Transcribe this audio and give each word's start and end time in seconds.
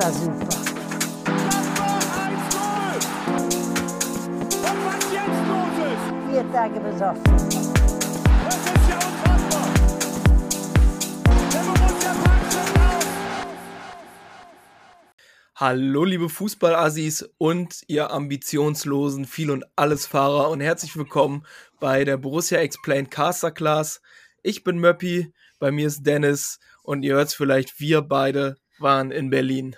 war 0.00 0.12
super. 0.12 0.46
Tage 6.52 6.80
das 6.80 6.94
ist 6.94 7.00
ja. 7.00 7.14
Hallo 15.54 16.04
liebe 16.04 16.30
Fußballassis 16.30 17.28
und 17.36 17.82
ihr 17.86 18.10
ambitionslosen 18.10 19.26
Viel- 19.26 19.50
und 19.50 19.64
Allesfahrer 19.76 20.48
und 20.48 20.60
herzlich 20.60 20.96
willkommen 20.96 21.44
bei 21.78 22.04
der 22.04 22.16
Borussia 22.16 22.58
Explained 22.58 23.10
Caster 23.10 23.50
Class. 23.50 24.00
Ich 24.42 24.64
bin 24.64 24.78
Möppi, 24.78 25.32
bei 25.58 25.70
mir 25.70 25.86
ist 25.86 26.04
Dennis 26.04 26.58
und 26.82 27.02
ihr 27.02 27.14
hört 27.14 27.28
es 27.28 27.34
vielleicht, 27.34 27.78
wir 27.78 28.00
beide 28.00 28.56
waren 28.78 29.10
in 29.10 29.28
Berlin. 29.28 29.76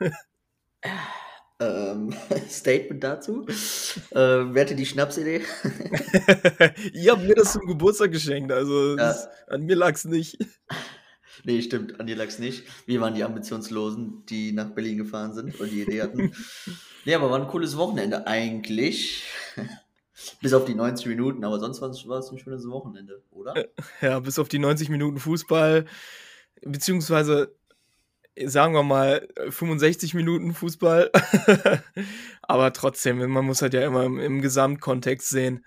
Ähm, 1.60 2.14
Statement 2.48 3.02
dazu. 3.02 3.44
Ähm, 4.12 4.54
wer 4.54 4.62
hatte 4.62 4.76
die 4.76 4.86
Schnapsidee? 4.86 5.42
ihr 6.92 7.10
habt 7.12 7.22
mir 7.24 7.34
das 7.34 7.52
zum 7.54 7.66
Geburtstag 7.66 8.12
geschenkt, 8.12 8.52
also 8.52 8.90
Ja. 8.90 8.96
das, 8.96 9.28
an 9.48 9.62
mir 9.64 9.74
lag's 9.74 10.04
nicht. 10.04 10.38
nee, 11.42 11.60
stimmt, 11.62 11.98
an 11.98 12.06
dir 12.06 12.14
lag's 12.14 12.38
nicht. 12.38 12.62
Wir 12.86 13.00
waren 13.00 13.14
die 13.14 13.24
Ambitionslosen, 13.24 14.24
die 14.26 14.52
nach 14.52 14.70
Berlin 14.70 14.98
gefahren 14.98 15.34
sind 15.34 15.58
und 15.58 15.72
die 15.72 15.82
Idee 15.82 16.02
hatten. 16.02 16.32
nee, 17.04 17.14
aber 17.16 17.28
war 17.28 17.40
ein 17.40 17.48
cooles 17.48 17.76
Wochenende 17.76 18.28
eigentlich. 18.28 19.24
Bis 20.40 20.52
auf 20.52 20.64
die 20.64 20.76
90 20.76 21.06
Minuten, 21.06 21.44
aber 21.44 21.58
sonst 21.58 21.80
war 21.80 21.90
es 21.90 22.06
war 22.06 22.20
es 22.20 22.30
ein 22.30 22.38
schönes 22.38 22.68
Wochenende, 22.68 23.22
oder? 23.32 23.54
Ja, 24.00 24.20
bis 24.20 24.38
auf 24.38 24.48
die 24.48 24.60
90 24.60 24.90
Minuten 24.90 25.18
Fußball, 25.18 25.86
beziehungsweise 26.62 27.52
sagen 28.46 28.74
wir 28.74 28.82
mal 28.82 29.28
65 29.48 30.14
Minuten 30.14 30.54
Fußball. 30.54 31.10
aber 32.42 32.72
trotzdem, 32.72 33.18
man 33.30 33.44
muss 33.44 33.62
halt 33.62 33.74
ja 33.74 33.84
immer 33.86 34.04
im, 34.04 34.18
im 34.18 34.40
Gesamtkontext 34.40 35.28
sehen. 35.28 35.64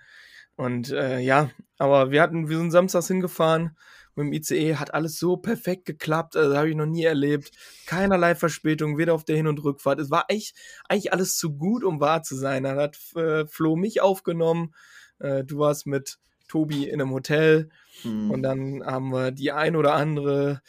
Und 0.56 0.90
äh, 0.90 1.18
ja, 1.18 1.50
aber 1.78 2.10
wir 2.10 2.22
hatten, 2.22 2.48
wir 2.48 2.58
sind 2.58 2.70
samstags 2.70 3.08
hingefahren 3.08 3.76
mit 4.14 4.26
dem 4.26 4.32
ICE, 4.32 4.76
hat 4.76 4.94
alles 4.94 5.18
so 5.18 5.36
perfekt 5.36 5.86
geklappt, 5.86 6.36
also 6.36 6.56
habe 6.56 6.70
ich 6.70 6.76
noch 6.76 6.86
nie 6.86 7.04
erlebt. 7.04 7.50
Keinerlei 7.86 8.34
Verspätung, 8.34 8.98
weder 8.98 9.14
auf 9.14 9.24
der 9.24 9.36
Hin- 9.36 9.46
und 9.46 9.64
Rückfahrt. 9.64 9.98
Es 9.98 10.10
war 10.10 10.26
echt, 10.28 10.56
eigentlich 10.88 11.12
alles 11.12 11.36
zu 11.36 11.56
gut, 11.56 11.82
um 11.82 12.00
wahr 12.00 12.22
zu 12.22 12.36
sein. 12.36 12.64
Dann 12.64 12.78
hat 12.78 12.98
äh, 13.16 13.46
Flo 13.46 13.76
mich 13.76 14.00
aufgenommen, 14.00 14.74
äh, 15.18 15.44
du 15.44 15.58
warst 15.58 15.86
mit 15.86 16.18
Tobi 16.48 16.86
in 16.88 17.00
einem 17.00 17.12
Hotel. 17.12 17.70
Hm. 18.02 18.30
Und 18.30 18.42
dann 18.42 18.84
haben 18.84 19.10
wir 19.10 19.30
die 19.30 19.52
ein 19.52 19.76
oder 19.76 19.94
andere, 19.94 20.60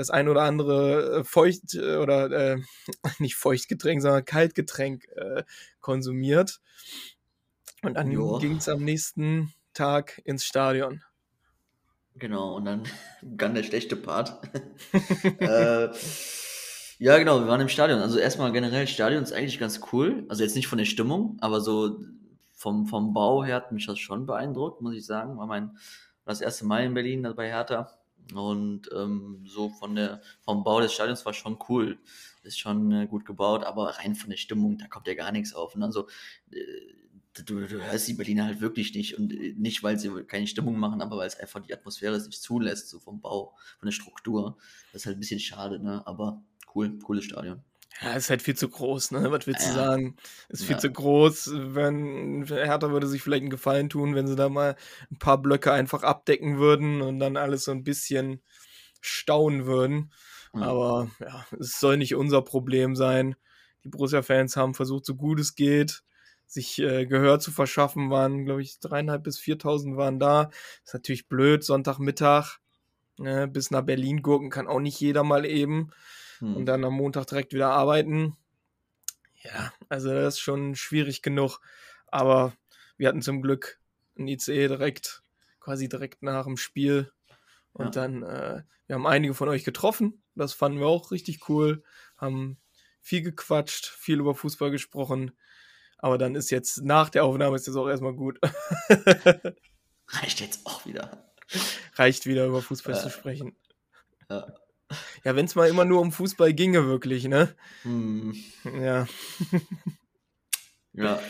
das 0.00 0.10
ein 0.10 0.28
oder 0.28 0.42
andere 0.42 1.20
äh, 1.20 1.24
Feucht 1.24 1.74
äh, 1.74 1.96
oder 1.96 2.30
äh, 2.30 2.58
nicht 3.18 3.36
Feuchtgetränk, 3.36 4.02
sondern 4.02 4.24
Kaltgetränk 4.24 5.06
äh, 5.14 5.44
konsumiert. 5.80 6.60
Und 7.82 7.94
dann 7.94 8.10
ging 8.10 8.56
es 8.56 8.68
am 8.68 8.82
nächsten 8.82 9.54
Tag 9.72 10.20
ins 10.24 10.44
Stadion. 10.44 11.02
Genau, 12.16 12.56
und 12.56 12.64
dann 12.64 12.82
begann 13.22 13.54
der 13.54 13.62
schlechte 13.62 13.96
Part. 13.96 14.40
äh, 15.38 15.88
ja, 16.98 17.18
genau, 17.18 17.40
wir 17.40 17.46
waren 17.46 17.60
im 17.60 17.68
Stadion. 17.68 18.00
Also 18.00 18.18
erstmal 18.18 18.52
generell, 18.52 18.86
Stadion 18.86 19.22
ist 19.22 19.32
eigentlich 19.32 19.58
ganz 19.58 19.80
cool. 19.92 20.24
Also 20.28 20.42
jetzt 20.42 20.56
nicht 20.56 20.66
von 20.66 20.78
der 20.78 20.84
Stimmung, 20.84 21.38
aber 21.40 21.60
so 21.60 21.98
vom, 22.52 22.86
vom 22.86 23.14
Bau 23.14 23.42
her 23.42 23.56
hat 23.56 23.72
mich 23.72 23.86
das 23.86 23.98
schon 23.98 24.26
beeindruckt, 24.26 24.82
muss 24.82 24.94
ich 24.94 25.06
sagen. 25.06 25.38
War 25.38 25.46
mein 25.46 25.78
das 26.26 26.40
erste 26.40 26.66
Mal 26.66 26.84
in 26.84 26.94
Berlin 26.94 27.32
bei 27.34 27.48
Hertha. 27.48 27.90
Und 28.34 28.88
ähm, 28.94 29.44
so 29.46 29.70
von 29.70 29.94
der, 29.94 30.22
vom 30.40 30.62
Bau 30.64 30.80
des 30.80 30.92
Stadions 30.92 31.24
war 31.26 31.34
schon 31.34 31.58
cool. 31.68 31.98
Ist 32.42 32.58
schon 32.58 32.92
äh, 32.92 33.06
gut 33.06 33.24
gebaut, 33.24 33.64
aber 33.64 33.98
rein 33.98 34.14
von 34.14 34.30
der 34.30 34.36
Stimmung, 34.36 34.78
da 34.78 34.86
kommt 34.86 35.06
ja 35.06 35.14
gar 35.14 35.32
nichts 35.32 35.54
auf. 35.54 35.74
Und 35.74 35.82
also, 35.82 36.08
äh, 36.50 36.56
du, 37.44 37.66
du 37.66 37.82
hörst 37.82 38.08
die 38.08 38.14
Berliner 38.14 38.46
halt 38.46 38.60
wirklich 38.60 38.94
nicht 38.94 39.18
und 39.18 39.32
äh, 39.32 39.54
nicht, 39.56 39.82
weil 39.82 39.98
sie 39.98 40.24
keine 40.24 40.46
Stimmung 40.46 40.78
machen, 40.78 41.02
aber 41.02 41.18
weil 41.18 41.28
es 41.28 41.38
einfach 41.38 41.60
die 41.60 41.74
Atmosphäre 41.74 42.14
es 42.14 42.26
nicht 42.26 42.42
zulässt, 42.42 42.88
so 42.88 42.98
vom 42.98 43.20
Bau, 43.20 43.54
von 43.78 43.86
der 43.86 43.92
Struktur. 43.92 44.56
Das 44.92 45.02
ist 45.02 45.06
halt 45.06 45.16
ein 45.16 45.20
bisschen 45.20 45.40
schade, 45.40 45.78
ne? 45.78 46.06
Aber 46.06 46.42
cool, 46.74 46.98
cooles 47.00 47.24
Stadion. 47.24 47.62
Ja, 47.98 48.12
ist 48.14 48.30
halt 48.30 48.40
viel 48.42 48.56
zu 48.56 48.68
groß, 48.68 49.10
ne? 49.10 49.30
Was 49.30 49.46
willst 49.46 49.66
du 49.66 49.70
Ja. 49.70 49.74
sagen? 49.74 50.16
Ist 50.48 50.64
viel 50.64 50.76
Ja. 50.76 50.78
zu 50.78 50.90
groß. 50.90 51.50
Wenn 51.52 52.44
Hertha 52.46 52.90
würde 52.90 53.06
sich 53.06 53.20
vielleicht 53.22 53.42
einen 53.42 53.50
Gefallen 53.50 53.90
tun, 53.90 54.14
wenn 54.14 54.26
sie 54.26 54.36
da 54.36 54.48
mal 54.48 54.76
ein 55.10 55.18
paar 55.18 55.38
Blöcke 55.42 55.72
einfach 55.72 56.02
abdecken 56.02 56.58
würden 56.58 57.02
und 57.02 57.18
dann 57.18 57.36
alles 57.36 57.64
so 57.64 57.72
ein 57.72 57.84
bisschen 57.84 58.42
stauen 59.00 59.66
würden. 59.66 60.12
Ja. 60.54 60.60
Aber 60.62 61.10
ja, 61.20 61.46
es 61.58 61.78
soll 61.80 61.96
nicht 61.96 62.14
unser 62.14 62.42
Problem 62.42 62.96
sein. 62.96 63.34
Die 63.84 63.88
Borussia-Fans 63.88 64.56
haben 64.56 64.74
versucht, 64.74 65.04
so 65.06 65.14
gut 65.16 65.40
es 65.40 65.54
geht, 65.54 66.02
sich 66.46 66.78
äh, 66.80 67.06
Gehör 67.06 67.38
zu 67.40 67.50
verschaffen, 67.50 68.10
waren, 68.10 68.44
glaube 68.44 68.62
ich, 68.62 68.78
dreieinhalb 68.80 69.24
bis 69.24 69.38
4.000 69.38 69.96
waren 69.96 70.18
da. 70.20 70.50
Ist 70.84 70.94
natürlich 70.94 71.28
blöd, 71.28 71.64
Sonntagmittag. 71.64 72.58
Ne, 73.18 73.46
bis 73.48 73.70
nach 73.70 73.82
Berlin 73.82 74.22
gurken 74.22 74.50
kann 74.50 74.66
auch 74.66 74.80
nicht 74.80 74.98
jeder 75.00 75.24
mal 75.24 75.44
eben 75.44 75.90
Hm. 76.40 76.56
und 76.56 76.66
dann 76.66 76.84
am 76.84 76.94
Montag 76.94 77.26
direkt 77.26 77.52
wieder 77.52 77.70
arbeiten. 77.70 78.36
Ja, 79.42 79.72
also 79.88 80.10
das 80.12 80.34
ist 80.34 80.40
schon 80.40 80.74
schwierig 80.74 81.22
genug. 81.22 81.60
Aber 82.08 82.52
wir 82.96 83.08
hatten 83.08 83.22
zum 83.22 83.40
Glück 83.40 83.78
ein 84.18 84.28
ICE 84.28 84.68
direkt, 84.68 85.22
quasi 85.60 85.88
direkt 85.88 86.22
nach 86.22 86.44
dem 86.44 86.56
Spiel. 86.56 87.12
Und 87.72 87.94
Ja. 87.94 88.02
dann, 88.02 88.22
äh, 88.22 88.62
wir 88.86 88.94
haben 88.96 89.06
einige 89.06 89.32
von 89.34 89.48
euch 89.48 89.64
getroffen. 89.64 90.22
Das 90.34 90.52
fanden 90.52 90.80
wir 90.80 90.86
auch 90.86 91.10
richtig 91.10 91.48
cool. 91.48 91.82
Haben 92.16 92.58
viel 93.00 93.22
gequatscht, 93.22 93.86
viel 93.86 94.18
über 94.20 94.34
Fußball 94.34 94.70
gesprochen. 94.70 95.32
Aber 95.98 96.18
dann 96.18 96.34
ist 96.34 96.50
jetzt 96.50 96.82
nach 96.82 97.08
der 97.10 97.24
Aufnahme 97.24 97.56
ist 97.56 97.66
jetzt 97.66 97.76
auch 97.76 97.88
erstmal 97.88 98.14
gut. 98.14 98.38
Reicht 100.08 100.40
jetzt 100.40 100.66
auch 100.66 100.84
wieder. 100.86 101.32
Reicht 101.94 102.26
wieder 102.26 102.46
über 102.46 102.62
Fußball 102.62 102.94
Ja. 102.94 103.00
zu 103.00 103.10
sprechen. 103.10 103.56
Ja. 104.28 104.52
Ja, 105.24 105.36
wenn 105.36 105.44
es 105.44 105.54
mal 105.54 105.68
immer 105.68 105.84
nur 105.84 106.00
um 106.00 106.12
Fußball 106.12 106.52
ginge, 106.52 106.86
wirklich, 106.86 107.24
ne? 107.24 107.54
Hm. 107.82 108.34
Ja. 108.64 109.06
Ja. 110.92 111.20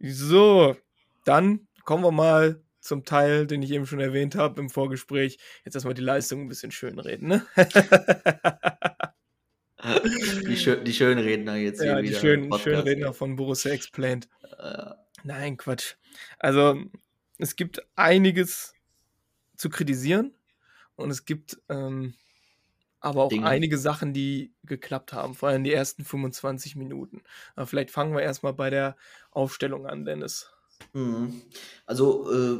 So, 0.00 0.76
dann 1.24 1.68
kommen 1.84 2.02
wir 2.02 2.10
mal 2.12 2.60
zum 2.80 3.04
Teil, 3.04 3.46
den 3.46 3.62
ich 3.62 3.70
eben 3.70 3.86
schon 3.86 4.00
erwähnt 4.00 4.34
habe 4.34 4.60
im 4.60 4.70
Vorgespräch. 4.70 5.38
Jetzt 5.64 5.74
erstmal 5.74 5.94
die 5.94 6.02
Leistung 6.02 6.42
ein 6.42 6.48
bisschen 6.48 6.72
schön 6.72 6.98
reden, 6.98 7.28
ne? 7.28 7.46
Die, 10.48 10.56
schö 10.56 10.82
die 10.82 10.92
schönen 10.94 11.22
Redner 11.22 11.56
jetzt 11.56 11.80
ja, 11.80 11.94
hier 11.94 12.02
die 12.02 12.08
wieder. 12.08 12.20
schönen, 12.20 12.44
im 12.44 12.48
Podcast. 12.48 12.64
schönen 12.64 12.80
Redner 12.80 13.12
von 13.12 13.36
Borussia 13.36 13.70
Explained. 13.72 14.28
Nein, 15.22 15.56
Quatsch. 15.56 15.94
Also, 16.38 16.82
es 17.38 17.56
gibt 17.56 17.82
einiges 17.94 18.74
zu 19.56 19.68
kritisieren 19.68 20.34
und 20.96 21.10
es 21.10 21.24
gibt 21.24 21.58
ähm, 21.68 22.14
aber 23.06 23.22
auch 23.24 23.38
Dinge. 23.38 23.42
einige 23.42 23.78
Sachen, 23.78 24.12
die 24.12 24.54
geklappt 24.64 25.12
haben, 25.12 25.34
vor 25.34 25.48
allem 25.48 25.64
die 25.64 25.72
ersten 25.72 26.04
25 26.04 26.76
Minuten. 26.76 27.22
Aber 27.54 27.66
vielleicht 27.66 27.90
fangen 27.90 28.14
wir 28.14 28.22
erstmal 28.22 28.54
bei 28.54 28.70
der 28.70 28.96
Aufstellung 29.30 29.86
an, 29.86 30.04
Dennis. 30.04 30.50
Mhm. 30.92 31.42
Also, 31.84 32.30
äh, 32.32 32.58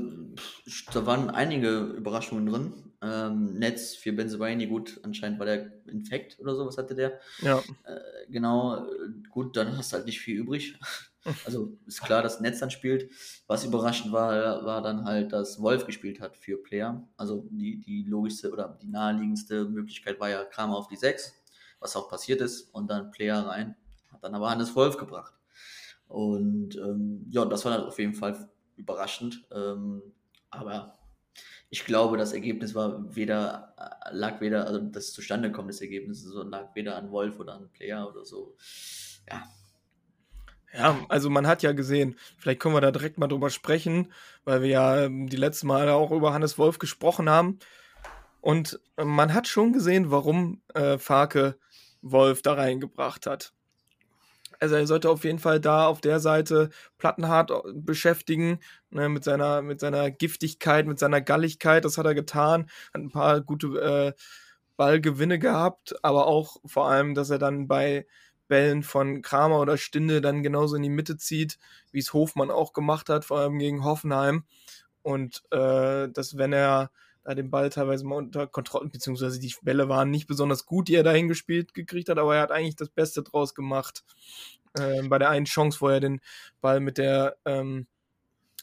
da 0.93 1.07
waren 1.07 1.31
einige 1.31 1.79
Überraschungen 1.79 2.47
drin. 2.47 2.73
Ähm, 3.03 3.55
Netz 3.59 3.95
für 3.95 4.13
Benzebaini, 4.13 4.67
gut, 4.67 5.01
anscheinend 5.03 5.39
war 5.39 5.47
der 5.47 5.87
infekt 5.87 6.39
oder 6.41 6.55
so, 6.55 6.67
was 6.67 6.79
hatte 6.79 6.95
der? 6.95 7.21
Ja, 7.39 7.65
Äh, 7.85 8.31
genau, 8.31 8.87
gut, 9.31 9.57
dann 9.57 9.77
hast 9.77 9.93
du 9.93 9.97
halt 9.99 10.07
nicht 10.07 10.21
viel 10.21 10.39
übrig. 10.39 10.79
Also 11.45 11.77
ist 11.87 12.03
klar, 12.03 12.23
dass 12.23 12.41
Netz 12.41 12.61
dann 12.61 12.71
spielt. 12.71 13.11
Was 13.47 13.65
überraschend 13.65 14.13
war, 14.13 14.65
war 14.65 14.83
dann 14.83 15.05
halt, 15.05 15.33
dass 15.33 15.61
Wolf 15.61 15.87
gespielt 15.87 16.21
hat 16.21 16.37
für 16.37 16.57
Player. 16.57 17.07
Also 17.17 17.47
die, 17.51 17.81
die 17.81 18.05
logischste 18.05 18.53
oder 18.53 18.79
die 18.81 18.89
naheliegendste 18.89 19.65
Möglichkeit 19.65 20.21
war 20.21 20.29
ja 20.29 20.45
Kramer 20.45 20.77
auf 20.77 20.89
die 20.89 20.97
6, 20.97 21.35
was 21.81 21.97
auch 21.97 22.09
passiert 22.09 22.41
ist, 22.41 22.75
und 22.75 22.89
dann 22.89 23.11
Player 23.11 23.47
rein. 23.47 23.77
Hat 24.13 24.23
dann 24.25 24.35
aber 24.35 24.51
Hannes 24.51 24.75
Wolf 24.77 24.97
gebracht. 24.97 25.35
Und 26.09 26.77
ähm, 26.77 27.27
ja, 27.31 27.45
das 27.45 27.65
war 27.65 27.77
dann 27.77 27.87
auf 27.87 27.99
jeden 27.99 28.15
Fall 28.15 28.49
überraschend. 28.77 29.47
Ähm, 29.51 30.03
aber 30.51 30.99
ich 31.69 31.85
glaube, 31.85 32.17
das 32.17 32.33
Ergebnis 32.33 32.75
war 32.75 33.15
weder, 33.15 33.75
äh, 33.77 34.15
lag 34.15 34.41
weder, 34.41 34.67
also 34.67 34.79
das 34.79 35.13
zustande 35.13 35.51
kommt, 35.51 35.69
das 35.69 35.81
Ergebnis, 35.81 36.23
so 36.23 36.43
lag 36.43 36.75
weder 36.75 36.97
an 36.97 37.11
Wolf 37.11 37.41
oder 37.41 37.55
an 37.55 37.71
Player 37.73 38.09
oder 38.09 38.25
so. 38.25 38.57
Ja, 39.29 39.43
Ja, 40.73 40.99
also 41.09 41.31
man 41.31 41.47
hat 41.47 41.63
ja 41.63 41.73
gesehen, 41.73 42.19
vielleicht 42.39 42.61
können 42.61 42.75
wir 42.75 42.81
da 42.81 42.91
direkt 42.91 43.19
mal 43.19 43.29
drüber 43.29 43.51
sprechen, 43.51 44.13
weil 44.45 44.63
wir 44.63 44.69
ja 44.69 45.01
ähm, 45.03 45.29
die 45.29 45.37
letzten 45.37 45.69
Male 45.69 45.95
auch 45.95 46.11
über 46.11 46.33
Hannes 46.33 46.59
Wolf 46.59 46.79
gesprochen 46.79 47.31
haben. 47.31 47.59
Und 48.41 48.81
äh, 48.97 49.05
man 49.05 49.33
hat 49.33 49.49
schon 49.49 49.73
gesehen, 49.73 50.11
warum 50.11 50.61
äh, 50.75 50.99
Farke 50.99 51.57
Wolf 52.03 52.43
da 52.43 52.55
reingebracht 52.55 53.27
hat. 53.27 53.53
Also 54.61 54.77
er 54.77 54.87
sollte 54.87 55.11
auf 55.11 55.25
jeden 55.25 55.39
Fall 55.39 55.61
da 55.61 55.87
auf 55.87 56.01
der 56.01 56.21
Seite 56.21 56.71
Plattenhardt 56.99 57.51
äh, 57.51 57.73
beschäftigen, 57.75 58.61
ne, 58.91 59.09
mit, 59.09 59.25
seiner, 59.25 59.63
mit 59.63 59.81
seiner 59.81 60.11
Giftigkeit, 60.11 60.87
mit 60.87 60.99
seiner 60.99 61.21
Galligkeit. 61.21 61.85
Das 61.85 61.99
hat 61.99 62.07
er 62.07 62.15
getan. 62.15 62.69
Hat 62.95 63.03
ein 63.03 63.11
paar 63.11 63.41
gute 63.41 63.67
äh, 63.81 64.13
Ballgewinne 64.77 65.39
gehabt, 65.39 65.97
aber 66.05 66.27
auch 66.27 66.59
vor 66.67 66.89
allem, 66.89 67.15
dass 67.15 67.31
er 67.31 67.39
dann 67.39 67.67
bei 67.67 68.07
Bällen 68.49 68.83
von 68.83 69.23
Kramer 69.23 69.61
oder 69.61 69.77
Stinde 69.77 70.21
dann 70.21 70.43
genauso 70.43 70.77
in 70.77 70.83
die 70.83 70.89
Mitte 70.89 71.17
zieht, 71.17 71.59
wie 71.93 71.99
es 71.99 72.13
Hofmann 72.13 72.51
auch 72.51 72.73
gemacht 72.73 73.09
hat, 73.09 73.25
vor 73.25 73.39
allem 73.39 73.59
gegen 73.59 73.85
Hoffenheim. 73.85 74.45
Und 75.03 75.43
äh, 75.51 76.09
dass 76.09 76.37
wenn 76.37 76.53
er 76.53 76.91
da 77.27 77.35
den 77.35 77.51
Ball 77.51 77.71
teilweise 77.71 78.05
mal 78.05 78.17
unter 78.17 78.47
Kontrolle, 78.47 78.89
beziehungsweise 78.89 79.41
die 79.41 79.53
Bälle 79.63 79.89
waren 79.89 80.11
nicht 80.11 80.29
besonders 80.29 80.65
gut, 80.65 80.89
die 80.89 80.95
er 80.95 81.03
dahin 81.03 81.27
gespielt 81.27 81.75
gekriegt 81.75 82.09
hat, 82.09 82.19
aber 82.19 82.37
er 82.37 82.43
hat 82.43 82.53
eigentlich 82.53 82.77
das 82.77 82.89
Beste 82.89 83.23
draus 83.23 83.55
gemacht. 83.55 84.05
Äh, 84.75 85.03
bei 85.09 85.19
der 85.19 85.31
einen 85.31 85.47
Chance, 85.47 85.81
wo 85.81 85.89
er 85.89 86.01
den 86.01 86.21
Ball 86.61 86.79
mit 86.81 86.99
der, 86.99 87.37
ähm, 87.45 87.87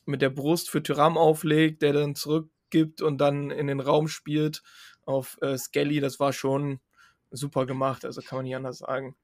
mit 0.06 0.22
der 0.22 0.30
Brust 0.30 0.70
für 0.70 0.82
Tyram 0.82 1.18
auflegt, 1.18 1.82
der 1.82 1.92
dann 1.94 2.16
zurückgibt 2.16 3.02
und 3.02 3.18
dann 3.20 3.52
in 3.52 3.68
den 3.68 3.82
Raum 3.82 4.08
spielt 4.08 4.64
auf 5.06 5.38
äh, 5.42 5.58
Skelly, 5.58 6.00
das 6.00 6.20
war 6.20 6.32
schon 6.32 6.80
super 7.32 7.66
gemacht, 7.66 8.06
also 8.06 8.22
kann 8.22 8.38
man 8.38 8.46
nicht 8.46 8.56
anders 8.56 8.78
sagen. 8.78 9.16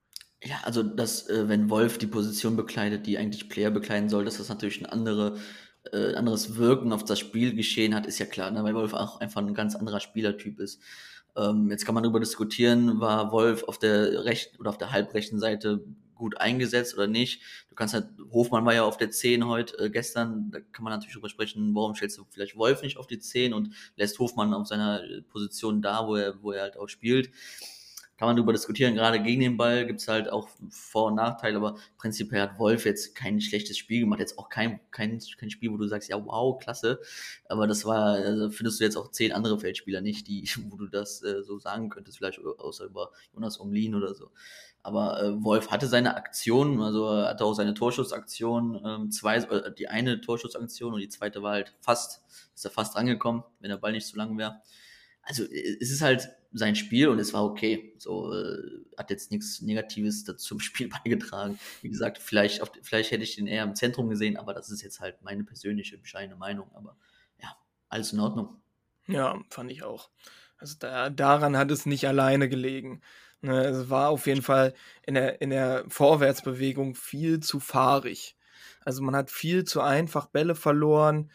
Ja, 0.43 0.61
also 0.63 0.83
dass, 0.83 1.27
äh, 1.29 1.49
wenn 1.49 1.69
Wolf 1.69 1.97
die 1.97 2.07
Position 2.07 2.55
bekleidet, 2.55 3.05
die 3.05 3.17
eigentlich 3.17 3.49
Player 3.49 3.71
bekleiden 3.71 4.09
soll, 4.09 4.23
dass 4.23 4.37
das 4.37 4.47
natürlich 4.47 4.79
eine 4.79 4.91
andere 4.91 5.37
äh, 5.91 6.15
anderes 6.15 6.55
Wirken 6.55 6.93
auf 6.93 7.03
das 7.03 7.19
Spielgeschehen 7.19 7.93
hat, 7.93 8.05
ist 8.05 8.19
ja 8.19 8.25
klar, 8.25 8.51
ne? 8.51 8.63
weil 8.63 8.73
Wolf 8.73 8.93
auch 8.93 9.19
einfach 9.19 9.41
ein 9.41 9.53
ganz 9.53 9.75
anderer 9.75 9.99
Spielertyp 9.99 10.59
ist. 10.59 10.81
Ähm, 11.35 11.69
jetzt 11.71 11.85
kann 11.85 11.95
man 11.95 12.03
darüber 12.03 12.19
diskutieren, 12.19 12.99
war 12.99 13.31
Wolf 13.31 13.63
auf 13.63 13.79
der 13.79 14.25
rechten 14.25 14.57
oder 14.57 14.69
auf 14.69 14.77
der 14.77 14.91
halbrechten 14.91 15.39
Seite 15.39 15.83
gut 16.15 16.37
eingesetzt 16.37 16.95
oder 16.95 17.07
nicht. 17.07 17.41
Du 17.69 17.75
kannst 17.75 17.93
halt, 17.93 18.07
Hofmann 18.31 18.65
war 18.65 18.73
ja 18.73 18.83
auf 18.83 18.97
der 18.97 19.11
10 19.11 19.45
heute, 19.45 19.77
äh, 19.77 19.89
gestern, 19.89 20.51
da 20.51 20.59
kann 20.59 20.83
man 20.83 20.93
natürlich 20.93 21.13
drüber 21.13 21.29
sprechen, 21.29 21.73
warum 21.75 21.95
stellst 21.95 22.17
du 22.17 22.25
vielleicht 22.29 22.57
Wolf 22.57 22.81
nicht 22.81 22.97
auf 22.97 23.07
die 23.07 23.19
10 23.19 23.53
und 23.53 23.73
lässt 23.95 24.19
Hofmann 24.19 24.53
auf 24.53 24.67
seiner 24.67 25.01
Position 25.29 25.81
da, 25.81 26.07
wo 26.07 26.15
er, 26.15 26.41
wo 26.43 26.51
er 26.51 26.63
halt 26.63 26.77
auch 26.77 26.87
spielt 26.87 27.29
kann 28.19 28.27
man 28.27 28.35
darüber 28.35 28.51
diskutieren. 28.51 28.95
Gerade 28.95 29.23
gegen 29.23 29.39
den 29.39 29.55
Ball 29.55 29.85
gibt 29.85 30.01
es 30.01 30.09
halt 30.09 30.29
auch 30.29 30.49
Vor- 30.69 31.05
und 31.05 31.15
Nachteile, 31.15 31.55
aber 31.55 31.77
prinzipiell 31.97 32.41
hat 32.41 32.59
Wolf 32.59 32.83
jetzt 32.83 33.15
kein 33.15 33.39
schlechtes 33.39 33.77
Spiel 33.77 34.01
gemacht. 34.01 34.19
Jetzt 34.19 34.37
auch 34.37 34.49
kein, 34.49 34.81
kein, 34.91 35.21
kein 35.37 35.49
Spiel, 35.49 35.71
wo 35.71 35.77
du 35.77 35.87
sagst, 35.87 36.09
ja, 36.09 36.21
wow, 36.25 36.59
klasse. 36.59 36.99
Aber 37.47 37.65
das 37.65 37.85
war, 37.85 38.15
also 38.15 38.49
findest 38.49 38.81
du 38.81 38.83
jetzt 38.83 38.97
auch 38.97 39.09
zehn 39.11 39.31
andere 39.31 39.57
Feldspieler 39.57 40.01
nicht, 40.01 40.27
die, 40.27 40.43
wo 40.69 40.75
du 40.75 40.87
das 40.87 41.23
äh, 41.23 41.43
so 41.43 41.59
sagen 41.59 41.87
könntest, 41.87 42.17
vielleicht 42.17 42.43
außer 42.43 42.87
über 42.87 43.11
Jonas 43.33 43.57
Omlin 43.57 43.95
oder 43.95 44.13
so. 44.13 44.31
Aber 44.83 45.23
äh, 45.23 45.41
Wolf 45.41 45.71
hatte 45.71 45.87
seine 45.87 46.17
Aktion, 46.17 46.81
also 46.81 47.09
hatte 47.09 47.45
auch 47.45 47.53
seine 47.53 47.73
Torschussaktion, 47.73 48.81
ähm, 48.85 49.11
zwei, 49.11 49.37
äh, 49.37 49.73
die 49.73 49.87
eine 49.87 50.19
Torschussaktion 50.19 50.93
und 50.93 50.99
die 50.99 51.07
zweite 51.07 51.41
war 51.41 51.53
halt 51.53 51.73
fast, 51.79 52.21
ist 52.53 52.65
er 52.65 52.71
fast 52.71 52.97
rangekommen, 52.97 53.43
wenn 53.61 53.69
der 53.69 53.77
Ball 53.77 53.93
nicht 53.93 54.07
zu 54.07 54.17
lang 54.17 54.37
wäre. 54.37 54.61
Also 55.21 55.45
es 55.45 55.89
ist 55.89 56.01
halt 56.01 56.29
sein 56.51 56.75
Spiel 56.75 57.09
und 57.09 57.19
es 57.19 57.33
war 57.33 57.45
okay. 57.45 57.93
So 57.97 58.33
äh, 58.33 58.85
hat 58.97 59.09
jetzt 59.09 59.31
nichts 59.31 59.61
Negatives 59.61 60.23
dazu 60.25 60.49
zum 60.49 60.59
Spiel 60.59 60.89
beigetragen. 60.89 61.59
Wie 61.81 61.89
gesagt, 61.89 62.17
vielleicht, 62.17 62.61
auf, 62.61 62.71
vielleicht 62.81 63.11
hätte 63.11 63.23
ich 63.23 63.35
den 63.35 63.47
eher 63.47 63.63
im 63.63 63.75
Zentrum 63.75 64.09
gesehen, 64.09 64.37
aber 64.37 64.53
das 64.53 64.69
ist 64.69 64.81
jetzt 64.81 64.99
halt 64.99 65.21
meine 65.21 65.43
persönliche 65.43 65.97
bescheidene 65.97 66.37
Meinung. 66.37 66.71
Aber 66.73 66.97
ja, 67.41 67.55
alles 67.89 68.13
in 68.13 68.19
Ordnung. 68.19 68.61
Ja, 69.07 69.39
fand 69.49 69.71
ich 69.71 69.83
auch. 69.83 70.09
Also 70.57 70.75
da, 70.79 71.09
daran 71.09 71.57
hat 71.57 71.71
es 71.71 71.85
nicht 71.85 72.07
alleine 72.07 72.49
gelegen. 72.49 73.01
Ne, 73.41 73.65
es 73.65 73.89
war 73.89 74.09
auf 74.09 74.27
jeden 74.27 74.41
Fall 74.41 74.73
in 75.03 75.13
der, 75.13 75.41
in 75.41 75.49
der 75.49 75.85
Vorwärtsbewegung 75.87 76.95
viel 76.95 77.39
zu 77.39 77.59
fahrig. 77.59 78.35
Also 78.81 79.01
man 79.01 79.15
hat 79.15 79.31
viel 79.31 79.63
zu 79.63 79.81
einfach 79.81 80.27
Bälle 80.27 80.55
verloren. 80.55 81.31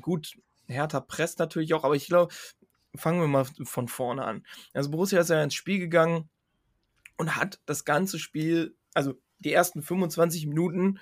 Gut, 0.00 0.36
Hertha 0.66 1.00
presst 1.00 1.38
natürlich 1.38 1.74
auch, 1.74 1.84
aber 1.84 1.96
ich 1.96 2.06
glaube, 2.06 2.32
fangen 2.98 3.20
wir 3.20 3.28
mal 3.28 3.46
von 3.64 3.88
vorne 3.88 4.24
an. 4.24 4.44
Also 4.74 4.90
Borussia 4.90 5.20
ist 5.20 5.30
ja 5.30 5.42
ins 5.42 5.54
Spiel 5.54 5.78
gegangen 5.78 6.28
und 7.16 7.36
hat 7.36 7.60
das 7.66 7.84
ganze 7.84 8.18
Spiel, 8.18 8.76
also 8.94 9.14
die 9.38 9.52
ersten 9.52 9.82
25 9.82 10.46
Minuten, 10.46 10.98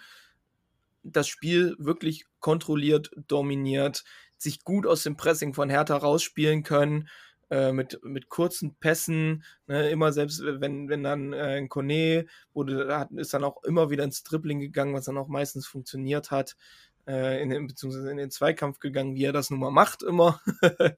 das 1.02 1.28
Spiel 1.28 1.76
wirklich 1.78 2.26
kontrolliert, 2.40 3.10
dominiert, 3.28 4.04
sich 4.36 4.64
gut 4.64 4.86
aus 4.86 5.02
dem 5.02 5.16
Pressing 5.16 5.54
von 5.54 5.70
Hertha 5.70 5.96
rausspielen 5.96 6.62
können, 6.62 7.08
äh, 7.48 7.72
mit, 7.72 8.00
mit 8.02 8.28
kurzen 8.28 8.74
Pässen, 8.74 9.44
ne, 9.68 9.88
immer 9.90 10.12
selbst 10.12 10.42
wenn, 10.42 10.88
wenn 10.88 11.04
dann 11.04 11.32
äh, 11.32 11.58
ein 11.58 11.68
Kone 11.68 12.26
wurde, 12.52 12.98
hat, 12.98 13.12
ist 13.12 13.34
dann 13.34 13.44
auch 13.44 13.62
immer 13.62 13.88
wieder 13.88 14.02
ins 14.02 14.24
Dribbling 14.24 14.58
gegangen, 14.58 14.94
was 14.94 15.04
dann 15.04 15.16
auch 15.16 15.28
meistens 15.28 15.66
funktioniert 15.66 16.32
hat 16.32 16.56
äh, 17.06 17.42
in 17.42 17.50
den, 17.50 17.66
beziehungsweise 17.66 18.10
in 18.10 18.16
den 18.16 18.30
Zweikampf 18.30 18.78
gegangen, 18.78 19.14
wie 19.14 19.24
er 19.24 19.32
das 19.32 19.50
nun 19.50 19.60
mal 19.60 19.70
macht 19.70 20.02
immer. 20.02 20.40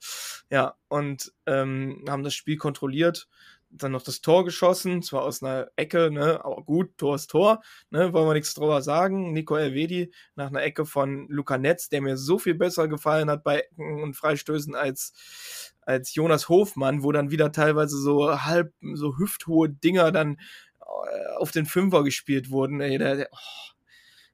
ja, 0.51 0.75
und 0.89 1.33
ähm, 1.47 2.05
haben 2.09 2.25
das 2.25 2.35
Spiel 2.35 2.57
kontrolliert, 2.57 3.29
dann 3.71 3.93
noch 3.93 4.03
das 4.03 4.21
Tor 4.21 4.45
geschossen, 4.45 5.03
zwar 5.03 5.23
aus 5.23 5.43
einer 5.43 5.69
Ecke, 5.77 6.11
ne, 6.11 6.43
aber 6.45 6.63
gut, 6.63 6.97
Tor 6.97 7.17
ist 7.17 7.29
Tor, 7.29 7.63
ne, 7.91 8.13
wollen 8.13 8.27
wir 8.27 8.35
nichts 8.35 8.55
drüber 8.55 8.81
sagen. 8.83 9.33
Nico 9.33 9.57
Elvedi 9.57 10.13
nach 10.35 10.49
einer 10.49 10.63
Ecke 10.63 10.87
von 10.87 11.27
Luca 11.29 11.59
Netz, 11.59 11.89
der 11.89 12.01
mir 12.01 12.17
so 12.17 12.39
viel 12.39 12.55
besser 12.55 12.89
gefallen 12.89 13.31
hat 13.31 13.45
bei 13.45 13.61
Ecken 13.61 14.03
und 14.03 14.15
Freistößen 14.15 14.75
als, 14.75 15.75
als 15.83 16.15
Jonas 16.15 16.49
Hofmann, 16.49 17.03
wo 17.03 17.13
dann 17.13 17.31
wieder 17.31 17.53
teilweise 17.53 17.99
so 17.99 18.43
halb, 18.43 18.73
so 18.95 19.19
hüfthohe 19.19 19.69
Dinger 19.69 20.13
dann 20.13 20.39
äh, 20.81 21.37
auf 21.37 21.51
den 21.51 21.67
Fünfer 21.67 22.05
gespielt 22.05 22.51
wurden. 22.51 22.81
Ey, 22.81 22.97
der, 22.97 23.17
der, 23.17 23.29
oh, 23.33 23.73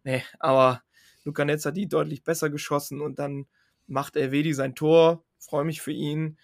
nee, 0.05 0.23
aber 0.39 0.83
Luca 1.25 1.45
Netz 1.45 1.65
hat 1.65 1.77
die 1.77 1.89
deutlich 1.89 2.23
besser 2.23 2.51
geschossen 2.51 3.01
und 3.01 3.19
dann 3.19 3.47
macht 3.87 4.17
Elvedi 4.17 4.55
sein 4.55 4.75
Tor. 4.75 5.25
Freue 5.39 5.65
mich 5.65 5.83
für 5.83 5.93
ihn. 5.93 6.39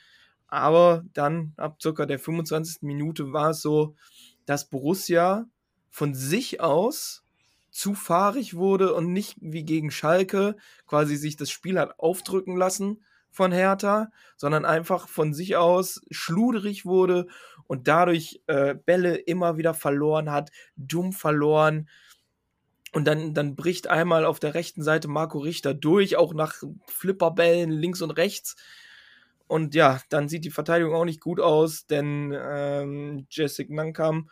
Aber 0.47 1.05
dann 1.13 1.53
ab 1.57 1.81
circa 1.81 2.07
der 2.07 2.19
25. 2.19 2.83
Minute 2.83 3.33
war 3.33 3.51
es 3.51 3.63
so, 3.63 3.95
dass 4.47 4.69
Borussia 4.69 5.47
von 5.91 6.15
sich 6.15 6.61
aus 6.61 7.25
zu 7.71 7.95
fahrig 7.95 8.55
wurde 8.55 8.95
und 8.95 9.13
nicht 9.13 9.37
wie 9.41 9.65
gegen 9.65 9.91
Schalke 9.91 10.57
quasi 10.87 11.17
sich 11.17 11.37
das 11.37 11.51
Spiel 11.51 11.79
hat 11.79 11.99
aufdrücken 11.99 12.57
lassen 12.57 13.05
von 13.31 13.53
Hertha, 13.53 14.11
sondern 14.37 14.65
einfach 14.65 15.09
von 15.09 15.33
sich 15.33 15.57
aus 15.57 16.01
schluderig 16.11 16.85
wurde 16.85 17.29
und 17.69 17.87
dadurch 17.87 18.43
äh, 18.49 18.75
Bälle 18.75 19.15
immer 19.15 19.57
wieder 19.57 19.73
verloren 19.73 20.31
hat, 20.33 20.51
dumm 20.77 21.13
verloren. 21.13 21.89
Und 22.93 23.05
dann, 23.05 23.35
dann 23.35 23.55
bricht 23.55 23.87
einmal 23.87 24.25
auf 24.25 24.41
der 24.41 24.55
rechten 24.55 24.83
Seite 24.83 25.07
Marco 25.07 25.39
Richter 25.39 25.75
durch, 25.75 26.17
auch 26.17 26.35
nach 26.35 26.63
Flipperbällen 26.87 27.71
links 27.71 28.03
und 28.03 28.11
rechts. 28.11 28.57
Und 29.47 29.75
ja, 29.75 30.01
dann 30.09 30.29
sieht 30.29 30.45
die 30.45 30.51
Verteidigung 30.51 30.95
auch 30.95 31.05
nicht 31.05 31.21
gut 31.21 31.41
aus, 31.41 31.87
denn 31.87 32.33
ähm, 32.37 33.27
Jessic 33.31 33.71
Nankam 33.71 34.31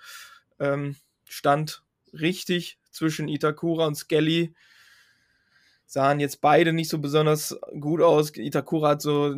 ähm, 0.59 0.97
stand 1.25 1.83
richtig 2.13 2.79
zwischen 2.91 3.29
Itakura 3.29 3.87
und 3.87 3.97
Skelly. 3.97 4.55
Sahen 5.87 6.21
jetzt 6.21 6.41
beide 6.41 6.73
nicht 6.73 6.89
so 6.89 6.99
besonders 6.99 7.59
gut 7.81 8.01
aus. 8.01 8.37
Itakura 8.37 8.91
hat 8.91 9.03
so 9.03 9.35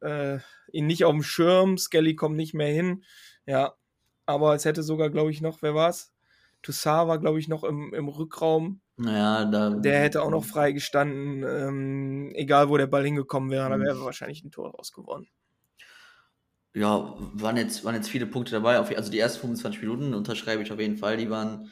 äh, 0.00 0.38
ihn 0.72 0.86
nicht 0.86 1.04
auf 1.04 1.12
dem 1.12 1.22
Schirm, 1.22 1.78
Skelly 1.78 2.14
kommt 2.14 2.36
nicht 2.36 2.54
mehr 2.54 2.72
hin. 2.72 3.04
Ja, 3.46 3.74
aber 4.26 4.54
es 4.54 4.64
hätte 4.64 4.82
sogar, 4.82 5.10
glaube 5.10 5.30
ich, 5.30 5.40
noch, 5.40 5.62
wer 5.62 5.74
war's? 5.74 6.11
Toussaint 6.62 7.08
war, 7.08 7.18
glaube 7.18 7.38
ich, 7.38 7.48
noch 7.48 7.64
im, 7.64 7.92
im 7.92 8.08
Rückraum. 8.08 8.80
Naja, 8.96 9.44
da. 9.44 9.70
Der 9.70 10.00
hätte 10.00 10.22
auch 10.22 10.30
noch 10.30 10.44
frei 10.44 10.72
gestanden. 10.72 11.42
Ähm, 11.42 12.32
egal, 12.34 12.68
wo 12.68 12.76
der 12.76 12.86
Ball 12.86 13.04
hingekommen 13.04 13.50
wäre, 13.50 13.68
da 13.68 13.78
wäre 13.78 14.04
wahrscheinlich 14.04 14.44
ein 14.44 14.50
Tor 14.50 14.70
rausgewonnen. 14.70 15.28
Ja, 16.74 17.14
waren 17.34 17.56
jetzt, 17.56 17.84
waren 17.84 17.94
jetzt 17.94 18.08
viele 18.08 18.26
Punkte 18.26 18.52
dabei. 18.52 18.78
Also 18.78 19.10
die 19.10 19.18
ersten 19.18 19.40
25 19.40 19.82
Minuten 19.82 20.14
unterschreibe 20.14 20.62
ich 20.62 20.72
auf 20.72 20.80
jeden 20.80 20.96
Fall. 20.96 21.16
Die 21.16 21.30
waren. 21.30 21.70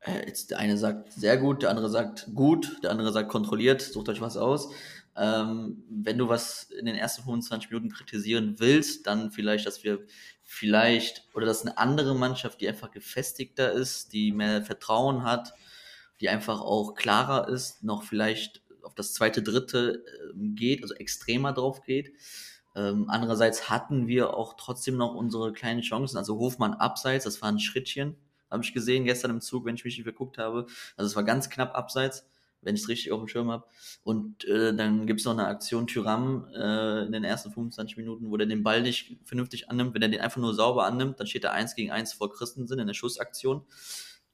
Äh, 0.00 0.26
jetzt 0.26 0.50
der 0.50 0.58
eine 0.58 0.76
sagt 0.76 1.12
sehr 1.12 1.36
gut, 1.36 1.62
der 1.62 1.70
andere 1.70 1.88
sagt 1.88 2.28
gut, 2.34 2.78
der 2.82 2.90
andere 2.90 3.12
sagt 3.12 3.28
kontrolliert. 3.28 3.82
Sucht 3.82 4.08
euch 4.08 4.20
was 4.20 4.36
aus. 4.36 4.72
Ähm, 5.16 5.82
wenn 5.88 6.18
du 6.18 6.28
was 6.28 6.64
in 6.64 6.86
den 6.86 6.94
ersten 6.94 7.22
25 7.22 7.70
Minuten 7.70 7.90
kritisieren 7.90 8.56
willst, 8.58 9.06
dann 9.06 9.30
vielleicht, 9.30 9.66
dass 9.66 9.82
wir 9.82 10.04
vielleicht, 10.42 11.26
oder 11.34 11.46
dass 11.46 11.62
eine 11.62 11.78
andere 11.78 12.14
Mannschaft, 12.14 12.60
die 12.60 12.68
einfach 12.68 12.90
gefestigter 12.90 13.72
ist, 13.72 14.12
die 14.12 14.32
mehr 14.32 14.62
Vertrauen 14.62 15.24
hat, 15.24 15.54
die 16.20 16.28
einfach 16.28 16.60
auch 16.60 16.94
klarer 16.94 17.48
ist, 17.48 17.82
noch 17.82 18.02
vielleicht 18.02 18.62
auf 18.82 18.94
das 18.94 19.14
zweite, 19.14 19.42
dritte 19.42 20.04
ähm, 20.34 20.54
geht, 20.54 20.82
also 20.82 20.94
extremer 20.94 21.52
drauf 21.52 21.82
geht. 21.82 22.12
Ähm, 22.74 23.06
andererseits 23.08 23.70
hatten 23.70 24.06
wir 24.06 24.34
auch 24.34 24.54
trotzdem 24.58 24.96
noch 24.96 25.14
unsere 25.14 25.52
kleinen 25.52 25.80
Chancen. 25.80 26.18
Also 26.18 26.38
Hofmann 26.38 26.74
abseits, 26.74 27.24
das 27.24 27.40
war 27.40 27.48
ein 27.48 27.58
Schrittchen, 27.58 28.16
habe 28.50 28.62
ich 28.62 28.74
gesehen 28.74 29.04
gestern 29.04 29.30
im 29.30 29.40
Zug, 29.40 29.64
wenn 29.64 29.74
ich 29.74 29.84
mich 29.84 29.96
nicht 29.96 30.04
verguckt 30.04 30.38
habe. 30.38 30.66
Also 30.96 31.08
es 31.08 31.16
war 31.16 31.24
ganz 31.24 31.50
knapp 31.50 31.74
abseits 31.74 32.26
wenn 32.66 32.74
ich 32.74 32.82
es 32.82 32.88
richtig 32.88 33.12
auf 33.12 33.20
dem 33.20 33.28
Schirm 33.28 33.50
habe. 33.50 33.64
Und 34.02 34.44
äh, 34.44 34.74
dann 34.74 35.06
gibt 35.06 35.20
es 35.20 35.26
noch 35.26 35.32
eine 35.32 35.46
Aktion 35.46 35.86
Tyram 35.86 36.48
äh, 36.52 37.04
in 37.04 37.12
den 37.12 37.24
ersten 37.24 37.52
25 37.52 37.96
Minuten, 37.96 38.30
wo 38.30 38.36
der 38.36 38.46
den 38.46 38.64
Ball 38.64 38.82
nicht 38.82 39.16
vernünftig 39.24 39.70
annimmt. 39.70 39.94
Wenn 39.94 40.02
er 40.02 40.08
den 40.08 40.20
einfach 40.20 40.40
nur 40.40 40.52
sauber 40.52 40.84
annimmt, 40.84 41.20
dann 41.20 41.26
steht 41.26 41.44
er 41.44 41.52
1 41.52 41.76
gegen 41.76 41.92
1 41.92 42.12
vor 42.12 42.32
Christensen 42.32 42.78
in 42.78 42.86
der 42.86 42.94
Schussaktion. 42.94 43.62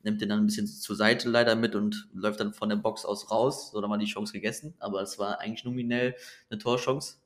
Nimmt 0.02 0.20
den 0.20 0.30
dann 0.30 0.40
ein 0.40 0.46
bisschen 0.46 0.66
zur 0.66 0.96
Seite 0.96 1.28
leider 1.28 1.54
mit 1.54 1.76
und 1.76 2.08
läuft 2.12 2.40
dann 2.40 2.54
von 2.54 2.68
der 2.68 2.76
Box 2.76 3.04
aus 3.04 3.30
raus. 3.30 3.70
So, 3.70 3.80
dann 3.80 3.90
war 3.90 3.98
die 3.98 4.06
Chance 4.06 4.32
gegessen. 4.32 4.74
Aber 4.80 5.02
es 5.02 5.18
war 5.18 5.38
eigentlich 5.38 5.64
nominell 5.64 6.16
eine 6.50 6.58
Torchance. 6.58 7.18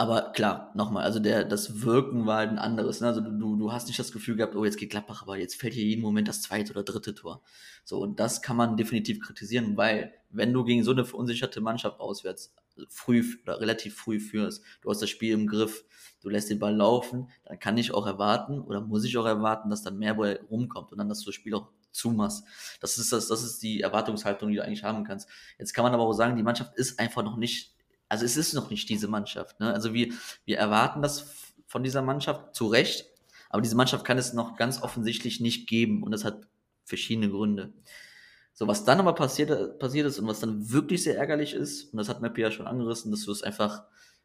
Aber 0.00 0.32
klar, 0.32 0.70
nochmal, 0.74 1.04
also 1.04 1.20
der, 1.20 1.44
das 1.44 1.82
Wirken 1.82 2.24
war 2.24 2.38
halt 2.38 2.48
ein 2.48 2.58
anderes. 2.58 3.02
Ne? 3.02 3.08
Also 3.08 3.20
du, 3.20 3.56
du 3.56 3.70
hast 3.70 3.86
nicht 3.86 3.98
das 3.98 4.12
Gefühl 4.12 4.34
gehabt, 4.34 4.56
oh, 4.56 4.64
jetzt 4.64 4.78
geht 4.78 4.88
Gladbach, 4.88 5.20
aber 5.20 5.36
jetzt 5.36 5.56
fällt 5.56 5.74
hier 5.74 5.84
jeden 5.84 6.00
Moment 6.00 6.26
das 6.26 6.40
zweite 6.40 6.72
oder 6.72 6.84
dritte 6.84 7.14
Tor. 7.14 7.42
So, 7.84 7.98
und 7.98 8.18
das 8.18 8.40
kann 8.40 8.56
man 8.56 8.78
definitiv 8.78 9.20
kritisieren, 9.20 9.76
weil 9.76 10.14
wenn 10.30 10.54
du 10.54 10.64
gegen 10.64 10.84
so 10.84 10.92
eine 10.92 11.04
verunsicherte 11.04 11.60
Mannschaft 11.60 12.00
auswärts 12.00 12.54
früh 12.88 13.22
oder 13.42 13.60
relativ 13.60 13.94
früh 13.94 14.20
führst, 14.20 14.64
du 14.80 14.88
hast 14.88 15.02
das 15.02 15.10
Spiel 15.10 15.34
im 15.34 15.46
Griff, 15.46 15.84
du 16.22 16.30
lässt 16.30 16.48
den 16.48 16.58
Ball 16.58 16.74
laufen, 16.74 17.28
dann 17.44 17.58
kann 17.58 17.76
ich 17.76 17.92
auch 17.92 18.06
erwarten 18.06 18.58
oder 18.58 18.80
muss 18.80 19.04
ich 19.04 19.18
auch 19.18 19.26
erwarten, 19.26 19.68
dass 19.68 19.82
dann 19.82 19.98
mehr 19.98 20.14
Ball 20.14 20.40
rumkommt 20.50 20.92
und 20.92 20.96
dann, 20.96 21.10
dass 21.10 21.20
du 21.20 21.26
das 21.26 21.34
Spiel 21.34 21.52
auch 21.52 21.68
zumachst. 21.92 22.42
Das 22.80 22.96
ist 22.96 23.12
das, 23.12 23.28
das 23.28 23.42
ist 23.42 23.62
die 23.62 23.82
Erwartungshaltung, 23.82 24.48
die 24.48 24.56
du 24.56 24.64
eigentlich 24.64 24.82
haben 24.82 25.04
kannst. 25.04 25.28
Jetzt 25.58 25.74
kann 25.74 25.82
man 25.82 25.92
aber 25.92 26.04
auch 26.04 26.14
sagen, 26.14 26.36
die 26.36 26.42
Mannschaft 26.42 26.74
ist 26.76 26.98
einfach 26.98 27.22
noch 27.22 27.36
nicht 27.36 27.74
also 28.10 28.24
es 28.24 28.36
ist 28.36 28.54
noch 28.54 28.70
nicht 28.70 28.88
diese 28.88 29.08
Mannschaft. 29.08 29.60
Ne? 29.60 29.72
Also 29.72 29.94
wir, 29.94 30.08
wir 30.44 30.58
erwarten 30.58 31.00
das 31.00 31.32
von 31.66 31.84
dieser 31.84 32.02
Mannschaft 32.02 32.54
zu 32.54 32.66
Recht, 32.66 33.06
aber 33.48 33.62
diese 33.62 33.76
Mannschaft 33.76 34.04
kann 34.04 34.18
es 34.18 34.32
noch 34.32 34.56
ganz 34.56 34.82
offensichtlich 34.82 35.40
nicht 35.40 35.68
geben 35.68 36.02
und 36.02 36.10
das 36.10 36.24
hat 36.24 36.48
verschiedene 36.84 37.30
Gründe. 37.30 37.72
So, 38.52 38.66
was 38.66 38.84
dann 38.84 38.98
aber 38.98 39.14
passiert, 39.14 39.78
passiert 39.78 40.06
ist 40.06 40.18
und 40.18 40.26
was 40.26 40.40
dann 40.40 40.70
wirklich 40.72 41.04
sehr 41.04 41.16
ärgerlich 41.16 41.54
ist, 41.54 41.92
und 41.92 41.98
das 41.98 42.08
hat 42.08 42.20
Mappy 42.20 42.42
ja 42.42 42.50
schon 42.50 42.66
angerissen, 42.66 43.12
dass 43.12 43.24
du 43.24 43.30
es 43.30 43.44
einfach 43.44 43.84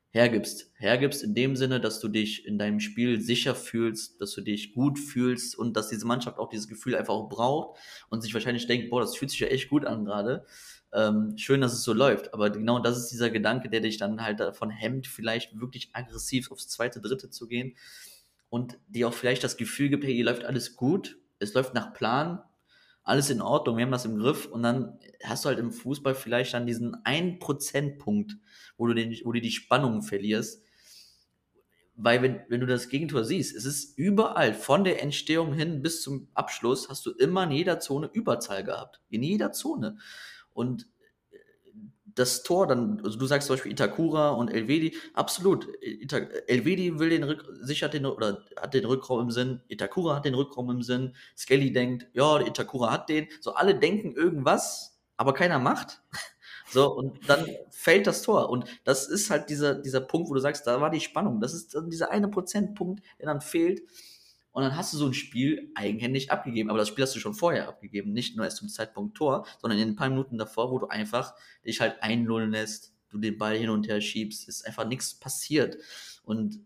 hergibst. 0.09 0.71
Hergibst 0.77 1.23
in 1.23 1.35
dem 1.35 1.55
Sinne, 1.55 1.79
dass 1.79 1.99
du 1.99 2.07
dich 2.07 2.45
in 2.47 2.57
deinem 2.57 2.79
Spiel 2.79 3.21
sicher 3.21 3.53
fühlst, 3.53 4.19
dass 4.19 4.31
du 4.31 4.41
dich 4.41 4.73
gut 4.73 4.97
fühlst 4.97 5.55
und 5.55 5.77
dass 5.77 5.89
diese 5.89 6.07
Mannschaft 6.07 6.39
auch 6.39 6.49
dieses 6.49 6.67
Gefühl 6.67 6.95
einfach 6.95 7.13
auch 7.13 7.29
braucht 7.29 7.79
und 8.09 8.21
sich 8.21 8.33
wahrscheinlich 8.33 8.65
denkt, 8.65 8.89
boah, 8.89 9.01
das 9.01 9.15
fühlt 9.15 9.29
sich 9.29 9.41
ja 9.41 9.47
echt 9.47 9.69
gut 9.69 9.85
an 9.85 10.05
gerade 10.05 10.45
ähm, 10.93 11.37
schön, 11.37 11.61
dass 11.61 11.73
es 11.73 11.83
so 11.83 11.93
läuft. 11.93 12.33
Aber 12.33 12.49
genau 12.49 12.79
das 12.79 12.97
ist 12.97 13.09
dieser 13.09 13.29
Gedanke, 13.29 13.69
der 13.69 13.81
dich 13.81 13.97
dann 13.97 14.21
halt 14.21 14.39
davon 14.39 14.69
hemmt, 14.69 15.07
vielleicht 15.07 15.59
wirklich 15.59 15.89
aggressiv 15.93 16.51
aufs 16.51 16.67
zweite, 16.67 17.01
dritte 17.01 17.29
zu 17.29 17.47
gehen 17.47 17.75
und 18.49 18.77
dir 18.87 19.07
auch 19.07 19.13
vielleicht 19.13 19.43
das 19.43 19.57
Gefühl 19.57 19.89
gibt, 19.89 20.03
hey, 20.05 20.13
hier 20.13 20.25
läuft 20.25 20.45
alles 20.45 20.75
gut, 20.75 21.17
es 21.39 21.53
läuft 21.53 21.73
nach 21.73 21.93
Plan, 21.93 22.41
alles 23.03 23.29
in 23.29 23.41
Ordnung, 23.41 23.77
wir 23.77 23.85
haben 23.85 23.91
das 23.91 24.05
im 24.05 24.17
Griff 24.17 24.47
und 24.47 24.63
dann 24.63 24.97
hast 25.23 25.45
du 25.45 25.49
halt 25.49 25.59
im 25.59 25.71
Fußball 25.71 26.15
vielleicht 26.15 26.53
dann 26.53 26.65
diesen 26.65 26.95
1%-Punkt, 27.03 28.37
wo 28.77 28.87
du, 28.87 28.93
den, 28.93 29.15
wo 29.23 29.31
du 29.31 29.41
die 29.41 29.51
Spannung 29.51 30.01
verlierst. 30.01 30.63
Weil 31.97 32.21
wenn, 32.21 32.41
wenn 32.49 32.59
du 32.59 32.65
das 32.65 32.89
Gegentor 32.89 33.23
siehst, 33.23 33.55
es 33.55 33.63
ist 33.63 33.97
überall, 33.97 34.53
von 34.53 34.83
der 34.83 35.01
Entstehung 35.01 35.53
hin 35.53 35.81
bis 35.81 36.01
zum 36.01 36.27
Abschluss, 36.33 36.89
hast 36.89 37.05
du 37.05 37.11
immer 37.11 37.43
in 37.43 37.51
jeder 37.51 37.79
Zone 37.79 38.09
Überzahl 38.11 38.63
gehabt. 38.63 39.01
In 39.09 39.23
jeder 39.23 39.53
Zone. 39.53 39.97
Und 40.55 40.87
äh, 41.31 41.37
das 42.15 42.41
Tor 42.41 42.65
dann, 42.65 43.01
also 43.03 43.19
du 43.19 43.27
sagst 43.27 43.47
zum 43.47 43.55
Beispiel 43.55 43.73
Itakura 43.73 44.29
und 44.31 44.49
Elvedi, 44.49 44.95
absolut. 45.13 45.67
Ita 45.81 46.17
Elvedi 46.47 46.97
will 46.97 47.09
den 47.09 47.23
Rück, 47.23 47.45
sichert 47.61 47.93
den 47.93 48.07
oder 48.07 48.43
hat 48.59 48.73
den 48.73 48.85
Rückraum 48.85 49.21
im 49.21 49.31
Sinn, 49.31 49.61
Itakura 49.67 50.15
hat 50.15 50.25
den 50.25 50.33
Rückraum 50.33 50.71
im 50.71 50.81
Sinn, 50.81 51.15
Skelly 51.37 51.71
denkt, 51.71 52.07
ja, 52.13 52.39
Itakura 52.39 52.91
hat 52.91 53.09
den. 53.09 53.27
So 53.41 53.53
alle 53.53 53.75
denken 53.75 54.15
irgendwas, 54.15 54.99
aber 55.17 55.33
keiner 55.33 55.59
macht. 55.59 56.01
So, 56.67 56.91
und 56.91 57.29
dann 57.29 57.47
fällt 57.69 58.07
das 58.07 58.23
Tor. 58.23 58.49
Und 58.49 58.65
das 58.85 59.07
ist 59.07 59.29
halt 59.29 59.51
dieser, 59.51 59.75
dieser 59.75 60.01
Punkt, 60.01 60.29
wo 60.29 60.33
du 60.33 60.39
sagst, 60.39 60.65
da 60.65 60.81
war 60.81 60.89
die 60.89 60.99
Spannung. 60.99 61.39
Das 61.39 61.53
ist 61.53 61.75
dann 61.75 61.91
dieser 61.91 62.09
eine 62.09 62.27
Prozentpunkt, 62.27 63.03
der 63.19 63.27
dann 63.27 63.39
fehlt. 63.39 63.83
Und 64.55 64.63
dann 64.63 64.77
hast 64.77 64.93
du 64.93 64.97
so 64.97 65.05
ein 65.05 65.13
Spiel 65.13 65.69
eigenhändig 65.75 66.31
abgegeben. 66.31 66.69
Aber 66.69 66.79
das 66.79 66.87
Spiel 66.87 67.03
hast 67.03 67.13
du 67.13 67.19
schon 67.19 67.33
vorher 67.33 67.67
abgegeben. 67.67 68.13
Nicht 68.13 68.37
nur 68.37 68.45
erst 68.45 68.55
zum 68.55 68.69
Zeitpunkt 68.69 69.17
Tor, 69.17 69.45
sondern 69.59 69.77
in 69.77 69.89
ein 69.89 69.95
paar 69.97 70.07
Minuten 70.07 70.37
davor, 70.37 70.71
wo 70.71 70.79
du 70.79 70.87
einfach 70.87 71.33
dich 71.65 71.81
halt 71.81 72.01
einlullen 72.01 72.51
lässt, 72.51 72.93
du 73.09 73.17
den 73.17 73.37
Ball 73.37 73.57
hin 73.57 73.69
und 73.69 73.89
her 73.89 73.99
schiebst, 73.99 74.47
ist 74.47 74.65
einfach 74.65 74.87
nichts 74.87 75.13
passiert. 75.13 75.75
Und 76.23 76.61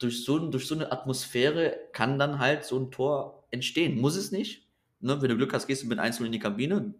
durch 0.00 0.24
so, 0.24 0.40
durch 0.40 0.66
so 0.66 0.74
eine 0.74 0.90
Atmosphäre 0.90 1.78
kann 1.92 2.18
dann 2.18 2.40
halt 2.40 2.64
so 2.64 2.76
ein 2.80 2.90
Tor 2.90 3.46
entstehen. 3.52 4.00
Muss 4.00 4.16
es 4.16 4.32
nicht. 4.32 4.66
Ne? 4.98 5.22
Wenn 5.22 5.28
du 5.28 5.36
Glück 5.36 5.54
hast, 5.54 5.68
gehst 5.68 5.84
du 5.84 5.86
mit 5.86 6.00
einzeln 6.00 6.26
in 6.26 6.32
die 6.32 6.40
Kabine 6.40 6.94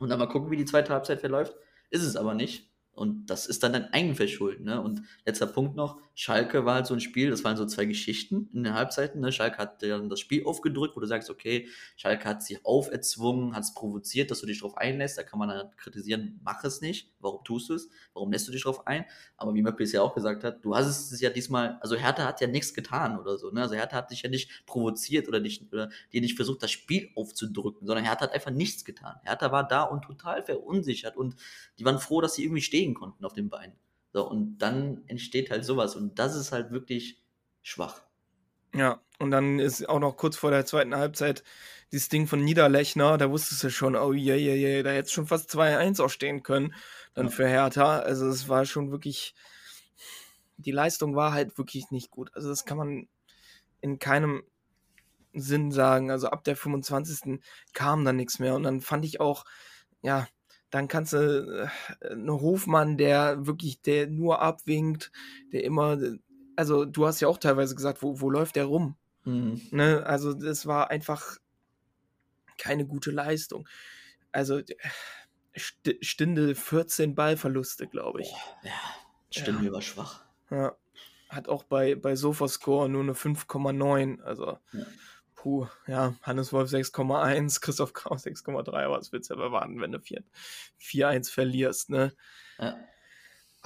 und 0.00 0.08
dann 0.08 0.18
mal 0.18 0.26
gucken, 0.26 0.50
wie 0.50 0.56
die 0.56 0.64
zweite 0.64 0.92
Halbzeit 0.92 1.20
verläuft. 1.20 1.54
Ist 1.90 2.02
es 2.02 2.16
aber 2.16 2.34
nicht. 2.34 2.68
Und 2.90 3.26
das 3.26 3.46
ist 3.46 3.62
dann 3.62 3.74
dein 3.74 3.92
Eigenverschulden. 3.92 4.64
Ne? 4.64 4.82
Und 4.82 5.02
letzter 5.24 5.46
Punkt 5.46 5.76
noch, 5.76 6.00
Schalke 6.18 6.64
war 6.64 6.76
halt 6.76 6.86
so 6.86 6.94
ein 6.94 7.00
Spiel, 7.00 7.28
das 7.28 7.44
waren 7.44 7.58
so 7.58 7.66
zwei 7.66 7.84
Geschichten 7.84 8.48
in 8.54 8.64
den 8.64 8.72
Halbzeiten. 8.72 9.20
Ne? 9.20 9.32
Schalke 9.32 9.58
hat 9.58 9.82
dann 9.82 10.08
das 10.08 10.18
Spiel 10.18 10.46
aufgedrückt, 10.46 10.96
wo 10.96 11.00
du 11.00 11.06
sagst, 11.06 11.28
okay, 11.28 11.68
Schalke 11.94 12.26
hat 12.26 12.42
sich 12.42 12.64
auferzwungen, 12.64 13.54
hat 13.54 13.64
es 13.64 13.74
provoziert, 13.74 14.30
dass 14.30 14.40
du 14.40 14.46
dich 14.46 14.60
darauf 14.60 14.78
einlässt. 14.78 15.18
Da 15.18 15.24
kann 15.24 15.38
man 15.38 15.50
dann 15.50 15.76
kritisieren, 15.76 16.40
mach 16.42 16.64
es 16.64 16.80
nicht. 16.80 17.12
Warum 17.20 17.44
tust 17.44 17.68
du 17.68 17.74
es? 17.74 17.90
Warum 18.14 18.32
lässt 18.32 18.48
du 18.48 18.52
dich 18.52 18.62
darauf 18.62 18.86
ein? 18.86 19.04
Aber 19.36 19.52
wie 19.54 19.60
Möppel 19.60 19.84
es 19.84 19.92
ja 19.92 20.00
auch 20.00 20.14
gesagt 20.14 20.42
hat, 20.42 20.64
du 20.64 20.74
hast 20.74 20.86
es 20.86 21.20
ja 21.20 21.28
diesmal, 21.28 21.76
also 21.82 21.96
Hertha 21.96 22.24
hat 22.24 22.40
ja 22.40 22.46
nichts 22.46 22.72
getan 22.72 23.18
oder 23.20 23.36
so. 23.36 23.50
Ne? 23.50 23.60
Also 23.60 23.74
Hertha 23.74 23.98
hat 23.98 24.10
dich 24.10 24.22
ja 24.22 24.30
nicht 24.30 24.64
provoziert 24.64 25.28
oder, 25.28 25.40
dich, 25.40 25.70
oder 25.70 25.90
dir 26.14 26.22
nicht 26.22 26.36
versucht, 26.36 26.62
das 26.62 26.70
Spiel 26.70 27.10
aufzudrücken, 27.14 27.86
sondern 27.86 28.06
Hertha 28.06 28.22
hat 28.22 28.32
einfach 28.32 28.52
nichts 28.52 28.86
getan. 28.86 29.16
Hertha 29.22 29.52
war 29.52 29.68
da 29.68 29.82
und 29.82 30.00
total 30.00 30.42
verunsichert 30.42 31.18
und 31.18 31.36
die 31.78 31.84
waren 31.84 31.98
froh, 31.98 32.22
dass 32.22 32.36
sie 32.36 32.44
irgendwie 32.44 32.62
stehen 32.62 32.94
konnten 32.94 33.22
auf 33.22 33.34
den 33.34 33.50
Beinen. 33.50 33.76
So, 34.16 34.26
und 34.26 34.56
dann 34.56 35.02
entsteht 35.08 35.50
halt 35.50 35.66
sowas. 35.66 35.94
Und 35.94 36.18
das 36.18 36.36
ist 36.36 36.50
halt 36.50 36.70
wirklich 36.70 37.22
schwach. 37.60 38.00
Ja, 38.74 39.02
und 39.18 39.30
dann 39.30 39.58
ist 39.58 39.86
auch 39.90 39.98
noch 40.00 40.16
kurz 40.16 40.36
vor 40.38 40.50
der 40.50 40.64
zweiten 40.64 40.96
Halbzeit 40.96 41.44
dieses 41.92 42.08
Ding 42.08 42.26
von 42.26 42.42
Niederlechner, 42.42 43.18
da 43.18 43.30
wusstest 43.30 43.62
du 43.62 43.68
schon, 43.68 43.94
oh 43.94 44.14
je, 44.14 44.36
je, 44.36 44.54
je, 44.54 44.82
da 44.82 44.88
hätte 44.88 45.10
schon 45.10 45.26
fast 45.26 45.50
2-1 45.50 46.02
auch 46.02 46.08
stehen 46.08 46.42
können, 46.42 46.72
dann 47.12 47.26
ja. 47.26 47.30
für 47.30 47.46
Hertha. 47.46 47.98
Also 47.98 48.26
es 48.28 48.48
war 48.48 48.64
schon 48.64 48.90
wirklich, 48.90 49.34
die 50.56 50.72
Leistung 50.72 51.14
war 51.14 51.34
halt 51.34 51.58
wirklich 51.58 51.90
nicht 51.90 52.10
gut. 52.10 52.30
Also 52.34 52.48
das 52.48 52.64
kann 52.64 52.78
man 52.78 53.08
in 53.82 53.98
keinem 53.98 54.44
Sinn 55.34 55.72
sagen. 55.72 56.10
Also 56.10 56.28
ab 56.28 56.42
der 56.44 56.56
25. 56.56 57.38
kam 57.74 58.02
dann 58.06 58.16
nichts 58.16 58.38
mehr. 58.38 58.54
Und 58.54 58.62
dann 58.62 58.80
fand 58.80 59.04
ich 59.04 59.20
auch, 59.20 59.44
ja, 60.00 60.26
dann 60.76 60.88
kannst 60.88 61.14
du 61.14 61.70
äh, 62.02 62.08
einen 62.10 62.30
Hofmann, 62.30 62.98
der 62.98 63.46
wirklich, 63.46 63.80
der 63.80 64.08
nur 64.08 64.42
abwinkt, 64.42 65.10
der 65.50 65.64
immer, 65.64 65.98
also 66.54 66.84
du 66.84 67.06
hast 67.06 67.20
ja 67.20 67.28
auch 67.28 67.38
teilweise 67.38 67.74
gesagt, 67.74 68.02
wo, 68.02 68.20
wo 68.20 68.28
läuft 68.28 68.56
der 68.56 68.66
rum? 68.66 68.94
Mhm. 69.24 69.62
Ne? 69.70 70.04
Also 70.04 70.34
das 70.34 70.66
war 70.66 70.90
einfach 70.90 71.38
keine 72.58 72.86
gute 72.86 73.10
Leistung. 73.10 73.66
Also 74.32 74.60
st 75.56 75.96
stünde 76.02 76.54
14 76.54 77.14
Ballverluste, 77.14 77.86
glaube 77.86 78.20
ich. 78.20 78.30
Ja, 78.62 78.72
Stinde 79.30 79.64
ja. 79.64 79.72
war 79.72 79.80
schwach. 79.80 80.26
Ja. 80.50 80.76
Hat 81.30 81.48
auch 81.48 81.64
bei, 81.64 81.94
bei 81.94 82.16
Sofascore 82.16 82.90
nur 82.90 83.02
eine 83.02 83.14
5,9. 83.14 84.20
Also 84.20 84.58
ja 84.72 84.86
puh, 85.46 85.68
ja, 85.86 86.12
Hannes 86.22 86.52
Wolf 86.52 86.72
6,1, 86.72 87.60
Christoph 87.60 87.92
Kraus 87.92 88.26
6,3, 88.26 88.84
aber 88.84 88.98
was 88.98 89.12
willst 89.12 89.30
du 89.30 89.34
erwarten, 89.34 89.80
wenn 89.80 89.92
du 89.92 90.00
4-1 90.80 91.30
verlierst, 91.30 91.88
ne? 91.88 92.12
Ja. 92.58 92.76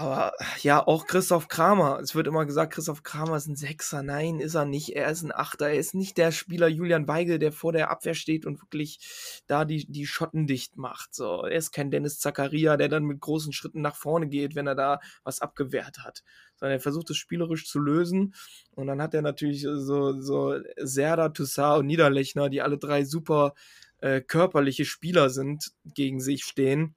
Aber 0.00 0.33
ja, 0.62 0.87
auch 0.87 1.07
Christoph 1.07 1.49
Kramer. 1.49 2.00
Es 2.00 2.14
wird 2.14 2.26
immer 2.26 2.47
gesagt, 2.47 2.73
Christoph 2.73 3.02
Kramer 3.02 3.37
ist 3.37 3.49
ein 3.49 3.57
Sechser. 3.57 4.02
Nein, 4.02 4.40
ist 4.40 4.54
er 4.54 4.64
nicht. 4.64 4.97
Er 4.97 5.11
ist 5.11 5.23
ein 5.23 5.30
Achter. 5.30 5.69
Er 5.69 5.78
ist 5.78 5.95
nicht 5.95 6.16
der 6.16 6.33
Spieler 6.33 6.69
Julian 6.69 7.07
Weigel, 7.07 7.38
der 7.38 7.52
vor 7.52 7.73
der 7.73 7.90
Abwehr 7.90 8.14
steht 8.14 8.47
und 8.47 8.62
wirklich 8.62 9.42
da 9.47 9.66
die, 9.66 9.85
die 9.87 10.07
Schotten 10.07 10.47
dicht 10.47 10.78
macht. 10.78 11.14
So, 11.14 11.42
er 11.45 11.59
ist 11.59 11.73
kein 11.73 11.90
Dennis 11.90 12.19
Zakaria, 12.19 12.78
der 12.78 12.88
dann 12.88 13.04
mit 13.04 13.21
großen 13.21 13.52
Schritten 13.52 13.83
nach 13.83 13.95
vorne 13.95 14.26
geht, 14.26 14.54
wenn 14.54 14.66
er 14.66 14.75
da 14.75 15.00
was 15.23 15.42
abgewehrt 15.42 15.99
hat. 15.99 16.23
Sondern 16.57 16.78
er 16.78 16.80
versucht 16.80 17.11
es 17.11 17.19
spielerisch 17.19 17.69
zu 17.69 17.78
lösen. 17.78 18.35
Und 18.71 18.87
dann 18.87 19.02
hat 19.02 19.12
er 19.12 19.21
natürlich 19.21 19.61
so, 19.61 20.19
so 20.19 20.54
Serda, 20.78 21.28
Toussaint 21.28 21.80
und 21.80 21.87
Niederlechner, 21.87 22.49
die 22.49 22.62
alle 22.62 22.78
drei 22.78 23.04
super 23.04 23.52
äh, 23.99 24.23
körperliche 24.23 24.87
Spieler 24.87 25.28
sind, 25.28 25.73
gegen 25.85 26.21
sich 26.21 26.45
stehen 26.45 26.97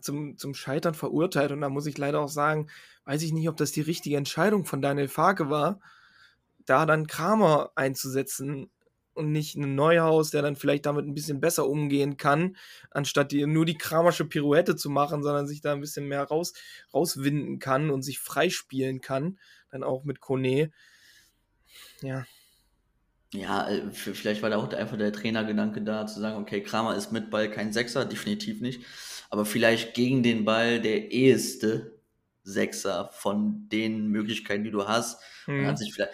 zum, 0.00 0.38
zum 0.38 0.54
Scheitern 0.54 0.94
verurteilt. 0.94 1.52
Und 1.52 1.60
da 1.60 1.68
muss 1.68 1.86
ich 1.86 1.98
leider 1.98 2.20
auch 2.20 2.28
sagen, 2.28 2.68
weiß 3.04 3.22
ich 3.22 3.32
nicht, 3.32 3.48
ob 3.48 3.56
das 3.56 3.72
die 3.72 3.80
richtige 3.80 4.16
Entscheidung 4.16 4.64
von 4.64 4.82
Daniel 4.82 5.08
Farke 5.08 5.50
war, 5.50 5.80
da 6.64 6.86
dann 6.86 7.06
Kramer 7.06 7.72
einzusetzen 7.74 8.70
und 9.14 9.32
nicht 9.32 9.56
einen 9.56 9.74
Neuhaus, 9.74 10.30
der 10.30 10.42
dann 10.42 10.56
vielleicht 10.56 10.86
damit 10.86 11.06
ein 11.06 11.14
bisschen 11.14 11.40
besser 11.40 11.68
umgehen 11.68 12.16
kann, 12.16 12.56
anstatt 12.90 13.32
die, 13.32 13.46
nur 13.46 13.66
die 13.66 13.76
Kramersche 13.76 14.24
Pirouette 14.24 14.76
zu 14.76 14.90
machen, 14.90 15.22
sondern 15.22 15.46
sich 15.46 15.60
da 15.60 15.72
ein 15.72 15.80
bisschen 15.80 16.06
mehr 16.06 16.22
raus, 16.22 16.52
rauswinden 16.94 17.58
kann 17.58 17.90
und 17.90 18.02
sich 18.02 18.20
freispielen 18.20 19.00
kann, 19.00 19.38
dann 19.70 19.82
auch 19.82 20.04
mit 20.04 20.20
Kone. 20.20 20.70
Ja. 22.02 22.24
Ja, 23.32 23.68
äh, 23.68 23.90
vielleicht 23.92 24.42
war 24.42 24.50
da 24.50 24.56
auch 24.56 24.72
einfach 24.72 24.96
der 24.98 25.12
Trainergedanke 25.12 25.82
da, 25.82 26.06
zu 26.06 26.20
sagen, 26.20 26.40
okay, 26.42 26.62
Kramer 26.62 26.96
ist 26.96 27.12
mit 27.12 27.30
Ball 27.30 27.50
kein 27.50 27.72
Sechser, 27.72 28.04
definitiv 28.04 28.60
nicht. 28.60 28.84
Aber 29.30 29.44
vielleicht 29.46 29.94
gegen 29.94 30.22
den 30.24 30.44
Ball 30.44 30.80
der 30.80 31.12
eheste 31.12 31.99
Sechser 32.42 33.10
von 33.12 33.68
den 33.68 34.08
Möglichkeiten, 34.08 34.64
die 34.64 34.70
du 34.70 34.88
hast. 34.88 35.20
Man 35.54 35.66
Hm. 35.66 35.66
hat 35.66 35.78
sich 35.78 35.92
vielleicht, 35.92 36.12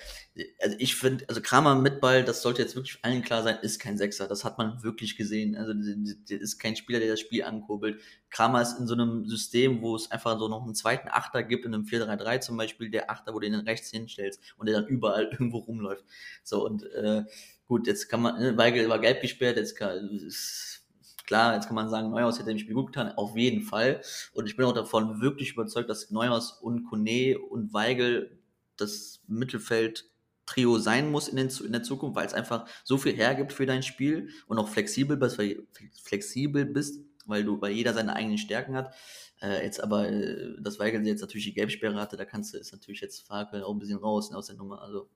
also 0.60 0.76
ich 0.78 0.96
finde, 0.96 1.24
also 1.28 1.40
Kramer 1.40 1.74
mit 1.76 2.00
Ball, 2.00 2.24
das 2.24 2.42
sollte 2.42 2.62
jetzt 2.62 2.74
wirklich 2.74 2.98
allen 3.02 3.22
klar 3.22 3.42
sein, 3.42 3.58
ist 3.62 3.78
kein 3.78 3.96
Sechser. 3.98 4.26
Das 4.28 4.44
hat 4.44 4.58
man 4.58 4.82
wirklich 4.82 5.16
gesehen. 5.16 5.56
Also 5.56 5.72
der 5.74 6.40
ist 6.40 6.58
kein 6.58 6.76
Spieler, 6.76 6.98
der 7.00 7.10
das 7.10 7.20
Spiel 7.20 7.44
ankurbelt. 7.44 8.00
Kramer 8.30 8.62
ist 8.62 8.78
in 8.78 8.86
so 8.86 8.94
einem 8.94 9.26
System, 9.26 9.82
wo 9.82 9.94
es 9.94 10.10
einfach 10.10 10.38
so 10.38 10.48
noch 10.48 10.64
einen 10.64 10.74
zweiten 10.74 11.08
Achter 11.08 11.42
gibt, 11.42 11.64
in 11.64 11.74
einem 11.74 11.84
4-3-3 11.84 12.40
zum 12.40 12.56
Beispiel, 12.56 12.90
der 12.90 13.10
Achter, 13.10 13.32
wo 13.34 13.40
du 13.40 13.48
den 13.50 13.60
rechts 13.60 13.90
hinstellst 13.90 14.40
und 14.56 14.68
der 14.68 14.80
dann 14.80 14.88
überall 14.88 15.24
irgendwo 15.32 15.58
rumläuft. 15.58 16.04
So 16.42 16.64
und 16.64 16.84
äh, 16.92 17.24
gut, 17.66 17.86
jetzt 17.86 18.08
kann 18.08 18.22
man, 18.22 18.40
ne, 18.40 18.56
Weigel 18.56 18.88
war 18.88 18.98
gelb 18.98 19.20
gesperrt, 19.20 19.56
jetzt 19.56 19.76
kann, 19.76 20.08
ist, 20.08 20.85
klar, 21.26 21.54
jetzt 21.54 21.66
kann 21.66 21.74
man 21.74 21.88
sagen, 21.88 22.10
Neuhaus 22.10 22.38
hätte 22.38 22.58
Spiel 22.58 22.74
gut 22.74 22.88
getan, 22.88 23.12
auf 23.16 23.36
jeden 23.36 23.62
Fall. 23.62 24.00
Und 24.32 24.46
ich 24.46 24.56
bin 24.56 24.64
auch 24.64 24.72
davon 24.72 25.20
wirklich 25.20 25.52
überzeugt, 25.52 25.90
dass 25.90 26.10
Neuhaus 26.10 26.52
und 26.52 26.84
Kone 26.84 27.38
und 27.38 27.72
Weigel 27.72 28.38
das 28.76 29.20
Mittelfeld-Trio 29.26 30.78
sein 30.78 31.10
muss 31.10 31.28
in, 31.28 31.36
den, 31.36 31.48
in 31.48 31.72
der 31.72 31.82
Zukunft, 31.82 32.16
weil 32.16 32.26
es 32.26 32.34
einfach 32.34 32.68
so 32.84 32.98
viel 32.98 33.14
hergibt 33.14 33.52
für 33.52 33.66
dein 33.66 33.82
Spiel 33.82 34.30
und 34.46 34.58
auch 34.58 34.68
flexibel 34.68 35.16
bist, 35.16 35.38
weil, 35.38 35.66
flexibel 36.02 36.64
bist, 36.64 37.00
weil 37.26 37.44
du, 37.44 37.60
weil 37.60 37.72
jeder 37.72 37.92
seine 37.92 38.14
eigenen 38.14 38.38
Stärken 38.38 38.76
hat. 38.76 38.94
Äh, 39.42 39.64
jetzt 39.64 39.82
aber, 39.82 40.08
äh, 40.08 40.60
dass 40.60 40.78
Weigel 40.78 41.06
jetzt 41.06 41.20
natürlich 41.20 41.44
die 41.44 41.54
Gelbsperre 41.54 42.00
hatte, 42.00 42.16
da 42.16 42.24
kannst 42.24 42.54
du, 42.54 42.58
ist 42.58 42.72
natürlich 42.72 43.00
jetzt 43.00 43.26
Fakel 43.26 43.62
auch 43.62 43.72
ein 43.72 43.78
bisschen 43.78 43.98
raus 43.98 44.30
ne, 44.30 44.36
aus 44.36 44.46
der 44.46 44.56
Nummer. 44.56 44.80
Also, 44.80 45.08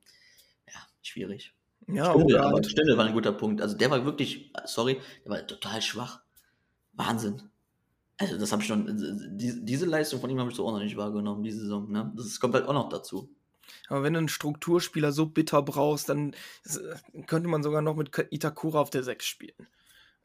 ja, 0.67 0.81
schwierig. 1.01 1.53
Ja, 1.87 2.11
Stindl, 2.13 2.37
aber 2.37 2.55
halt, 2.55 2.65
Stindl 2.67 2.97
war 2.97 3.05
ein 3.05 3.13
guter 3.13 3.33
Punkt. 3.33 3.61
Also 3.61 3.75
der 3.77 3.91
war 3.91 4.05
wirklich, 4.05 4.53
sorry, 4.65 5.01
der 5.25 5.31
war 5.31 5.47
total 5.47 5.81
schwach. 5.81 6.21
Wahnsinn. 6.93 7.41
Also 8.17 8.37
das 8.37 8.51
habe 8.51 8.61
ich 8.61 8.67
schon, 8.67 8.85
die, 9.37 9.65
diese 9.65 9.85
Leistung 9.85 10.21
von 10.21 10.29
ihm 10.29 10.39
habe 10.39 10.51
ich 10.51 10.55
so 10.55 10.67
auch 10.67 10.73
noch 10.73 10.83
nicht 10.83 10.97
wahrgenommen, 10.97 11.43
diese 11.43 11.61
Saison. 11.61 11.91
Ne? 11.91 12.11
Das 12.15 12.39
kommt 12.39 12.53
halt 12.53 12.67
auch 12.67 12.73
noch 12.73 12.89
dazu. 12.89 13.29
aber 13.89 14.03
wenn 14.03 14.13
du 14.13 14.19
einen 14.19 14.29
Strukturspieler 14.29 15.11
so 15.11 15.25
bitter 15.27 15.61
brauchst, 15.61 16.09
dann 16.09 16.35
könnte 17.27 17.49
man 17.49 17.63
sogar 17.63 17.81
noch 17.81 17.95
mit 17.95 18.11
Itakura 18.31 18.79
auf 18.79 18.89
der 18.89 19.03
6 19.03 19.25
spielen. 19.25 19.67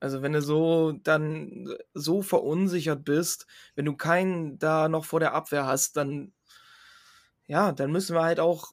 Also 0.00 0.22
wenn 0.22 0.32
du 0.32 0.42
so 0.42 0.92
dann 0.92 1.68
so 1.94 2.22
verunsichert 2.22 3.04
bist, 3.04 3.46
wenn 3.75 3.86
du 3.86 3.96
keinen 3.96 4.58
da 4.58 4.88
noch 4.88 5.04
vor 5.06 5.20
der 5.20 5.34
Abwehr 5.34 5.66
hast, 5.66 5.96
dann 5.96 6.32
ja, 7.46 7.72
dann 7.72 7.92
müssen 7.92 8.14
wir 8.14 8.22
halt 8.22 8.40
auch, 8.40 8.72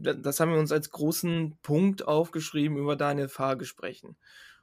das 0.00 0.40
haben 0.40 0.52
wir 0.52 0.58
uns 0.58 0.72
als 0.72 0.90
großen 0.90 1.58
Punkt 1.62 2.06
aufgeschrieben, 2.06 2.76
über 2.76 2.96
Daniel 2.96 3.28
Farke 3.28 3.64
sprechen. 3.64 4.16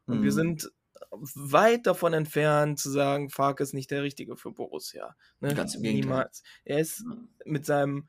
Und 0.05 0.21
wir 0.21 0.31
Mhm. 0.31 0.35
sind 0.35 0.71
weit 1.11 1.87
davon 1.87 2.13
entfernt 2.13 2.79
zu 2.79 2.89
sagen, 2.89 3.29
Farke 3.29 3.63
ist 3.63 3.73
nicht 3.73 3.91
der 3.91 4.03
Richtige 4.03 4.35
für 4.35 4.51
Borussia. 4.51 5.15
Ne? 5.39 5.53
Ganz 5.55 5.75
im. 5.75 5.81
Niemals. 5.81 6.43
Er 6.65 6.79
ist 6.79 7.03
mit 7.45 7.65
seinem 7.65 8.07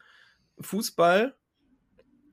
Fußball 0.61 1.37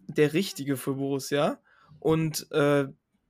der 0.07 0.33
Richtige 0.33 0.77
für 0.77 0.95
Borussia. 0.95 1.61
Und 1.99 2.51
äh, 2.51 2.87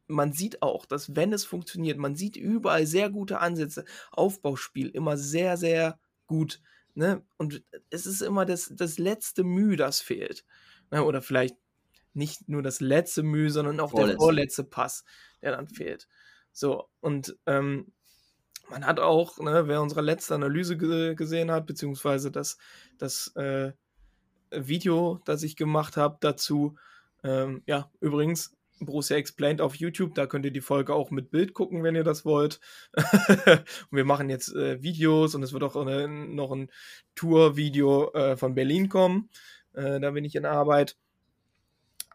man 0.08 0.34
sieht 0.34 0.62
auch, 0.62 0.86
dass 0.86 1.16
wenn 1.16 1.34
es 1.34 1.46
funktioniert, 1.46 1.98
man 1.98 2.16
sieht 2.16 2.38
überall 2.38 2.86
sehr 2.86 3.10
gute 3.10 3.40
Ansätze. 3.40 3.86
Aufbauspiel 4.12 4.90
immer 4.90 5.18
sehr, 5.18 5.58
sehr 5.58 6.00
gut. 6.28 6.62
Ne? 6.96 7.24
Und 7.38 7.64
es 7.90 8.06
ist 8.06 8.22
immer 8.22 8.46
das, 8.46 8.72
das 8.76 8.98
letzte 8.98 9.44
Mühe, 9.44 9.76
das 9.76 10.00
fehlt. 10.02 10.46
Ne? 10.92 11.04
Oder 11.04 11.22
vielleicht 11.22 11.56
nicht 12.14 12.50
nur 12.50 12.64
das 12.64 12.82
letzte 12.82 13.24
Mühe, 13.24 13.50
sondern 13.50 13.80
auch 13.80 13.92
der 13.92 14.00
Vorletzte. 14.00 14.18
vorletzte 14.24 14.64
Pass, 14.64 15.06
der 15.42 15.52
dann 15.52 15.68
fehlt. 15.68 16.08
So, 16.52 16.90
und 17.00 17.38
ähm, 17.46 17.92
man 18.70 18.86
hat 18.86 19.00
auch, 19.00 19.38
ne, 19.40 19.68
wer 19.68 19.82
unsere 19.82 20.02
letzte 20.02 20.36
Analyse 20.36 20.78
ge 20.78 21.16
gesehen 21.16 21.52
hat, 21.52 21.68
beziehungsweise 21.68 22.32
das, 22.32 22.58
das 22.98 23.36
äh, 23.36 23.72
Video, 24.52 25.22
das 25.26 25.44
ich 25.44 25.56
gemacht 25.56 25.98
habe 25.98 26.18
dazu, 26.20 26.76
ähm, 27.24 27.62
ja, 27.66 27.92
übrigens, 28.00 28.58
Borussia 28.80 29.18
Explained 29.18 29.62
auf 29.62 29.76
YouTube, 29.76 30.14
da 30.14 30.28
könnt 30.28 30.46
ihr 30.46 30.52
die 30.52 30.62
Folge 30.62 30.94
auch 30.94 31.10
mit 31.10 31.32
Bild 31.32 31.54
gucken, 31.54 31.84
wenn 31.84 31.96
ihr 31.96 32.04
das 32.04 32.26
wollt. 32.26 32.60
und 32.96 33.06
wir 33.92 34.06
machen 34.06 34.30
jetzt 34.30 34.54
äh, 34.54 34.82
Videos 34.84 35.34
und 35.34 35.44
es 35.44 35.54
wird 35.54 35.64
auch 35.64 35.76
eine, 35.76 36.08
noch 36.08 36.52
ein 36.52 36.70
Tour-Video 37.16 38.12
äh, 38.14 38.38
von 38.38 38.54
Berlin 38.54 38.88
kommen. 38.88 39.30
Äh, 39.78 40.00
da 40.00 40.12
bin 40.12 40.26
ich 40.26 40.36
in 40.36 40.46
Arbeit. 40.46 40.98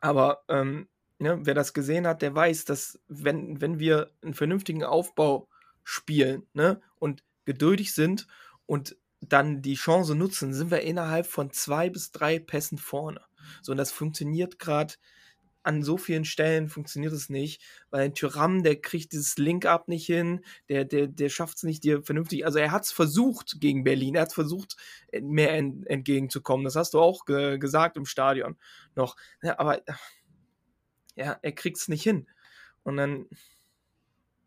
Aber 0.01 0.43
ähm, 0.49 0.89
ne, 1.19 1.39
wer 1.43 1.55
das 1.55 1.73
gesehen 1.73 2.07
hat, 2.07 2.21
der 2.21 2.35
weiß, 2.35 2.65
dass 2.65 3.01
wenn, 3.09 3.61
wenn 3.61 3.79
wir 3.79 4.11
einen 4.21 4.35
vernünftigen 4.35 4.83
Aufbau 4.85 5.49
spielen 5.85 6.47
ne, 6.53 6.81
und 6.99 7.23
geduldig 7.45 7.95
sind 7.95 8.27
und 8.67 8.97
dann 9.21 9.63
die 9.63 9.75
Chance 9.75 10.17
nutzen, 10.17 10.53
sind 10.53 10.73
wir 10.73 10.81
innerhalb 10.81 11.27
von 11.27 11.53
zwei 11.53 11.89
bis 11.89 12.11
drei 12.11 12.41
Pässen 12.41 12.79
vorne. 12.79 13.21
So, 13.63 13.71
und 13.73 13.79
das 13.79 13.93
funktioniert 13.93 14.59
gerade 14.59 14.95
an 15.63 15.83
so 15.83 15.97
vielen 15.97 16.25
Stellen 16.25 16.69
funktioniert 16.69 17.13
es 17.13 17.29
nicht, 17.29 17.63
weil 17.91 18.03
ein 18.05 18.15
Tyram, 18.15 18.63
der 18.63 18.81
kriegt 18.81 19.13
dieses 19.13 19.37
Link-Up 19.39 19.89
nicht 19.89 20.07
hin, 20.07 20.45
der, 20.69 20.85
der, 20.85 21.07
der 21.09 21.29
schafft 21.29 21.59
es 21.59 21.63
nicht, 21.63 21.85
dir 21.85 22.03
vernünftig, 22.03 22.45
also 22.47 22.59
er 22.59 22.71
hat 22.73 22.85
es 22.85 22.93
versucht 22.93 23.61
gegen 23.61 23.85
Berlin, 23.85 24.15
er 24.15 24.23
hat 24.23 24.33
versucht, 24.33 24.77
äh, 25.13 25.21
mehr 25.21 25.53
en, 25.55 25.85
entgegenzukommen, 25.87 26.65
das 26.65 26.77
hast 26.77 26.95
du 26.95 27.01
auch 27.01 27.25
ge 27.25 27.59
gesagt 27.59 27.97
im 27.97 28.07
Stadion 28.07 28.57
noch, 28.95 29.17
ja, 29.43 29.59
aber 29.59 29.83
ja, 31.17 31.39
er 31.43 31.53
kriegt 31.53 31.77
es 31.79 31.89
nicht 31.89 32.03
hin 32.03 32.29
und 32.83 32.97
dann, 32.97 33.27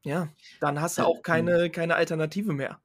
ja, 0.04 0.34
dann 0.60 0.80
hast 0.82 0.98
du 0.98 1.02
Ja, 1.02 1.08
auch 1.08 1.22
keine, 1.24 1.70
keine 1.72 1.96
Alternative 1.96 2.54
mehr. 2.54 2.82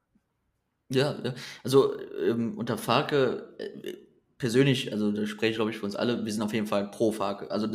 Ja, 0.89 1.17
ja. 1.23 1.33
also 1.63 1.97
ähm, 2.19 2.57
unter 2.57 2.77
Farke 2.77 3.55
äh, 3.59 3.95
persönlich, 4.41 4.91
also 4.91 5.11
da 5.11 5.27
spreche 5.27 5.51
ich 5.51 5.55
glaube 5.55 5.69
ich 5.69 5.77
für 5.77 5.85
uns 5.85 5.95
alle, 5.95 6.25
wir 6.25 6.33
sind 6.33 6.41
auf 6.41 6.53
jeden 6.53 6.65
Fall 6.65 6.89
pro 6.89 7.11
Farke. 7.11 7.49
Also 7.51 7.67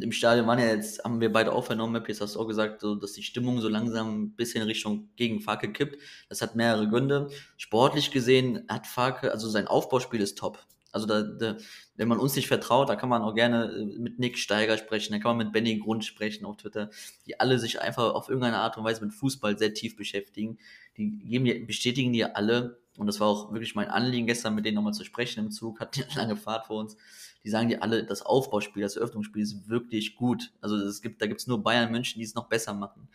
im 0.00 0.12
Stadion 0.12 0.46
waren 0.46 0.58
ja 0.58 0.66
jetzt, 0.66 1.04
haben 1.04 1.20
wir 1.20 1.30
beide 1.30 1.52
auch 1.52 1.66
vernommen, 1.66 2.02
jetzt 2.08 2.22
hast 2.22 2.34
du 2.34 2.40
auch 2.40 2.48
gesagt, 2.48 2.80
so, 2.80 2.94
dass 2.94 3.12
die 3.12 3.22
Stimmung 3.22 3.60
so 3.60 3.68
langsam 3.68 4.22
ein 4.22 4.30
bisschen 4.32 4.64
Richtung 4.64 5.10
gegen 5.16 5.40
Farke 5.40 5.70
kippt. 5.70 6.00
Das 6.30 6.40
hat 6.40 6.56
mehrere 6.56 6.88
Gründe. 6.88 7.28
Sportlich 7.58 8.10
gesehen 8.10 8.64
hat 8.68 8.86
Farke, 8.86 9.30
also 9.30 9.48
sein 9.50 9.68
Aufbauspiel 9.68 10.22
ist 10.22 10.38
top. 10.38 10.58
Also 10.90 11.06
da, 11.06 11.20
da, 11.20 11.58
wenn 11.96 12.08
man 12.08 12.18
uns 12.18 12.34
nicht 12.34 12.48
vertraut, 12.48 12.88
da 12.88 12.96
kann 12.96 13.10
man 13.10 13.20
auch 13.20 13.34
gerne 13.34 13.70
äh, 13.70 13.98
mit 13.98 14.18
Nick 14.18 14.38
Steiger 14.38 14.78
sprechen, 14.78 15.12
da 15.12 15.18
kann 15.18 15.36
man 15.36 15.46
mit 15.46 15.52
Benny 15.52 15.78
Grund 15.78 16.06
sprechen 16.06 16.46
auf 16.46 16.56
Twitter, 16.56 16.88
die 17.26 17.38
alle 17.38 17.58
sich 17.58 17.82
einfach 17.82 18.14
auf 18.14 18.30
irgendeine 18.30 18.56
Art 18.56 18.78
und 18.78 18.84
Weise 18.84 19.04
mit 19.04 19.12
Fußball 19.12 19.58
sehr 19.58 19.74
tief 19.74 19.96
beschäftigen 19.96 20.58
die 20.98 21.18
geben 21.28 21.66
bestätigen 21.66 22.12
dir 22.12 22.36
alle, 22.36 22.80
und 22.98 23.06
das 23.06 23.20
war 23.20 23.28
auch 23.28 23.52
wirklich 23.52 23.74
mein 23.74 23.88
Anliegen 23.88 24.26
gestern, 24.26 24.54
mit 24.54 24.64
denen 24.64 24.74
nochmal 24.74 24.92
zu 24.92 25.04
sprechen 25.04 25.44
im 25.44 25.50
Zug, 25.50 25.80
hatten 25.80 26.02
eine 26.02 26.14
lange 26.14 26.36
Fahrt 26.36 26.66
vor 26.66 26.80
uns, 26.80 26.96
die 27.44 27.50
sagen 27.50 27.68
dir 27.68 27.82
alle, 27.82 28.04
das 28.04 28.22
Aufbauspiel, 28.22 28.82
das 28.82 28.96
Eröffnungsspiel 28.96 29.42
ist 29.42 29.68
wirklich 29.68 30.16
gut. 30.16 30.52
Also 30.60 30.76
es 30.76 31.00
gibt, 31.00 31.22
da 31.22 31.26
gibt 31.26 31.40
es 31.40 31.46
nur 31.46 31.62
Bayern 31.62 31.92
München, 31.92 32.18
die 32.18 32.24
es 32.24 32.34
noch 32.34 32.48
besser 32.48 32.74
machen. 32.74 33.08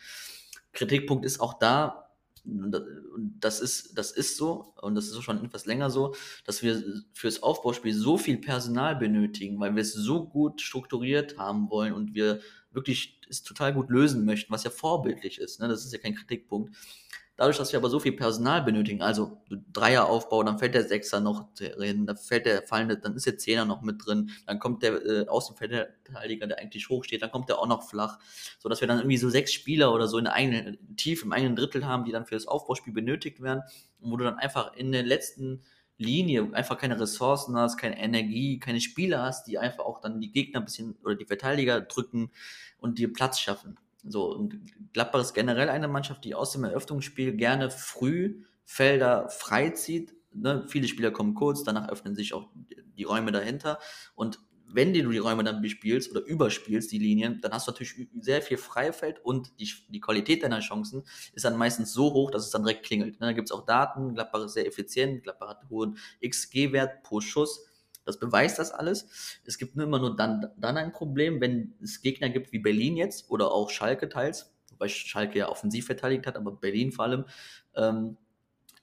Kritikpunkt 0.72 1.26
ist 1.26 1.40
auch 1.42 1.60
da, 1.60 2.10
und 2.46 2.76
das 3.40 3.60
ist, 3.60 3.98
das 3.98 4.12
ist 4.12 4.38
so, 4.38 4.74
und 4.82 4.96
das 4.96 5.08
ist 5.08 5.22
schon 5.22 5.44
etwas 5.46 5.66
länger 5.66 5.90
so, 5.90 6.16
dass 6.46 6.62
wir 6.62 6.84
fürs 7.14 7.44
Aufbauspiel 7.44 7.94
so 7.94 8.18
viel 8.18 8.38
Personal 8.38 8.96
benötigen, 8.96 9.60
weil 9.60 9.76
wir 9.76 9.82
es 9.82 9.94
so 9.94 10.26
gut 10.26 10.62
strukturiert 10.62 11.38
haben 11.38 11.70
wollen 11.70 11.94
und 11.94 12.14
wir 12.14 12.42
wirklich 12.72 13.20
es 13.30 13.44
total 13.44 13.74
gut 13.74 13.90
lösen 13.90 14.26
möchten, 14.26 14.52
was 14.52 14.64
ja 14.64 14.72
vorbildlich 14.72 15.40
ist. 15.40 15.60
Ne? 15.60 15.68
Das 15.68 15.86
ist 15.86 15.94
ja 15.94 16.00
kein 16.00 16.16
Kritikpunkt. 16.16 16.76
Dadurch, 17.44 17.58
dass 17.58 17.74
wir 17.74 17.80
aber 17.80 17.90
so 17.90 18.00
viel 18.00 18.14
Personal 18.14 18.62
benötigen, 18.62 19.02
also 19.02 19.42
Dreieraufbau, 19.74 20.44
dann 20.44 20.60
fällt 20.60 20.76
der 20.76 20.88
Sechser 20.88 21.20
noch 21.20 21.54
drin, 21.56 22.06
dann 22.06 22.16
fällt 22.16 22.46
der 22.46 22.64
fallende, 22.64 22.98
dann 22.98 23.18
ist 23.18 23.26
der 23.26 23.38
Zehner 23.38 23.66
noch 23.66 23.82
mit 23.82 23.98
drin, 24.06 24.32
dann 24.48 24.60
kommt 24.60 24.82
der 24.82 25.06
äh, 25.06 25.28
Außenverteidiger, 25.28 26.48
der 26.48 26.60
eigentlich 26.60 26.88
hoch 26.88 27.04
steht, 27.04 27.22
dann 27.22 27.32
kommt 27.32 27.50
der 27.50 27.60
auch 27.60 27.68
noch 27.68 27.84
flach, 27.90 28.18
so 28.60 28.70
dass 28.70 28.80
wir 28.80 28.88
dann 28.88 29.00
irgendwie 29.00 29.18
so 29.18 29.30
sechs 29.30 29.52
Spieler 29.52 29.94
oder 29.94 30.08
so 30.08 30.18
in 30.20 30.24
der 30.24 30.36
eigenen, 30.36 30.96
tief 30.96 31.22
im 31.24 31.34
eigenen 31.34 31.58
Drittel 31.58 31.86
haben, 31.86 32.06
die 32.06 32.14
dann 32.14 32.26
für 32.26 32.36
das 32.36 32.48
Aufbauspiel 32.48 32.94
benötigt 32.94 33.42
werden 33.42 33.64
und 34.00 34.10
wo 34.10 34.16
du 34.16 34.24
dann 34.24 34.36
einfach 34.36 34.74
in 34.78 34.94
der 34.94 35.04
letzten 35.04 35.64
Linie 35.98 36.48
einfach 36.54 36.78
keine 36.78 36.98
Ressourcen 36.98 37.58
hast, 37.58 37.76
keine 37.76 38.00
Energie, 38.00 38.58
keine 38.58 38.80
Spieler 38.80 39.22
hast, 39.22 39.48
die 39.48 39.58
einfach 39.58 39.84
auch 39.84 40.00
dann 40.00 40.22
die 40.22 40.32
Gegner 40.32 40.62
ein 40.62 40.66
bisschen 40.66 40.96
oder 41.04 41.16
die 41.16 41.26
Verteidiger 41.26 41.82
drücken 41.82 42.32
und 42.78 43.00
dir 43.00 43.12
Platz 43.12 43.38
schaffen. 43.38 43.78
So, 44.04 44.34
und 44.34 44.60
Gladbach 44.94 45.22
ist 45.22 45.34
generell 45.34 45.70
eine 45.70 45.88
Mannschaft, 45.88 46.24
die 46.26 46.36
aus 46.36 46.52
dem 46.52 46.64
Eröffnungsspiel 46.64 47.36
gerne 47.36 47.70
früh 47.70 48.44
Felder 48.66 49.30
freizieht. 49.30 50.14
Ne? 50.34 50.66
Viele 50.68 50.88
Spieler 50.88 51.12
kommen 51.12 51.36
kurz, 51.36 51.64
danach 51.64 51.90
öffnen 51.90 52.16
sich 52.16 52.34
auch 52.34 52.50
die 52.98 53.04
Räume 53.04 53.32
dahinter. 53.32 53.80
Und 54.16 54.40
wenn 54.74 54.94
du 54.94 55.10
die 55.10 55.18
Räume 55.18 55.44
dann 55.44 55.62
bespielst 55.62 56.10
oder 56.12 56.26
überspielst, 56.26 56.92
die 56.92 56.98
Linien, 56.98 57.40
dann 57.42 57.52
hast 57.52 57.68
du 57.68 57.72
natürlich 57.72 58.08
sehr 58.20 58.42
viel 58.42 58.58
Freifeld 58.58 59.24
und 59.24 59.52
die, 59.60 59.72
die 59.90 60.00
Qualität 60.00 60.44
deiner 60.44 60.62
Chancen 60.62 61.04
ist 61.34 61.46
dann 61.46 61.58
meistens 61.58 61.94
so 61.94 62.12
hoch, 62.14 62.32
dass 62.32 62.46
es 62.46 62.52
dann 62.52 62.64
direkt 62.64 62.84
klingelt. 62.84 63.20
Ne? 63.20 63.28
Da 63.28 63.34
gibt 63.34 63.50
es 63.50 63.52
auch 63.52 63.66
Daten, 63.66 64.16
Gladbach 64.16 64.46
ist 64.46 64.54
sehr 64.54 64.66
effizient, 64.66 65.24
Gladbach 65.24 65.50
hat 65.50 65.62
einen 65.62 65.70
hohen 65.70 65.98
XG-Wert 66.26 67.04
pro 67.04 67.22
Schuss. 67.22 67.66
Das 68.06 68.20
beweist 68.20 68.60
das 68.60 68.72
alles. 68.72 69.40
Es 69.46 69.58
gibt 69.58 69.76
nur 69.76 69.86
immer 69.86 70.00
nur 70.00 70.16
dann, 70.16 70.48
dann 70.58 70.78
ein 70.78 70.92
Problem, 70.92 71.42
wenn 71.42 71.74
es 71.82 72.02
Gegner 72.02 72.30
gibt 72.30 72.52
wie 72.52 72.60
Berlin 72.60 72.98
jetzt 72.98 73.30
oder 73.30 73.52
auch 73.52 73.70
Schalke 73.70 74.10
teils, 74.10 74.54
wobei 74.70 74.88
Schalke 74.88 75.40
ja 75.40 75.50
offensiv 75.50 75.86
verteidigt 75.86 76.28
hat, 76.28 76.36
aber 76.36 76.52
Berlin 76.52 76.92
vor 76.92 77.06
allem, 77.06 77.26
ähm, 77.76 78.18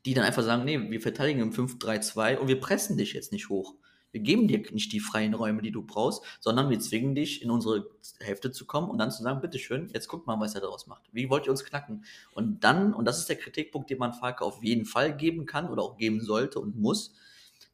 die 0.06 0.14
dann 0.14 0.24
einfach 0.24 0.42
sagen, 0.42 0.64
nee, 0.64 0.90
wir 0.90 1.00
verteidigen 1.00 1.40
im 1.40 1.52
5-3-2 1.52 2.38
und 2.38 2.48
wir 2.48 2.58
pressen 2.58 2.96
dich 2.96 3.12
jetzt 3.12 3.32
nicht 3.32 3.48
hoch. 3.48 3.74
Wir 4.12 4.20
geben 4.20 4.48
dir 4.48 4.60
nicht 4.72 4.92
die 4.92 5.00
freien 5.00 5.34
Räume, 5.34 5.62
die 5.62 5.70
du 5.70 5.82
brauchst, 5.82 6.22
sondern 6.40 6.68
wir 6.68 6.80
zwingen 6.80 7.14
dich, 7.14 7.42
in 7.42 7.50
unsere 7.50 7.88
Hälfte 8.18 8.50
zu 8.50 8.66
kommen 8.66 8.90
und 8.90 8.98
dann 8.98 9.10
zu 9.10 9.22
sagen, 9.22 9.40
bitteschön, 9.40 9.88
jetzt 9.94 10.08
guckt 10.08 10.26
mal, 10.26 10.40
was 10.40 10.54
er 10.54 10.60
daraus 10.60 10.86
macht. 10.86 11.04
Wie 11.12 11.30
wollt 11.30 11.46
ihr 11.46 11.52
uns 11.52 11.64
knacken? 11.64 12.04
Und 12.32 12.64
dann, 12.64 12.92
und 12.92 13.04
das 13.04 13.18
ist 13.18 13.28
der 13.28 13.36
Kritikpunkt, 13.36 13.88
den 13.88 13.98
man 13.98 14.12
Falke 14.12 14.44
auf 14.44 14.64
jeden 14.64 14.84
Fall 14.84 15.16
geben 15.16 15.46
kann 15.46 15.68
oder 15.68 15.82
auch 15.82 15.96
geben 15.96 16.20
sollte 16.20 16.58
und 16.58 16.76
muss, 16.76 17.14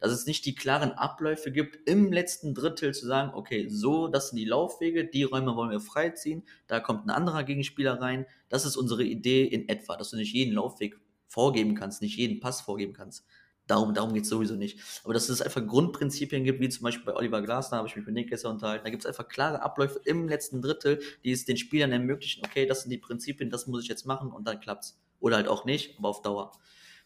dass 0.06 0.20
es 0.20 0.26
nicht 0.26 0.46
die 0.46 0.54
klaren 0.54 0.92
Abläufe 0.92 1.52
gibt, 1.52 1.88
im 1.88 2.12
letzten 2.12 2.54
Drittel 2.54 2.94
zu 2.94 3.06
sagen, 3.06 3.32
okay, 3.34 3.68
so, 3.68 4.08
das 4.08 4.30
sind 4.30 4.38
die 4.38 4.44
Laufwege, 4.44 5.04
die 5.04 5.24
Räume 5.24 5.56
wollen 5.56 5.70
wir 5.70 5.80
freiziehen, 5.80 6.44
da 6.66 6.80
kommt 6.80 7.06
ein 7.06 7.10
anderer 7.10 7.44
Gegenspieler 7.44 8.00
rein. 8.00 8.26
Das 8.48 8.64
ist 8.64 8.76
unsere 8.76 9.04
Idee 9.04 9.44
in 9.44 9.68
etwa, 9.68 9.96
dass 9.96 10.10
du 10.10 10.16
nicht 10.16 10.32
jeden 10.32 10.54
Laufweg 10.54 10.98
vorgeben 11.26 11.74
kannst, 11.74 12.02
nicht 12.02 12.16
jeden 12.16 12.40
Pass 12.40 12.60
vorgeben 12.60 12.92
kannst. 12.92 13.24
Darum, 13.66 13.94
darum 13.94 14.14
geht 14.14 14.22
es 14.22 14.28
sowieso 14.28 14.54
nicht. 14.54 14.78
Aber 15.02 15.12
dass 15.12 15.28
es 15.28 15.42
einfach 15.42 15.66
Grundprinzipien 15.66 16.44
gibt, 16.44 16.60
wie 16.60 16.68
zum 16.68 16.84
Beispiel 16.84 17.04
bei 17.04 17.14
Oliver 17.14 17.42
Glasner, 17.42 17.78
habe 17.78 17.88
ich 17.88 17.96
mich 17.96 18.06
mit 18.06 18.14
Nick 18.14 18.28
gestern 18.30 18.52
unterhalten, 18.52 18.84
da 18.84 18.90
gibt 18.90 19.02
es 19.02 19.06
einfach 19.06 19.26
klare 19.26 19.60
Abläufe 19.60 20.00
im 20.04 20.28
letzten 20.28 20.62
Drittel, 20.62 21.00
die 21.24 21.32
es 21.32 21.44
den 21.44 21.56
Spielern 21.56 21.90
ermöglichen, 21.90 22.44
okay, 22.44 22.66
das 22.66 22.82
sind 22.82 22.90
die 22.90 22.98
Prinzipien, 22.98 23.50
das 23.50 23.66
muss 23.66 23.82
ich 23.82 23.88
jetzt 23.88 24.06
machen 24.06 24.30
und 24.30 24.46
dann 24.46 24.60
klappt's. 24.60 25.00
Oder 25.18 25.36
halt 25.36 25.48
auch 25.48 25.64
nicht, 25.64 25.98
aber 25.98 26.10
auf 26.10 26.22
Dauer. 26.22 26.52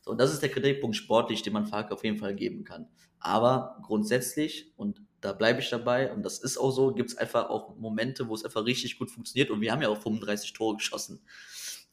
So, 0.00 0.10
und 0.10 0.18
das 0.18 0.32
ist 0.32 0.42
der 0.42 0.48
Kritikpunkt 0.48 0.96
sportlich, 0.96 1.42
den 1.42 1.52
man 1.52 1.66
Falk 1.66 1.92
auf 1.92 2.04
jeden 2.04 2.18
Fall 2.18 2.34
geben 2.34 2.64
kann. 2.64 2.88
Aber 3.18 3.78
grundsätzlich, 3.82 4.72
und 4.76 5.02
da 5.20 5.32
bleibe 5.32 5.60
ich 5.60 5.68
dabei, 5.68 6.12
und 6.12 6.22
das 6.22 6.38
ist 6.38 6.56
auch 6.56 6.70
so, 6.70 6.94
gibt 6.94 7.10
es 7.10 7.18
einfach 7.18 7.50
auch 7.50 7.76
Momente, 7.76 8.28
wo 8.28 8.34
es 8.34 8.44
einfach 8.44 8.64
richtig 8.64 8.98
gut 8.98 9.10
funktioniert. 9.10 9.50
Und 9.50 9.60
wir 9.60 9.72
haben 9.72 9.82
ja 9.82 9.88
auch 9.88 10.00
35 10.00 10.52
Tore 10.54 10.76
geschossen. 10.76 11.20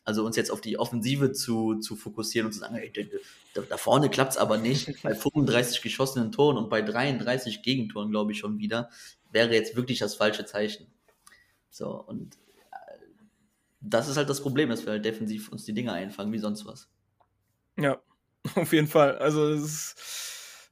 Also 0.05 0.25
uns 0.25 0.37
jetzt 0.37 0.51
auf 0.51 0.61
die 0.61 0.79
Offensive 0.79 1.33
zu, 1.33 1.75
zu 1.79 1.97
fokussieren 1.97 2.45
und 2.45 2.53
zu 2.53 2.59
sagen, 2.59 2.75
ey, 2.75 2.93
da, 3.53 3.61
da 3.61 3.75
vorne 3.75 4.09
klappt 4.09 4.31
es 4.31 4.37
aber 4.37 4.57
nicht. 4.57 4.87
Bei 5.03 5.13
35 5.13 5.81
geschossenen 5.81 6.31
Toren 6.31 6.55
und 6.55 6.69
bei 6.69 6.81
33 6.81 7.61
Gegentoren, 7.61 8.09
glaube 8.09 8.31
ich, 8.31 8.37
schon 8.37 8.57
wieder, 8.57 8.89
wäre 9.33 9.53
jetzt 9.53 9.75
wirklich 9.75 9.99
das 9.99 10.15
falsche 10.15 10.45
Zeichen. 10.45 10.87
So, 11.69 11.89
und 11.89 12.35
äh, 12.71 12.99
das 13.81 14.07
ist 14.07 14.15
halt 14.15 14.29
das 14.29 14.41
Problem, 14.41 14.69
dass 14.69 14.85
wir 14.85 14.93
halt 14.93 15.03
defensiv 15.03 15.51
uns 15.51 15.65
die 15.65 15.73
Dinge 15.73 15.91
einfangen, 15.91 16.31
wie 16.31 16.39
sonst 16.39 16.65
was. 16.65 16.87
Ja, 17.77 18.01
auf 18.55 18.73
jeden 18.73 18.87
Fall. 18.87 19.17
Also 19.17 19.49
es 19.49 19.63
ist 19.63 19.95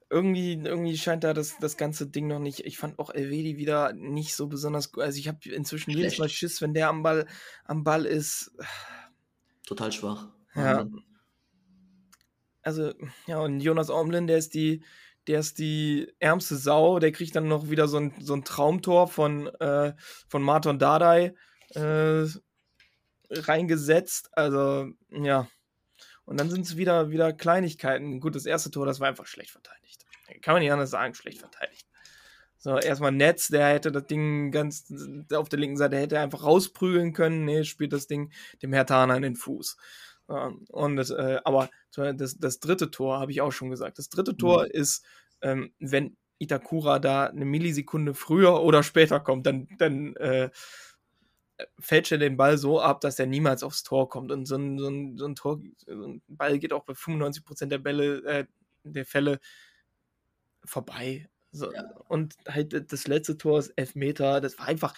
irgendwie, 0.10 0.54
irgendwie 0.54 0.98
scheint 0.98 1.24
da 1.24 1.34
das, 1.34 1.58
das 1.60 1.78
ganze 1.78 2.08
Ding 2.08 2.28
noch 2.28 2.40
nicht. 2.40 2.66
Ich 2.66 2.78
fand 2.78 3.00
auch 3.00 3.10
Elvedi 3.10 3.58
wieder 3.58 3.94
nicht 3.94 4.36
so 4.36 4.48
besonders 4.48 4.92
gut. 4.92 5.04
Also 5.04 5.20
ich 5.20 5.28
habe 5.28 5.40
inzwischen 5.50 5.92
Schlecht. 5.92 5.98
jedes 5.98 6.20
Mal 6.20 6.30
Schiss, 6.30 6.62
wenn 6.62 6.74
der 6.74 6.90
am 6.90 7.04
Ball, 7.04 7.28
am 7.66 7.84
Ball 7.84 8.06
ist. 8.06 8.52
Total 9.66 9.92
schwach. 9.92 10.30
Ja. 10.56 10.88
Also, 12.62 12.94
ja, 13.28 13.40
und 13.40 13.60
Jonas 13.60 13.90
Omlin, 13.90 14.28
der 14.28 14.38
ist 14.38 14.54
die, 14.54 14.84
der 15.28 15.40
ist 15.40 15.60
die 15.60 16.12
ärmste 16.20 16.56
Sau. 16.56 17.00
Der 17.00 17.12
kriegt 17.12 17.36
dann 17.36 17.48
noch 17.48 17.70
wieder 17.70 17.88
so 17.88 17.98
ein, 17.98 18.14
so 18.20 18.36
ein 18.36 18.44
Traumtor 18.44 19.08
von, 19.08 19.48
äh, 19.60 19.94
von 20.28 20.42
Martin 20.42 20.80
Dardai 20.80 21.36
äh, 21.72 22.26
reingesetzt. 23.30 24.30
Also, 24.34 24.88
ja. 25.12 25.48
Und 26.26 26.40
dann 26.40 26.50
sind 26.50 26.66
es 26.66 26.76
wieder, 26.76 27.12
wieder 27.12 27.34
Kleinigkeiten. 27.34 28.20
Gut, 28.20 28.36
das 28.36 28.46
erste 28.46 28.72
Tor, 28.72 28.86
das 28.86 29.00
war 29.00 29.08
einfach 29.08 29.28
schlecht 29.28 29.52
verteidigt. 29.52 30.06
Kann 30.42 30.56
man 30.56 30.64
nicht 30.64 30.72
anders 30.72 30.90
sagen, 30.90 31.14
schlecht 31.14 31.40
verteidigt. 31.40 31.88
So, 32.58 32.80
erstmal 32.80 33.12
Netz, 33.12 33.50
der 33.50 33.68
hätte 33.68 33.92
das 33.92 34.08
Ding 34.08 34.52
ganz 34.52 34.92
auf 35.32 35.50
der 35.50 35.60
linken 35.60 35.78
Seite 35.78 35.98
hätte 35.98 36.16
er 36.16 36.24
einfach 36.24 36.44
rausprügeln 36.44 37.14
können. 37.14 37.46
Nee, 37.46 37.64
spielt 37.64 37.94
das 37.94 38.08
Ding 38.08 38.32
dem 38.64 38.74
Hertaner 38.74 39.16
in 39.16 39.22
den 39.22 39.36
Fuß. 39.36 39.78
Ähm, 40.30 40.66
Und 40.70 40.96
das, 40.96 41.12
äh, 41.12 41.40
aber 41.44 41.70
das, 41.94 42.38
das 42.40 42.60
dritte 42.60 42.90
Tor 42.90 43.20
habe 43.20 43.32
ich 43.32 43.42
auch 43.42 43.52
schon 43.52 43.70
gesagt. 43.70 44.00
Das 44.00 44.10
dritte 44.10 44.36
Tor 44.36 44.66
ist, 44.66 45.06
ähm, 45.42 45.74
wenn 45.80 46.18
Itakura 46.40 47.00
da 47.00 47.28
eine 47.28 47.46
Millisekunde 47.46 48.14
früher 48.14 48.62
oder 48.62 48.84
später 48.84 49.20
kommt, 49.20 49.46
dann, 49.46 49.68
dann 49.78 50.16
äh, 50.16 50.50
fälscht 51.80 52.12
er 52.12 52.18
den 52.18 52.38
Ball 52.38 52.58
so 52.58 52.82
ab, 52.82 53.02
dass 53.02 53.20
er 53.20 53.26
niemals 53.28 53.64
aufs 53.64 53.84
Tor 53.84 54.10
kommt. 54.10 54.32
Und 54.32 54.46
so 54.46 54.56
ein, 54.56 54.78
so 54.78 54.88
ein, 54.90 55.18
so 55.18 55.26
ein 55.26 55.36
Tor, 55.36 55.62
so 55.86 56.08
ein 56.08 56.22
Ball 56.28 56.60
geht 56.60 56.74
auch 56.74 56.84
bei 56.86 56.94
95% 56.94 57.68
der 57.68 57.78
Bälle, 57.80 58.24
äh, 58.26 58.46
der 58.84 59.06
Fälle 59.06 59.40
vorbei. 60.66 61.28
So, 61.52 61.72
Ja. 61.74 61.84
Und 62.08 62.36
halt 62.48 62.92
das 62.92 63.08
letzte 63.08 63.38
Tor 63.38 63.60
ist 63.60 63.70
Elfmeter. 63.78 64.42
Das 64.42 64.60
war 64.60 64.68
einfach, 64.68 64.94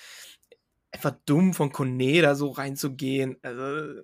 einfach 0.91 1.15
dumm 1.25 1.53
von 1.53 1.71
Kone 1.71 2.21
da 2.21 2.35
so 2.35 2.49
reinzugehen. 2.49 3.37
Also, 3.43 4.01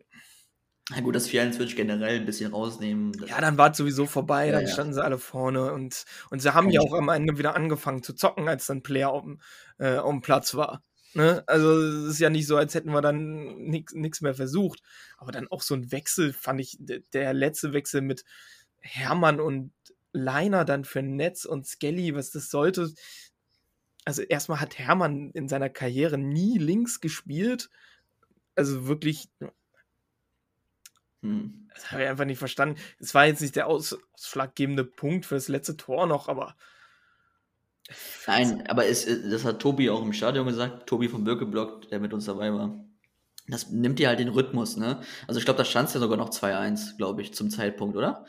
Na 0.89 1.00
gut, 1.02 1.16
das 1.16 1.30
4-1 1.30 1.54
würde 1.54 1.66
ich 1.66 1.76
generell 1.76 2.20
ein 2.20 2.26
bisschen 2.26 2.52
rausnehmen. 2.52 3.13
Ja, 3.26 3.39
dann 3.42 3.58
war 3.58 3.72
es 3.72 3.78
sowieso 3.78 4.06
vorbei, 4.06 4.48
Ja, 4.48 4.52
dann 4.52 4.66
ja. 4.66 4.68
standen 4.68 4.94
sie 4.94 5.04
alle 5.04 5.18
vorne 5.18 5.72
und, 5.74 6.06
und 6.30 6.42
sie 6.42 6.54
haben 6.54 6.70
ja 6.70 6.82
auch 6.82 6.94
am 6.94 7.10
Ende 7.10 7.38
wieder 7.38 7.56
angefangen 7.56 8.04
zu 8.04 8.13
zocken, 8.13 8.48
als 8.48 8.68
dann 8.68 8.84
Player 8.84 9.10
auf 9.10 9.24
äh, 9.80 9.98
auf 9.98 10.12
dem 10.12 10.22
Platz 10.22 10.56
war. 10.56 10.84
Ne? 11.13 11.43
Also 11.47 11.80
es 11.80 12.13
ist 12.13 12.19
ja 12.19 12.30
nicht 12.30 12.47
so, 12.47 12.58
als 12.58 12.73
hätten 12.73 12.91
wir 12.91 13.02
dann 13.02 13.56
nichts 13.65 14.21
mehr 14.21 14.34
versucht. 14.34 14.82
Aber 15.17 15.32
dann 15.32 15.47
auch 15.47 15.62
so 15.62 15.76
ein 15.76 15.91
Wechsel, 15.91 16.34
fand 16.34 16.60
ich, 16.60 16.78
der 16.80 17.34
letzte 17.34 17.73
Wechsel 17.73 18.02
mit 18.02 18.26
Hermann 18.80 19.39
und 19.39 19.71
Leiner 20.12 20.65
dann 20.65 20.86
für 20.86 21.02
Netz 21.02 21.45
und 21.45 21.65
Skelly, 21.67 22.15
was 22.15 22.32
das 22.32 22.49
sollte. 22.49 22.93
Also 24.06 24.21
erstmal 24.21 24.60
hat 24.60 24.78
Hermann 24.78 25.32
in 25.32 25.47
seiner 25.47 25.69
Karriere 25.69 26.17
nie 26.17 26.58
links 26.58 26.99
gespielt. 26.99 27.69
Also 28.56 28.88
wirklich, 28.88 29.30
hm. 31.21 31.67
das 31.73 31.91
habe 31.91 32.04
ich 32.04 32.10
einfach 32.10 32.26
nicht 32.26 32.38
verstanden. 32.38 32.80
Es 32.99 33.15
war 33.15 33.26
jetzt 33.26 33.41
nicht 33.41 33.56
der 33.56 33.67
aus, 33.67 33.97
ausschlaggebende 34.13 34.84
Punkt 34.84 35.26
für 35.26 35.36
das 35.36 35.47
letzte 35.47 35.78
Tor 35.78 36.06
noch, 36.06 36.28
aber 36.28 36.56
Nein, 38.28 38.65
aber 38.67 38.86
es, 38.86 39.06
äh, 39.06 39.30
das 39.30 39.43
hat 39.46 39.60
Tobi 39.60 39.89
auch 39.89 40.02
im 40.02 40.13
Stadion 40.13 40.48
gesagt, 40.48 40.88
Tobi 40.88 41.10
vom 41.10 41.24
Birkeblock, 41.24 41.89
der 41.89 42.00
mit 42.00 42.13
uns 42.13 42.26
dabei 42.26 42.54
war. 42.54 42.86
Das 43.48 43.69
nimmt 43.72 44.00
dir 44.00 44.08
halt 44.08 44.19
den 44.19 44.30
Rhythmus, 44.30 44.78
ne? 44.78 45.02
Also 45.28 45.39
ich 45.39 45.46
glaube, 45.46 45.58
da 45.58 45.65
stand 45.65 45.89
es 45.89 45.93
ja 45.96 46.00
sogar 46.00 46.17
noch 46.17 46.30
2-1, 46.30 46.98
glaube 46.98 47.22
ich, 47.22 47.34
zum 47.34 47.50
Zeitpunkt, 47.50 47.98
oder? 47.98 48.26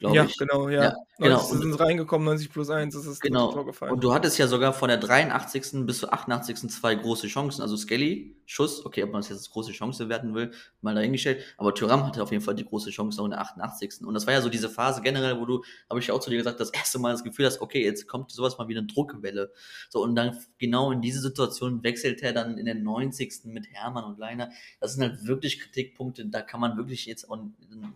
Glaube 0.00 0.16
ja, 0.16 0.24
ich. 0.24 0.38
genau, 0.38 0.70
ja. 0.70 0.82
Ja, 0.82 0.96
genau. 1.18 1.36
90 1.36 1.58
sind 1.58 1.74
reingekommen, 1.74 2.24
90 2.24 2.50
plus 2.50 2.70
1 2.70 2.94
ist 2.94 3.06
das 3.06 3.18
dritte 3.18 3.28
Genau. 3.28 3.52
Tor 3.52 3.66
gefallen. 3.66 3.92
Und 3.92 4.02
du 4.02 4.14
hattest 4.14 4.38
ja 4.38 4.46
sogar 4.46 4.72
von 4.72 4.88
der 4.88 4.96
83. 4.96 5.84
bis 5.84 5.98
zur 5.98 6.14
88. 6.14 6.70
zwei 6.70 6.94
große 6.94 7.26
Chancen. 7.26 7.60
Also 7.60 7.76
Skelly, 7.76 8.34
Schuss, 8.46 8.86
okay, 8.86 9.02
ob 9.02 9.12
man 9.12 9.20
das 9.20 9.28
jetzt 9.28 9.40
als 9.40 9.50
große 9.50 9.72
Chance 9.72 10.08
werten 10.08 10.34
will, 10.34 10.52
mal 10.80 10.94
dahingestellt. 10.94 11.44
Aber 11.58 11.74
Thuram 11.74 12.06
hatte 12.06 12.22
auf 12.22 12.30
jeden 12.32 12.42
Fall 12.42 12.54
die 12.54 12.64
große 12.64 12.88
Chance 12.88 13.20
auch 13.20 13.26
in 13.26 13.32
der 13.32 13.42
88. 13.42 14.00
Und 14.06 14.14
das 14.14 14.26
war 14.26 14.32
ja 14.32 14.40
so 14.40 14.48
diese 14.48 14.70
Phase 14.70 15.02
generell, 15.02 15.38
wo 15.38 15.44
du, 15.44 15.62
habe 15.90 16.00
ich 16.00 16.06
ja 16.06 16.14
auch 16.14 16.20
zu 16.20 16.30
dir 16.30 16.38
gesagt, 16.38 16.60
das 16.60 16.70
erste 16.70 16.98
Mal 16.98 17.12
das 17.12 17.22
Gefühl 17.22 17.44
hast, 17.44 17.60
okay, 17.60 17.84
jetzt 17.84 18.08
kommt 18.08 18.30
sowas 18.30 18.56
mal 18.56 18.68
wie 18.68 18.78
eine 18.78 18.86
Druckwelle. 18.86 19.52
So, 19.90 20.02
und 20.02 20.16
dann 20.16 20.38
genau 20.56 20.92
in 20.92 21.02
diese 21.02 21.20
Situation 21.20 21.82
wechselt 21.82 22.22
er 22.22 22.32
dann 22.32 22.56
in 22.56 22.64
der 22.64 22.74
90. 22.74 23.44
mit 23.44 23.66
Hermann 23.70 24.04
und 24.04 24.18
Leiner. 24.18 24.48
Das 24.80 24.94
sind 24.94 25.02
halt 25.02 25.26
wirklich 25.26 25.60
Kritikpunkte, 25.60 26.24
da 26.24 26.40
kann 26.40 26.60
man 26.60 26.78
wirklich 26.78 27.04
jetzt 27.04 27.30
auch 27.30 27.38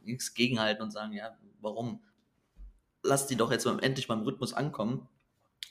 nichts 0.05 0.35
gegenhalten 0.35 0.83
und 0.83 0.91
sagen, 0.91 1.15
ja, 1.15 1.35
warum? 1.65 2.01
lass 3.03 3.27
die 3.27 3.37
doch 3.37 3.53
jetzt 3.53 3.67
mal 3.67 3.79
endlich 3.83 4.09
mal 4.09 4.15
im 4.15 4.23
Rhythmus 4.23 4.55
ankommen 4.55 5.07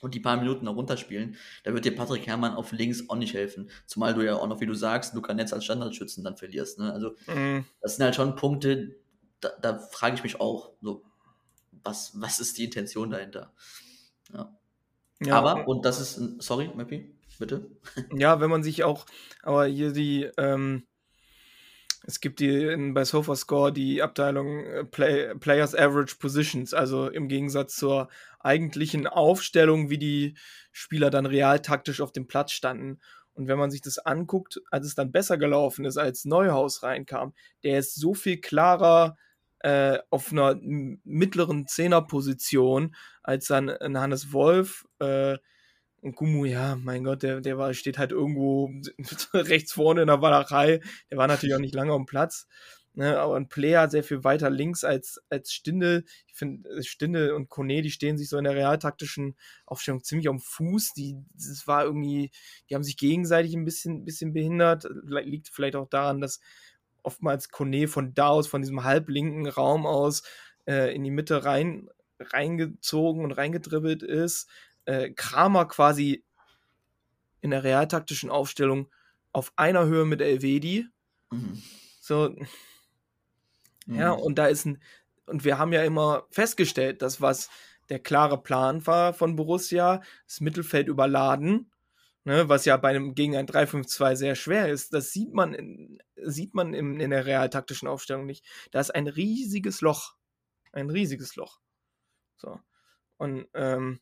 und 0.00 0.14
die 0.14 0.20
paar 0.20 0.36
Minuten 0.36 0.66
noch 0.66 0.76
runterspielen, 0.76 1.36
da 1.64 1.72
wird 1.74 1.84
dir 1.84 1.94
Patrick 1.96 2.26
Herrmann 2.28 2.54
auf 2.54 2.70
links 2.72 3.08
auch 3.08 3.16
nicht 3.16 3.34
helfen. 3.34 3.70
Zumal 3.86 4.14
du 4.14 4.22
ja 4.22 4.36
auch 4.36 4.46
noch, 4.46 4.60
wie 4.60 4.66
du 4.66 4.74
sagst, 4.74 5.14
Luca 5.14 5.34
Netz 5.34 5.52
als 5.52 5.64
Standardschützen 5.64 6.22
dann 6.22 6.36
verlierst. 6.36 6.78
Ne? 6.78 6.92
Also 6.92 7.16
Mhm. 7.26 7.64
das 7.80 7.96
sind 7.96 8.04
halt 8.04 8.14
schon 8.14 8.36
Punkte, 8.36 8.96
da, 9.40 9.48
da 9.60 9.78
frage 9.78 10.14
ich 10.14 10.22
mich 10.22 10.40
auch, 10.40 10.70
so, 10.80 11.02
was, 11.82 12.12
was 12.20 12.38
ist 12.38 12.56
die 12.58 12.64
Intention 12.66 13.10
dahinter? 13.10 13.52
Ja. 14.32 14.56
Ja, 15.20 15.36
Aber, 15.38 15.66
und 15.66 15.84
das 15.84 16.00
ist, 16.00 16.18
ein- 16.18 16.40
sorry, 16.40 16.70
Mappy, 16.74 17.16
bitte. 17.40 17.68
ja, 18.12 18.40
wenn 18.40 18.50
man 18.50 18.62
sich 18.62 18.84
auch, 18.84 19.06
aber 19.42 19.66
hier 19.66 19.92
die, 19.92 20.30
ähm, 20.36 20.86
es 22.06 22.20
gibt 22.20 22.40
die 22.40 22.64
in, 22.66 22.94
bei 22.94 23.04
SofaScore 23.04 23.72
die 23.72 24.02
Abteilung 24.02 24.64
äh, 24.64 24.84
Play, 24.84 25.34
Players 25.36 25.74
Average 25.74 26.16
Positions, 26.18 26.74
also 26.74 27.08
im 27.08 27.28
Gegensatz 27.28 27.76
zur 27.76 28.08
eigentlichen 28.40 29.06
Aufstellung, 29.06 29.90
wie 29.90 29.98
die 29.98 30.36
Spieler 30.70 31.10
dann 31.10 31.26
real 31.26 31.60
taktisch 31.60 32.00
auf 32.00 32.12
dem 32.12 32.26
Platz 32.26 32.52
standen. 32.52 33.00
Und 33.32 33.48
wenn 33.48 33.58
man 33.58 33.70
sich 33.70 33.80
das 33.80 33.98
anguckt, 33.98 34.60
als 34.70 34.86
es 34.86 34.94
dann 34.94 35.12
besser 35.12 35.38
gelaufen 35.38 35.84
ist, 35.84 35.96
als 35.96 36.24
Neuhaus 36.24 36.82
reinkam, 36.82 37.34
der 37.64 37.78
ist 37.78 37.94
so 37.96 38.14
viel 38.14 38.40
klarer 38.40 39.16
äh, 39.60 39.98
auf 40.10 40.30
einer 40.30 40.56
mittleren 40.60 41.66
Zehnerposition, 41.66 42.94
als 43.22 43.46
dann 43.46 43.70
Hannes 43.70 44.32
Wolf 44.32 44.86
äh, 45.00 45.38
und 46.04 46.16
Gumu, 46.16 46.44
ja, 46.44 46.76
mein 46.76 47.02
Gott, 47.02 47.22
der, 47.22 47.40
der 47.40 47.56
war, 47.56 47.72
steht 47.72 47.96
halt 47.96 48.12
irgendwo 48.12 48.70
rechts 49.32 49.72
vorne 49.72 50.02
in 50.02 50.08
der 50.08 50.20
Wallerei. 50.20 50.80
Der 51.10 51.16
war 51.16 51.26
natürlich 51.26 51.54
auch 51.54 51.60
nicht 51.60 51.74
lange 51.74 51.94
am 51.94 52.04
Platz. 52.04 52.46
Ne, 52.92 53.18
aber 53.18 53.36
ein 53.36 53.48
Player 53.48 53.88
sehr 53.88 54.04
viel 54.04 54.22
weiter 54.22 54.50
links 54.50 54.84
als, 54.84 55.18
als 55.30 55.52
Stindel. 55.52 56.04
Ich 56.28 56.34
finde, 56.34 56.82
Stindel 56.84 57.32
und 57.32 57.48
Kone, 57.48 57.80
die 57.80 57.90
stehen 57.90 58.18
sich 58.18 58.28
so 58.28 58.36
in 58.36 58.44
der 58.44 58.54
realtaktischen 58.54 59.34
Aufstellung 59.64 60.04
ziemlich 60.04 60.28
am 60.28 60.40
Fuß. 60.40 60.92
Die, 60.92 61.16
das 61.32 61.66
war 61.66 61.84
irgendwie, 61.84 62.30
die 62.68 62.74
haben 62.74 62.84
sich 62.84 62.98
gegenseitig 62.98 63.54
ein 63.54 63.64
bisschen, 63.64 64.04
bisschen 64.04 64.34
behindert. 64.34 64.86
Liegt 65.06 65.48
vielleicht 65.48 65.74
auch 65.74 65.88
daran, 65.88 66.20
dass 66.20 66.38
oftmals 67.02 67.48
Kone 67.48 67.88
von 67.88 68.12
da 68.12 68.28
aus, 68.28 68.46
von 68.46 68.60
diesem 68.60 68.84
halblinken 68.84 69.46
Raum 69.46 69.86
aus, 69.86 70.22
äh, 70.66 70.94
in 70.94 71.02
die 71.02 71.10
Mitte 71.10 71.44
rein, 71.46 71.88
reingezogen 72.20 73.24
und 73.24 73.32
reingedribbelt 73.32 74.02
ist. 74.02 74.50
Äh, 74.86 75.10
Kramer 75.10 75.66
quasi 75.66 76.24
in 77.40 77.50
der 77.50 77.64
realtaktischen 77.64 78.30
Aufstellung 78.30 78.90
auf 79.32 79.52
einer 79.56 79.86
Höhe 79.86 80.04
mit 80.04 80.20
Elvedi. 80.20 80.86
Mhm. 81.30 81.62
So, 82.00 82.34
ja, 83.86 84.14
Mhm. 84.14 84.20
und 84.20 84.36
da 84.36 84.46
ist 84.46 84.64
ein, 84.66 84.82
und 85.26 85.44
wir 85.44 85.58
haben 85.58 85.72
ja 85.72 85.82
immer 85.82 86.26
festgestellt, 86.30 87.02
dass 87.02 87.20
was 87.20 87.50
der 87.88 87.98
klare 87.98 88.42
Plan 88.42 88.86
war 88.86 89.12
von 89.14 89.36
Borussia, 89.36 90.02
das 90.26 90.40
Mittelfeld 90.40 90.88
überladen, 90.88 91.70
ne, 92.24 92.48
was 92.48 92.64
ja 92.64 92.76
bei 92.76 92.90
einem 92.90 93.14
gegen 93.14 93.36
ein 93.36 93.46
3-5-2 93.46 94.16
sehr 94.16 94.34
schwer 94.36 94.68
ist. 94.68 94.94
Das 94.94 95.12
sieht 95.12 95.34
man 95.34 95.54
in, 95.54 95.98
sieht 96.16 96.54
man 96.54 96.74
in, 96.74 97.00
in 97.00 97.10
der 97.10 97.26
realtaktischen 97.26 97.88
Aufstellung 97.88 98.26
nicht. 98.26 98.44
Da 98.70 98.80
ist 98.80 98.94
ein 98.94 99.06
riesiges 99.06 99.80
Loch. 99.82 100.14
Ein 100.72 100.90
riesiges 100.90 101.36
Loch. 101.36 101.60
So. 102.36 102.60
Und 103.18 103.48
ähm, 103.54 104.00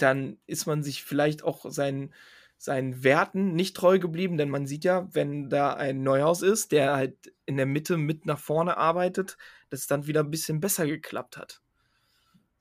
dann 0.00 0.38
ist 0.46 0.66
man 0.66 0.82
sich 0.82 1.04
vielleicht 1.04 1.42
auch 1.44 1.70
seinen, 1.70 2.12
seinen 2.58 3.04
Werten 3.04 3.54
nicht 3.54 3.76
treu 3.76 3.98
geblieben, 3.98 4.36
denn 4.36 4.48
man 4.48 4.66
sieht 4.66 4.84
ja, 4.84 5.08
wenn 5.12 5.50
da 5.50 5.74
ein 5.74 6.02
Neuhaus 6.02 6.42
ist, 6.42 6.72
der 6.72 6.94
halt 6.94 7.32
in 7.44 7.56
der 7.56 7.66
Mitte 7.66 7.96
mit 7.96 8.26
nach 8.26 8.38
vorne 8.38 8.76
arbeitet, 8.76 9.36
dass 9.70 9.80
es 9.80 9.86
dann 9.86 10.06
wieder 10.06 10.20
ein 10.20 10.30
bisschen 10.30 10.60
besser 10.60 10.86
geklappt 10.86 11.36
hat. 11.36 11.60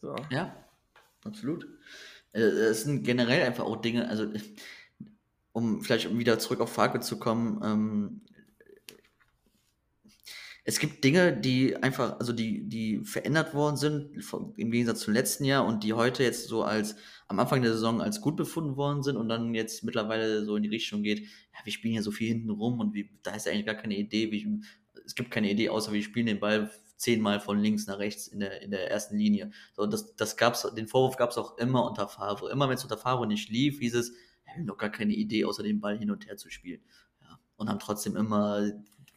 So. 0.01 0.15
Ja, 0.29 0.55
absolut. 1.23 1.67
Äh, 2.33 2.39
Es 2.41 2.83
sind 2.83 3.03
generell 3.03 3.43
einfach 3.43 3.65
auch 3.65 3.77
Dinge, 3.77 4.09
also 4.09 4.27
um 5.53 5.81
vielleicht 5.81 6.17
wieder 6.17 6.39
zurück 6.39 6.61
auf 6.61 6.71
Farke 6.71 6.99
zu 7.01 7.19
kommen, 7.19 7.61
ähm, 7.63 8.21
es 10.63 10.79
gibt 10.79 11.03
Dinge, 11.03 11.35
die 11.35 11.75
einfach, 11.75 12.19
also 12.19 12.33
die, 12.33 12.67
die 12.69 13.03
verändert 13.03 13.53
worden 13.55 13.77
sind 13.77 14.23
vom- 14.23 14.53
im 14.57 14.71
Gegensatz 14.71 15.01
zum 15.01 15.13
letzten 15.13 15.43
Jahr 15.43 15.65
und 15.65 15.83
die 15.83 15.93
heute 15.93 16.23
jetzt 16.23 16.47
so 16.47 16.63
als 16.63 16.95
am 17.27 17.39
Anfang 17.39 17.61
der 17.61 17.73
Saison 17.73 18.01
als 18.01 18.21
gut 18.21 18.35
befunden 18.35 18.75
worden 18.75 19.01
sind 19.01 19.17
und 19.17 19.27
dann 19.27 19.55
jetzt 19.55 19.83
mittlerweile 19.83 20.45
so 20.45 20.55
in 20.55 20.63
die 20.63 20.69
Richtung 20.69 21.01
geht, 21.01 21.21
ja, 21.21 21.59
wir 21.63 21.73
spielen 21.73 21.95
ja 21.95 22.01
so 22.01 22.11
viel 22.11 22.27
hinten 22.27 22.51
rum 22.51 22.79
und 22.79 22.93
wie, 22.93 23.09
da 23.23 23.33
ist 23.33 23.45
ja 23.47 23.51
eigentlich 23.51 23.65
gar 23.65 23.75
keine 23.75 23.97
Idee, 23.97 24.31
wie, 24.31 24.61
es 25.05 25.15
gibt 25.15 25.31
keine 25.31 25.49
Idee, 25.49 25.69
außer 25.69 25.91
wir 25.93 26.03
spielen 26.03 26.27
den 26.27 26.39
Ball 26.39 26.69
zehnmal 26.97 27.39
von 27.39 27.59
links 27.59 27.87
nach 27.87 27.97
rechts 27.97 28.27
in 28.27 28.41
der, 28.41 28.61
in 28.61 28.69
der 28.69 28.91
ersten 28.91 29.17
Linie. 29.17 29.49
So, 29.73 29.87
das, 29.87 30.15
das 30.15 30.37
gab's, 30.37 30.67
den 30.75 30.87
Vorwurf 30.87 31.17
gab 31.17 31.31
es 31.31 31.37
auch 31.37 31.57
immer 31.57 31.83
unter 31.89 32.07
Favre. 32.07 32.51
Immer 32.51 32.69
wenn 32.69 32.75
es 32.75 32.83
unter 32.83 32.97
Favre 32.97 33.25
nicht 33.25 33.49
lief, 33.49 33.79
hieß 33.79 33.95
es, 33.95 34.13
wir 34.43 34.53
haben 34.53 34.67
doch 34.67 34.77
gar 34.77 34.91
keine 34.91 35.13
Idee, 35.13 35.45
außer 35.45 35.63
den 35.63 35.79
Ball 35.79 35.97
hin 35.97 36.11
und 36.11 36.27
her 36.27 36.37
zu 36.37 36.51
spielen. 36.51 36.81
Ja, 37.21 37.39
und 37.55 37.69
haben 37.69 37.79
trotzdem 37.79 38.15
immer 38.15 38.71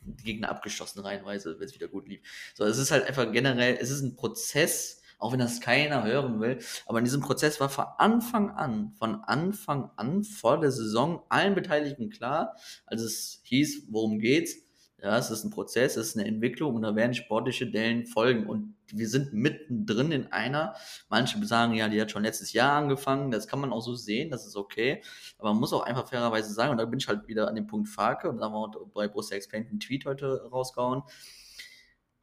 die 0.05 0.25
Gegner 0.25 0.51
abgeschossen 0.51 1.01
reihenweise, 1.01 1.59
wenn 1.59 1.67
es 1.67 1.75
wieder 1.75 1.89
gut 1.89 2.09
lief. 2.09 2.21
So, 2.55 2.65
es 2.65 2.79
ist 2.79 2.91
halt 2.91 3.07
einfach 3.07 3.31
generell, 3.33 3.77
es 3.81 3.91
ist 3.91 4.03
ein 4.03 4.17
Prozess, 4.17 5.03
auch 5.19 5.33
wenn 5.33 5.39
das 5.39 5.61
keiner 5.61 6.05
hören 6.05 6.41
will, 6.41 6.59
aber 6.87 6.99
in 6.99 7.05
diesem 7.05 7.21
Prozess 7.21 7.61
war 7.61 7.69
von 7.69 7.87
Anfang 7.99 8.51
an, 8.51 8.93
von 8.99 9.23
Anfang 9.25 9.91
an 9.97 10.25
vor 10.25 10.61
der 10.61 10.71
Saison 10.71 11.23
allen 11.29 11.55
Beteiligten 11.55 12.11
klar, 12.11 12.57
als 12.87 13.03
es 13.03 13.41
hieß, 13.45 13.87
worum 13.91 14.19
geht's, 14.19 14.64
ja, 15.05 15.19
es 15.19 15.31
ist 15.31 15.45
ein 15.45 15.51
Prozess, 15.51 15.99
es 15.99 16.09
ist 16.09 16.17
eine 16.17 16.27
Entwicklung 16.27 16.75
und 16.75 16.81
da 16.81 16.97
werden 16.97 17.13
sportliche 17.13 17.67
Dellen 17.67 18.07
folgen. 18.07 18.47
Und 18.47 18.75
wir 18.91 19.07
sind 19.07 19.35
mittendrin 19.35 20.13
in 20.13 20.33
einer. 20.33 20.77
Manche 21.11 21.45
sagen, 21.45 21.75
ja, 21.75 21.89
die 21.89 22.01
hat 22.01 22.11
schon 22.11 22.23
letztes 22.23 22.55
Jahr 22.55 22.73
angefangen. 22.73 23.31
Das 23.31 23.47
kann 23.47 23.61
man 23.61 23.71
auch 23.71 23.83
so 23.83 23.95
sehen, 23.95 24.31
das 24.31 24.47
ist 24.47 24.57
okay. 24.57 25.03
Aber 25.37 25.51
man 25.51 25.61
muss 25.61 25.75
auch 25.75 25.83
einfach 25.83 26.09
fairerweise 26.09 26.55
sagen, 26.55 26.73
und 26.73 26.79
da 26.79 26.87
bin 26.87 27.01
ich 27.01 27.07
halt 27.07 27.29
wieder 27.29 27.49
an 27.49 27.55
dem 27.55 27.67
Punkt 27.67 27.91
Farke, 27.91 28.31
und 28.31 28.39
da 28.39 28.47
haben 28.47 28.55
wir 28.55 28.61
auch 28.61 28.87
bei 28.95 29.07
Borussia 29.07 29.37
Explained 29.37 29.69
einen 29.69 29.81
Tweet 29.81 30.07
heute 30.07 30.49
rausgehauen. 30.51 31.03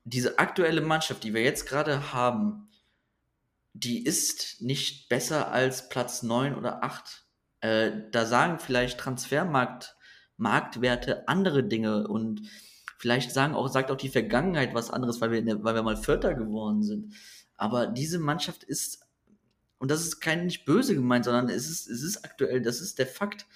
Diese 0.03 0.39
aktuelle 0.39 0.81
Mannschaft, 0.81 1.23
die 1.23 1.35
wir 1.35 1.43
jetzt 1.43 1.67
gerade 1.67 2.13
haben, 2.13 2.71
die 3.73 4.03
ist 4.03 4.59
nicht 4.59 5.07
besser 5.07 5.51
als 5.51 5.87
Platz 5.87 6.23
9 6.23 6.55
oder 6.55 6.83
8. 6.83 7.27
Äh, 7.59 7.91
da 8.11 8.25
sagen 8.25 8.57
vielleicht 8.57 8.99
Transfermarkt, 8.99 9.95
Marktwerte 10.37 11.27
andere 11.27 11.63
Dinge 11.63 12.07
und 12.07 12.41
vielleicht 13.01 13.31
sagen 13.31 13.55
auch, 13.55 13.67
sagt 13.67 13.89
auch 13.89 13.97
die 13.97 14.09
Vergangenheit 14.09 14.75
was 14.75 14.91
anderes, 14.91 15.19
weil 15.21 15.31
wir, 15.31 15.41
der, 15.41 15.63
weil 15.63 15.73
wir 15.73 15.81
mal 15.81 15.97
Vierter 15.97 16.35
geworden 16.35 16.83
sind. 16.83 17.15
Aber 17.55 17.87
diese 17.87 18.19
Mannschaft 18.19 18.63
ist, 18.63 19.01
und 19.79 19.89
das 19.89 20.01
ist 20.01 20.19
kein 20.21 20.45
nicht 20.45 20.65
böse 20.65 20.93
gemeint, 20.93 21.25
sondern 21.25 21.49
es 21.49 21.67
ist, 21.67 21.89
es 21.89 22.03
ist 22.03 22.23
aktuell, 22.23 22.61
das 22.61 22.79
ist 22.79 22.99
der 22.99 23.07
Fakt. 23.07 23.47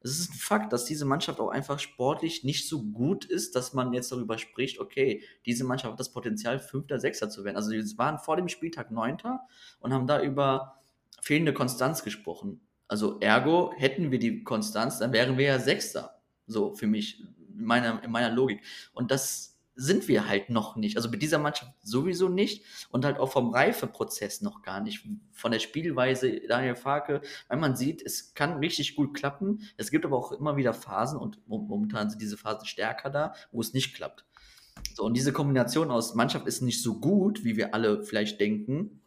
Es 0.00 0.18
ist 0.18 0.32
ein 0.32 0.38
Fakt, 0.38 0.72
dass 0.72 0.84
diese 0.84 1.04
Mannschaft 1.04 1.38
auch 1.38 1.50
einfach 1.50 1.78
sportlich 1.78 2.42
nicht 2.42 2.68
so 2.68 2.82
gut 2.82 3.24
ist, 3.24 3.54
dass 3.54 3.72
man 3.72 3.92
jetzt 3.92 4.10
darüber 4.10 4.36
spricht, 4.36 4.80
okay, 4.80 5.22
diese 5.46 5.62
Mannschaft 5.62 5.92
hat 5.92 6.00
das 6.00 6.10
Potenzial, 6.10 6.58
Fünfter, 6.58 6.98
Sechster 6.98 7.30
zu 7.30 7.44
werden. 7.44 7.56
Also 7.56 7.70
sie 7.70 7.98
waren 7.98 8.18
vor 8.18 8.36
dem 8.36 8.48
Spieltag 8.48 8.90
Neunter 8.90 9.42
und 9.78 9.92
haben 9.92 10.08
da 10.08 10.20
über 10.20 10.82
fehlende 11.20 11.52
Konstanz 11.52 12.02
gesprochen. 12.02 12.60
Also 12.88 13.20
ergo, 13.20 13.72
hätten 13.76 14.10
wir 14.10 14.18
die 14.18 14.42
Konstanz, 14.42 14.98
dann 14.98 15.12
wären 15.12 15.38
wir 15.38 15.44
ja 15.44 15.58
Sechster. 15.60 16.20
So 16.48 16.74
für 16.74 16.88
mich, 16.88 17.22
meiner, 17.64 18.02
in 18.02 18.10
meiner 18.10 18.30
Logik. 18.30 18.62
Und 18.92 19.10
das 19.10 19.58
sind 19.78 20.08
wir 20.08 20.28
halt 20.28 20.50
noch 20.50 20.74
nicht. 20.74 20.96
Also 20.96 21.08
mit 21.08 21.22
dieser 21.22 21.38
Mannschaft 21.38 21.72
sowieso 21.82 22.28
nicht 22.28 22.64
und 22.90 23.04
halt 23.04 23.18
auch 23.18 23.30
vom 23.30 23.50
Reifeprozess 23.50 24.42
noch 24.42 24.62
gar 24.62 24.80
nicht. 24.80 25.06
Von 25.32 25.52
der 25.52 25.60
Spielweise 25.60 26.40
Daniel 26.48 26.74
Farke, 26.74 27.22
weil 27.46 27.58
man 27.58 27.76
sieht, 27.76 28.02
es 28.02 28.34
kann 28.34 28.58
richtig 28.58 28.96
gut 28.96 29.14
klappen. 29.14 29.60
Es 29.76 29.92
gibt 29.92 30.04
aber 30.04 30.16
auch 30.16 30.32
immer 30.32 30.56
wieder 30.56 30.74
Phasen 30.74 31.16
und 31.16 31.38
momentan 31.46 32.10
sind 32.10 32.20
diese 32.20 32.36
Phasen 32.36 32.66
stärker 32.66 33.08
da, 33.08 33.34
wo 33.52 33.60
es 33.60 33.72
nicht 33.72 33.94
klappt. 33.94 34.24
So, 34.94 35.04
und 35.04 35.14
diese 35.14 35.32
Kombination 35.32 35.92
aus 35.92 36.16
Mannschaft 36.16 36.48
ist 36.48 36.60
nicht 36.60 36.82
so 36.82 36.98
gut, 36.98 37.44
wie 37.44 37.56
wir 37.56 37.72
alle 37.72 38.02
vielleicht 38.02 38.40
denken. 38.40 39.00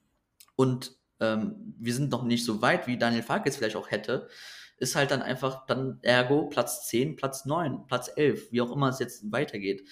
Und 0.56 0.96
ähm, 1.20 1.76
wir 1.80 1.94
sind 1.94 2.12
noch 2.12 2.24
nicht 2.24 2.46
so 2.46 2.62
weit, 2.62 2.88
wie 2.88 2.98
Daniel 2.98 3.24
Farke 3.24 3.50
es 3.50 3.58
vielleicht 3.58 3.76
auch 3.76 3.92
hätte 3.92 4.30
ist 4.82 4.96
halt 4.96 5.12
dann 5.12 5.22
einfach 5.22 5.66
dann 5.68 6.00
ergo 6.02 6.48
Platz 6.48 6.88
10, 6.88 7.16
Platz 7.16 7.46
9, 7.46 7.86
Platz 7.86 8.12
11, 8.16 8.52
wie 8.52 8.62
auch 8.62 8.72
immer 8.72 8.90
es 8.90 9.00
jetzt 9.00 9.32
weitergeht. 9.32 9.88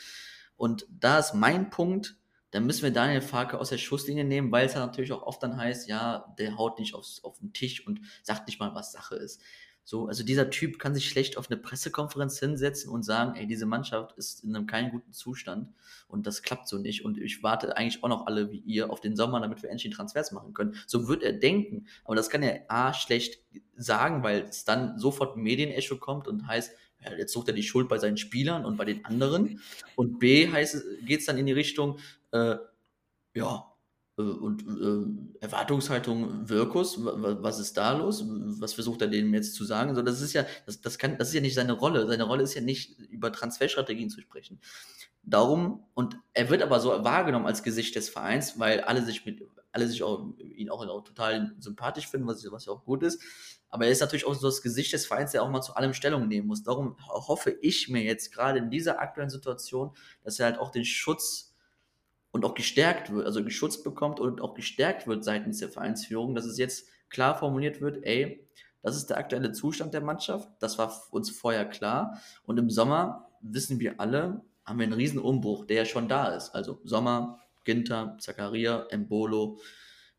Und 0.58 0.88
da 0.90 1.20
ist 1.20 1.36
mein 1.36 1.70
Punkt, 1.70 2.18
da 2.52 2.60
müssen 2.60 2.82
wir 2.82 2.92
Daniel 2.92 3.22
Farke 3.22 3.60
aus 3.60 3.70
der 3.70 3.78
Schusslinie 3.78 4.24
nehmen, 4.24 4.52
weil 4.52 4.66
es 4.66 4.74
ja 4.74 4.80
natürlich 4.80 5.12
auch 5.12 5.22
oft 5.22 5.44
dann 5.44 5.58
heißt, 5.58 5.88
ja, 5.88 6.34
der 6.40 6.58
haut 6.58 6.80
nicht 6.80 6.96
aufs, 6.96 7.24
auf 7.24 7.38
den 7.38 7.54
Tisch 7.54 7.86
und 7.86 8.02
sagt 8.24 8.48
nicht 8.48 8.60
mal, 8.60 8.74
was 8.74 8.92
Sache 8.92 9.16
ist. 9.16 9.44
So, 9.90 10.06
also 10.06 10.24
dieser 10.24 10.52
Typ 10.52 10.78
kann 10.78 10.94
sich 10.94 11.10
schlecht 11.10 11.36
auf 11.36 11.50
eine 11.50 11.60
Pressekonferenz 11.60 12.38
hinsetzen 12.38 12.92
und 12.92 13.02
sagen, 13.02 13.36
ey, 13.36 13.48
diese 13.48 13.66
Mannschaft 13.66 14.16
ist 14.20 14.44
in 14.44 14.56
einem 14.56 14.68
keinen 14.68 14.92
guten 14.92 15.14
Zustand 15.14 15.74
und 16.08 16.28
das 16.28 16.44
klappt 16.44 16.68
so 16.68 16.78
nicht 16.78 17.04
und 17.06 17.18
ich 17.18 17.42
warte 17.42 17.76
eigentlich 17.76 18.04
auch 18.04 18.08
noch 18.08 18.28
alle 18.28 18.52
wie 18.52 18.60
ihr 18.60 18.92
auf 18.92 19.02
den 19.02 19.16
Sommer, 19.16 19.40
damit 19.40 19.64
wir 19.64 19.72
endlich 19.72 19.92
Transfers 19.96 20.32
machen 20.32 20.54
können. 20.54 20.76
So 20.86 21.08
wird 21.08 21.24
er 21.24 21.34
denken, 21.34 21.88
aber 22.04 22.16
das 22.16 22.30
kann 22.30 22.44
er 22.44 22.66
A 22.68 22.94
schlecht 22.94 23.42
sagen, 23.78 24.22
weil 24.22 24.42
es 24.44 24.64
dann 24.64 25.00
sofort 25.00 25.38
Medienecho 25.38 25.98
kommt 25.98 26.28
und 26.28 26.46
heißt, 26.46 26.72
ja, 27.04 27.14
jetzt 27.14 27.34
sucht 27.34 27.48
er 27.48 27.56
die 27.56 27.64
Schuld 27.64 27.90
bei 27.90 27.98
seinen 27.98 28.18
Spielern 28.18 28.66
und 28.66 28.78
bei 28.78 28.86
den 28.86 29.04
anderen 29.06 29.60
und 29.96 30.20
B 30.20 30.52
heißt 30.52 30.86
geht 31.02 31.22
es 31.22 31.26
dann 31.26 31.40
in 31.40 31.48
die 31.48 31.54
Richtung, 31.54 31.98
äh, 32.30 32.58
ja, 33.34 33.74
und 34.24 34.64
äh, 34.64 35.44
Erwartungshaltung 35.44 36.50
Wirkus, 36.50 36.98
was 37.00 37.60
ist 37.60 37.78
da 37.78 37.94
los? 37.94 38.24
Was 38.28 38.74
versucht 38.74 39.02
er 39.02 39.08
denen 39.08 39.34
jetzt 39.34 39.56
zu 39.56 39.64
sagen? 39.64 39.96
So, 39.96 40.02
das 40.02 40.22
ist 40.22 40.34
ja, 40.34 40.46
das, 40.66 40.82
das 40.82 40.98
kann, 40.98 41.18
das 41.18 41.30
ist 41.30 41.36
ja 41.36 41.42
nicht 41.42 41.56
seine 41.56 41.74
Rolle. 41.74 42.08
Seine 42.08 42.24
Rolle 42.24 42.44
ist 42.44 42.54
ja 42.54 42.62
nicht, 42.62 43.00
über 43.00 43.32
Transferstrategien 43.32 44.10
zu 44.10 44.22
sprechen. 44.22 44.60
Darum, 45.24 45.86
und 45.94 46.18
er 46.34 46.50
wird 46.50 46.62
aber 46.62 46.80
so 46.80 46.90
wahrgenommen 47.04 47.46
als 47.46 47.64
Gesicht 47.64 47.96
des 47.96 48.10
Vereins, 48.10 48.60
weil 48.60 48.82
alle 48.82 49.04
sich 49.04 49.26
mit, 49.26 49.42
alle 49.72 49.88
sich 49.88 50.04
auch, 50.04 50.34
ihn 50.40 50.70
auch, 50.70 50.86
auch 50.88 51.04
total 51.04 51.56
sympathisch 51.60 52.08
finden, 52.08 52.28
was, 52.28 52.46
was 52.52 52.66
ja 52.66 52.74
auch 52.74 52.84
gut 52.84 53.04
ist. 53.04 53.22
Aber 53.70 53.86
er 53.86 53.92
ist 53.92 54.02
natürlich 54.02 54.26
auch 54.26 54.34
so 54.34 54.48
das 54.48 54.62
Gesicht 54.62 54.92
des 54.94 55.06
Vereins, 55.06 55.32
der 55.32 55.44
auch 55.44 55.50
mal 55.50 55.62
zu 55.62 55.76
allem 55.76 55.94
Stellung 55.94 56.28
nehmen 56.28 56.48
muss. 56.48 56.64
Darum 56.64 56.98
hoffe 57.08 57.52
ich 57.62 57.88
mir 57.88 58.02
jetzt 58.02 58.34
gerade 58.34 58.60
in 58.60 58.72
dieser 58.72 59.00
aktuellen 59.00 59.30
Situation, 59.30 59.92
dass 60.24 60.40
er 60.40 60.48
halt 60.48 60.60
auch 60.60 60.72
den 60.72 60.86
Schutz 60.86 61.49
und 62.32 62.46
auch 62.46 62.54
gestärkt 62.54 63.12
wird, 63.12 63.26
also 63.26 63.44
geschützt 63.44 63.84
bekommt 63.84 64.20
und 64.20 64.42
auch 64.42 64.54
gestärkt 64.54 65.08
wird 65.08 65.24
seitens 65.24 65.60
der 65.60 65.70
Vereinsführung, 65.70 66.36
dass 66.36 66.46
es 66.46 66.58
jetzt 66.58 66.88
klar 67.10 67.38
formuliert 67.38 67.82
wird, 67.82 68.06
ey, 68.06 68.48
das 68.82 68.96
ist 68.96 69.10
der 69.10 69.18
aktuelle 69.18 69.52
Zustand 69.52 69.94
der 69.94 70.02
Mannschaft, 70.02 70.48
das 70.60 70.78
war 70.78 70.94
uns 71.12 71.32
vorher 71.32 71.66
klar 71.66 72.22
und 72.44 72.58
im 72.58 72.70
Sommer 72.70 73.30
wissen 73.42 73.80
wir 73.80 74.00
alle, 74.00 74.42
haben 74.64 74.80
wir 74.80 74.86
einen 74.86 74.94
riesen 74.94 75.20
Umbruch, 75.20 75.66
der 75.66 75.78
ja 75.78 75.86
schon 75.86 76.08
da 76.08 76.36
ist. 76.36 76.52
Also 76.52 76.80
Sommer, 76.84 77.40
Ginter, 77.66 78.18
Zakaria, 78.20 78.86
Embolo 78.90 79.60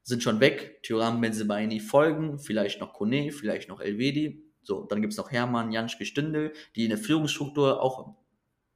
sind 0.02 0.22
schon 0.22 0.40
weg, 0.40 0.82
Thuram, 0.82 1.20
Benzebaini 1.20 1.78
folgen, 1.78 2.38
vielleicht 2.38 2.80
noch 2.80 2.92
Kone, 2.92 3.30
vielleicht 3.30 3.68
noch 3.68 3.80
Elvedi, 3.80 4.50
so, 4.62 4.84
dann 4.84 5.00
gibt 5.00 5.12
es 5.12 5.18
noch 5.18 5.30
Hermann, 5.30 5.72
Janschke, 5.72 6.04
Stündel, 6.04 6.52
die 6.76 6.84
in 6.84 6.90
der 6.90 6.98
Führungsstruktur 6.98 7.82
auch 7.82 8.14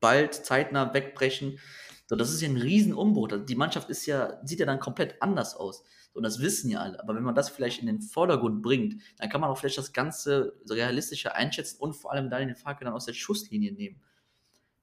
bald 0.00 0.34
zeitnah 0.34 0.92
wegbrechen. 0.92 1.58
So, 2.06 2.16
das 2.16 2.32
ist 2.32 2.40
ja 2.42 2.48
ein 2.48 2.56
Riesenumbruch. 2.56 3.28
Die 3.46 3.54
Mannschaft 3.54 3.88
ist 3.88 4.06
ja, 4.06 4.38
sieht 4.44 4.60
ja 4.60 4.66
dann 4.66 4.78
komplett 4.80 5.22
anders 5.22 5.54
aus. 5.56 5.84
Und 6.12 6.22
das 6.22 6.40
wissen 6.40 6.70
ja 6.70 6.80
alle. 6.80 7.00
Aber 7.00 7.14
wenn 7.14 7.22
man 7.22 7.34
das 7.34 7.48
vielleicht 7.48 7.80
in 7.80 7.86
den 7.86 8.00
Vordergrund 8.00 8.62
bringt, 8.62 9.00
dann 9.18 9.28
kann 9.28 9.40
man 9.40 9.50
auch 9.50 9.58
vielleicht 9.58 9.78
das 9.78 9.92
Ganze 9.92 10.60
realistischer 10.68 11.34
einschätzen 11.34 11.78
und 11.80 11.94
vor 11.94 12.12
allem 12.12 12.30
dann 12.30 12.46
den 12.46 12.56
Farke 12.56 12.84
dann 12.84 12.94
aus 12.94 13.06
der 13.06 13.14
Schusslinie 13.14 13.72
nehmen. 13.72 14.00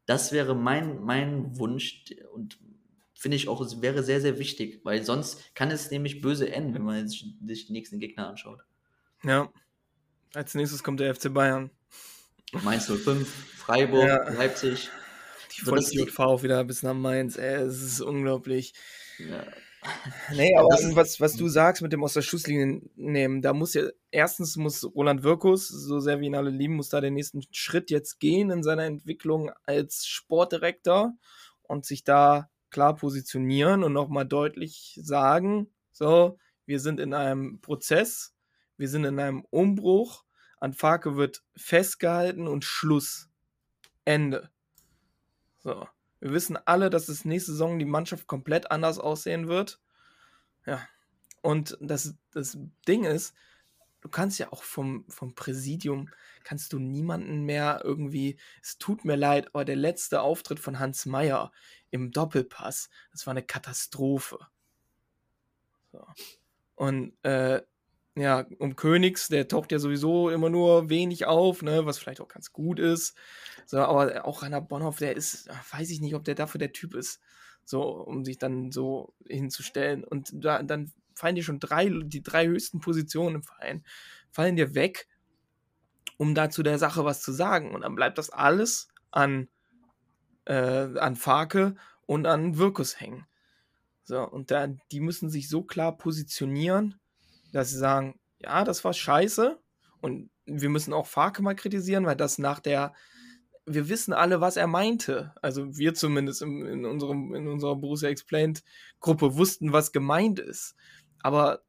Das 0.06 0.32
wäre 0.32 0.56
mein, 0.56 1.02
mein 1.04 1.58
Wunsch 1.58 2.04
und 2.34 2.60
finde 3.14 3.38
ich 3.38 3.48
auch, 3.48 3.62
es 3.62 3.82
wäre 3.82 4.04
sehr, 4.04 4.20
sehr 4.20 4.40
wichtig, 4.40 4.82
weil 4.84 5.04
sonst 5.06 5.54
kann 5.54 5.70
es 5.70 5.92
nämlich 5.92 6.22
böse 6.22 6.52
enden, 6.52 6.74
wenn 6.74 6.82
man 6.82 7.08
sich 7.08 7.26
sich 7.46 7.68
die 7.68 7.74
nächsten 7.74 8.00
Gegner 8.00 8.28
anschaut. 8.28 8.66
Ja. 9.24 9.50
Als 10.34 10.56
nächstes 10.56 10.84
kommt 10.84 11.00
der 11.00 11.14
FC 11.14 11.32
Bayern. 11.32 11.70
Mainz 12.64 12.88
05, 12.88 13.30
Freiburg, 13.58 14.08
Ja. 14.08 14.30
Leipzig. 14.32 14.90
Die 15.54 15.62
So, 15.62 15.76
das- 15.76 15.86
Vollidiot 15.86 16.12
fahr 16.12 16.28
auch 16.28 16.44
wieder 16.44 16.64
bis 16.64 16.84
nach 16.84 16.94
Mainz. 16.94 17.38
Ey, 17.38 17.56
es 17.64 17.82
ist 17.82 18.02
unglaublich. 18.02 18.74
Ja, 19.20 19.46
Nee, 20.32 20.56
aber 20.56 20.68
was, 20.96 21.20
was 21.20 21.36
du 21.36 21.48
sagst 21.50 21.82
mit 21.82 21.92
dem 21.92 22.04
aus 22.04 22.14
der 22.14 22.22
Schusslinie 22.22 22.82
nehmen, 22.96 23.42
da 23.42 23.52
muss 23.52 23.74
ja, 23.74 23.84
erstens 24.12 24.56
muss 24.56 24.84
Roland 24.84 25.24
Wirkus, 25.24 25.68
so 25.70 26.00
sehr 26.00 26.20
wir 26.20 26.28
ihn 26.28 26.36
alle 26.36 26.52
lieben, 26.52 26.76
muss 26.76 26.90
da 26.90 27.02
den 27.02 27.16
nächsten 27.16 27.42
Schritt 27.52 27.90
jetzt 27.90 28.20
gehen 28.20 28.52
in 28.52 28.62
seiner 28.62 28.84
Entwicklung 28.84 29.52
als 29.66 30.06
Sportdirektor 30.06 31.14
und 31.64 31.86
sich 31.86 32.04
da 32.04 32.50
klar 32.70 32.96
positionieren 32.96 33.84
und 33.84 33.92
nochmal 33.94 34.26
deutlich 34.28 35.00
sagen, 35.02 35.68
so, 35.92 36.38
wir 36.68 36.80
sind 36.80 37.00
in 37.00 37.16
einem 37.16 37.60
Prozess, 37.60 38.36
wir 38.78 38.88
sind 38.88 39.04
in 39.04 39.20
einem 39.20 39.44
Umbruch, 39.50 40.26
an 40.60 40.74
Farke 40.74 41.16
wird 41.18 41.44
festgehalten 41.56 42.48
und 42.48 42.66
Schluss. 42.66 43.30
Ende. 44.06 44.52
So. 45.64 45.88
Wir 46.20 46.34
wissen 46.34 46.58
alle, 46.66 46.90
dass 46.90 47.10
es 47.10 47.26
nächste 47.26 47.52
Saison 47.52 47.80
die 47.80 47.86
Mannschaft 47.86 48.28
komplett 48.28 48.70
anders 48.70 49.00
aussehen 49.00 49.48
wird. 49.48 49.80
Ja. 50.66 50.88
Und 51.42 51.78
das, 51.82 52.16
das 52.32 52.58
Ding 52.88 53.06
ist, 53.06 53.34
du 54.02 54.10
kannst 54.10 54.38
ja 54.40 54.52
auch 54.52 54.64
vom, 54.64 55.06
vom 55.10 55.34
Präsidium, 55.34 56.10
kannst 56.44 56.74
du 56.74 56.80
niemanden 56.80 57.44
mehr 57.44 57.82
irgendwie, 57.84 58.38
es 58.62 58.78
tut 58.78 59.06
mir 59.06 59.16
leid, 59.16 59.48
aber 59.48 59.66
der 59.66 59.76
letzte 59.76 60.22
Auftritt 60.22 60.60
von 60.60 60.80
Hans 60.80 61.08
Meyer 61.08 61.52
im 61.90 62.12
Doppelpass, 62.12 62.90
das 63.12 63.26
war 63.26 63.32
eine 63.32 63.44
Katastrophe. 63.44 64.38
So. 65.92 66.06
Und 66.76 67.14
äh, 67.24 67.62
ja, 68.16 68.46
um 68.60 68.76
Königs, 68.76 69.30
der 69.30 69.48
taucht 69.48 69.72
ja 69.72 69.80
sowieso 69.80 70.30
immer 70.30 70.50
nur 70.50 70.90
wenig 70.90 71.26
auf, 71.26 71.62
ne, 71.62 71.86
was 71.86 71.98
vielleicht 71.98 72.22
auch 72.22 72.28
ganz 72.28 72.52
gut 72.52 72.80
ist. 72.80 73.16
So, 73.66 73.80
aber 73.80 74.26
auch 74.26 74.44
Rainer 74.44 74.62
Bonhoff, 74.62 74.98
der 74.98 75.16
ist, 75.16 75.50
weiß 75.72 75.90
ich 75.90 76.02
nicht, 76.02 76.16
ob 76.16 76.24
der 76.24 76.36
dafür 76.36 76.60
der 76.60 76.74
Typ 76.74 76.96
ist, 76.96 77.22
so, 77.64 77.84
um 77.84 78.26
sich 78.26 78.38
dann 78.38 78.72
so 78.72 79.14
hinzustellen. 79.26 80.04
Und 80.04 80.32
da, 80.34 80.62
dann 80.64 80.92
fallen 81.14 81.36
dir 81.36 81.44
schon 81.44 81.60
drei, 81.60 81.90
die 81.90 82.24
drei 82.24 82.48
höchsten 82.48 82.80
Positionen 82.80 83.38
im 83.38 83.44
Verein, 83.44 83.84
fallen 84.32 84.56
dir 84.56 84.76
weg, 84.76 85.08
um 86.18 86.36
da 86.36 86.50
zu 86.50 86.64
der 86.64 86.78
Sache 86.78 87.06
was 87.06 87.22
zu 87.22 87.32
sagen. 87.32 87.74
Und 87.74 87.82
dann 87.82 87.96
bleibt 87.96 88.18
das 88.18 88.30
alles 88.30 88.90
an, 89.12 89.48
äh, 90.46 90.98
an 91.00 91.16
Farke 91.16 91.76
und 92.06 92.26
an 92.28 92.58
Wirkus 92.58 93.00
hängen. 93.00 93.26
So, 94.04 94.28
und 94.28 94.52
da, 94.52 94.68
die 94.92 95.00
müssen 95.00 95.30
sich 95.30 95.48
so 95.48 95.64
klar 95.64 95.98
positionieren, 95.98 97.00
dass 97.54 97.70
sie 97.70 97.78
sagen, 97.78 98.20
ja, 98.40 98.64
das 98.64 98.84
war 98.84 98.94
scheiße. 98.94 99.60
Und 100.02 100.30
wir 100.46 100.70
müssen 100.70 100.94
auch 100.94 101.06
Farke 101.06 101.42
mal 101.42 101.56
kritisieren, 101.56 102.06
weil 102.06 102.16
das 102.16 102.38
nach 102.38 102.60
der, 102.60 102.94
wir 103.66 103.90
wissen 103.90 104.14
alle, 104.14 104.42
was 104.42 104.58
er 104.58 104.68
meinte. 104.68 105.34
Also 105.42 105.78
wir 105.78 105.94
zumindest 105.94 106.42
in, 106.42 106.66
in, 106.66 106.86
unserem, 106.86 107.34
in 107.36 107.48
unserer 107.48 107.76
Borussia 107.76 108.10
Explained 108.10 108.64
Gruppe 109.00 109.36
wussten, 109.36 109.74
was 109.74 109.92
gemeint 109.92 110.40
ist. 110.40 110.76
Aber 111.22 111.62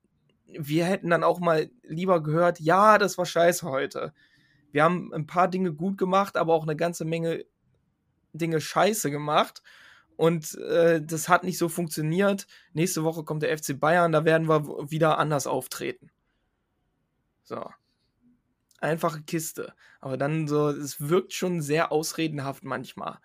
wir 0.46 0.84
hätten 0.84 1.10
dann 1.10 1.24
auch 1.24 1.40
mal 1.40 1.70
lieber 1.82 2.22
gehört, 2.22 2.60
ja, 2.60 2.98
das 2.98 3.18
war 3.18 3.26
scheiße 3.26 3.68
heute. 3.68 4.12
Wir 4.70 4.84
haben 4.84 5.12
ein 5.12 5.26
paar 5.26 5.48
Dinge 5.48 5.72
gut 5.72 5.98
gemacht, 5.98 6.36
aber 6.36 6.54
auch 6.54 6.62
eine 6.62 6.76
ganze 6.76 7.04
Menge 7.04 7.44
Dinge 8.32 8.60
scheiße 8.60 9.10
gemacht. 9.10 9.62
Und 10.16 10.54
äh, 10.58 11.02
das 11.02 11.28
hat 11.28 11.44
nicht 11.44 11.58
so 11.58 11.68
funktioniert. 11.68 12.46
Nächste 12.72 13.04
Woche 13.04 13.24
kommt 13.24 13.42
der 13.42 13.56
FC 13.56 13.78
Bayern, 13.78 14.12
da 14.12 14.24
werden 14.24 14.48
wir 14.48 14.90
wieder 14.90 15.18
anders 15.18 15.46
auftreten. 15.46 16.10
So. 17.44 17.64
Einfache 18.82 19.22
Kiste. 19.22 19.74
Aber 20.00 20.16
dann 20.16 20.48
so, 20.48 20.68
es 20.68 21.00
wirkt 21.00 21.32
schon 21.32 21.60
sehr 21.62 21.92
ausredenhaft 21.92 22.64
manchmal. 22.64 23.18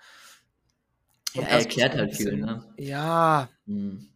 Ja, 1.34 1.44
er 1.44 1.60
erklärt 1.60 1.96
halt 1.96 2.16
viel, 2.16 2.38
ne? 2.38 2.64
Ja, 2.78 3.50
Hm. 3.66 4.08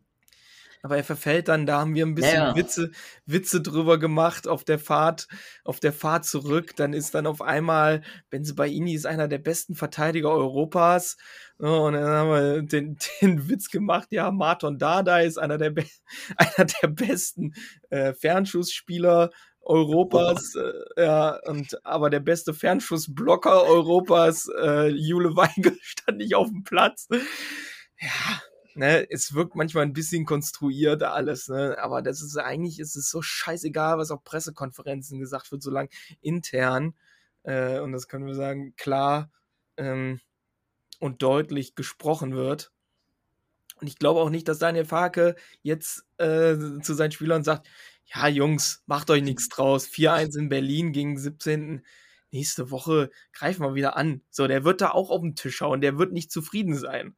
aber 0.81 0.97
er 0.97 1.03
verfällt 1.03 1.47
dann, 1.49 1.65
da 1.67 1.79
haben 1.79 1.93
wir 1.93 2.05
ein 2.05 2.15
bisschen 2.15 2.35
Ja. 2.41 2.55
Witze, 2.55 2.91
Witze 3.25 3.61
drüber 3.61 3.99
gemacht 3.99 4.47
auf 4.47 4.63
der 4.63 4.79
Fahrt, 4.79 5.27
auf 5.63 5.79
der 5.79 5.93
Fahrt 5.93 6.25
zurück. 6.25 6.75
Dann 6.75 6.93
ist 6.93 7.13
dann 7.13 7.27
auf 7.27 7.41
einmal, 7.41 8.01
Benzebaini 8.31 8.93
ist 8.95 9.05
einer 9.05 9.27
der 9.27 9.37
besten 9.39 9.75
Verteidiger 9.75 10.31
Europas. 10.31 11.17
Ja, 11.59 11.67
Und 11.69 11.93
dann 11.93 12.05
haben 12.05 12.29
wir 12.29 12.61
den, 12.63 12.97
den 13.21 13.49
Witz 13.49 13.69
gemacht, 13.69 14.07
ja, 14.11 14.31
Marton 14.31 14.79
Dada 14.79 15.19
ist 15.19 15.37
einer 15.37 15.57
der, 15.59 15.73
einer 16.37 16.65
der 16.81 16.87
besten 16.87 17.53
äh, 17.89 18.13
Fernschussspieler 18.13 19.29
Europas, 19.61 20.55
äh, 20.55 21.03
ja, 21.03 21.39
und 21.47 21.85
aber 21.85 22.09
der 22.09 22.19
beste 22.19 22.53
Fernschussblocker 22.53 23.63
Europas, 23.63 24.49
äh, 24.59 24.87
Jule 24.87 25.35
Weigel, 25.35 25.77
stand 25.81 26.17
nicht 26.17 26.35
auf 26.35 26.47
dem 26.47 26.63
Platz. 26.63 27.07
Ja, 27.99 28.41
ne, 28.73 29.07
es 29.11 29.33
wirkt 29.33 29.55
manchmal 29.55 29.83
ein 29.83 29.93
bisschen 29.93 30.25
konstruiert 30.25 31.03
alles, 31.03 31.47
ne, 31.47 31.77
aber 31.79 32.01
das 32.01 32.21
ist 32.21 32.37
eigentlich, 32.37 32.79
ist 32.79 32.95
es 32.95 33.09
so 33.09 33.21
scheißegal, 33.21 33.97
was 33.97 34.11
auf 34.11 34.23
Pressekonferenzen 34.23 35.19
gesagt 35.19 35.51
wird, 35.51 35.61
solange 35.61 35.89
intern, 36.21 36.95
äh, 37.43 37.79
und 37.79 37.91
das 37.91 38.07
können 38.07 38.25
wir 38.25 38.35
sagen, 38.35 38.75
klar 38.77 39.31
ähm, 39.77 40.19
und 40.99 41.21
deutlich 41.21 41.75
gesprochen 41.75 42.35
wird. 42.35 42.71
Und 43.79 43.87
ich 43.87 43.97
glaube 43.97 44.19
auch 44.19 44.29
nicht, 44.29 44.47
dass 44.47 44.59
Daniel 44.59 44.85
Farke 44.85 45.35
jetzt 45.63 46.05
äh, 46.17 46.55
zu 46.81 46.93
seinen 46.93 47.11
Spielern 47.11 47.43
sagt, 47.43 47.67
ja, 48.13 48.27
Jungs, 48.27 48.83
macht 48.87 49.09
euch 49.09 49.23
nichts 49.23 49.49
draus. 49.49 49.87
4-1 49.87 50.37
in 50.37 50.49
Berlin 50.49 50.91
gegen 50.91 51.17
17. 51.17 51.85
Nächste 52.31 52.71
Woche 52.71 53.09
greifen 53.33 53.63
wir 53.63 53.75
wieder 53.75 53.97
an. 53.97 54.21
So, 54.29 54.47
der 54.47 54.63
wird 54.63 54.81
da 54.81 54.91
auch 54.91 55.09
auf 55.09 55.21
den 55.21 55.35
Tisch 55.35 55.61
hauen. 55.61 55.81
Der 55.81 55.97
wird 55.97 56.11
nicht 56.11 56.31
zufrieden 56.31 56.75
sein. 56.75 57.15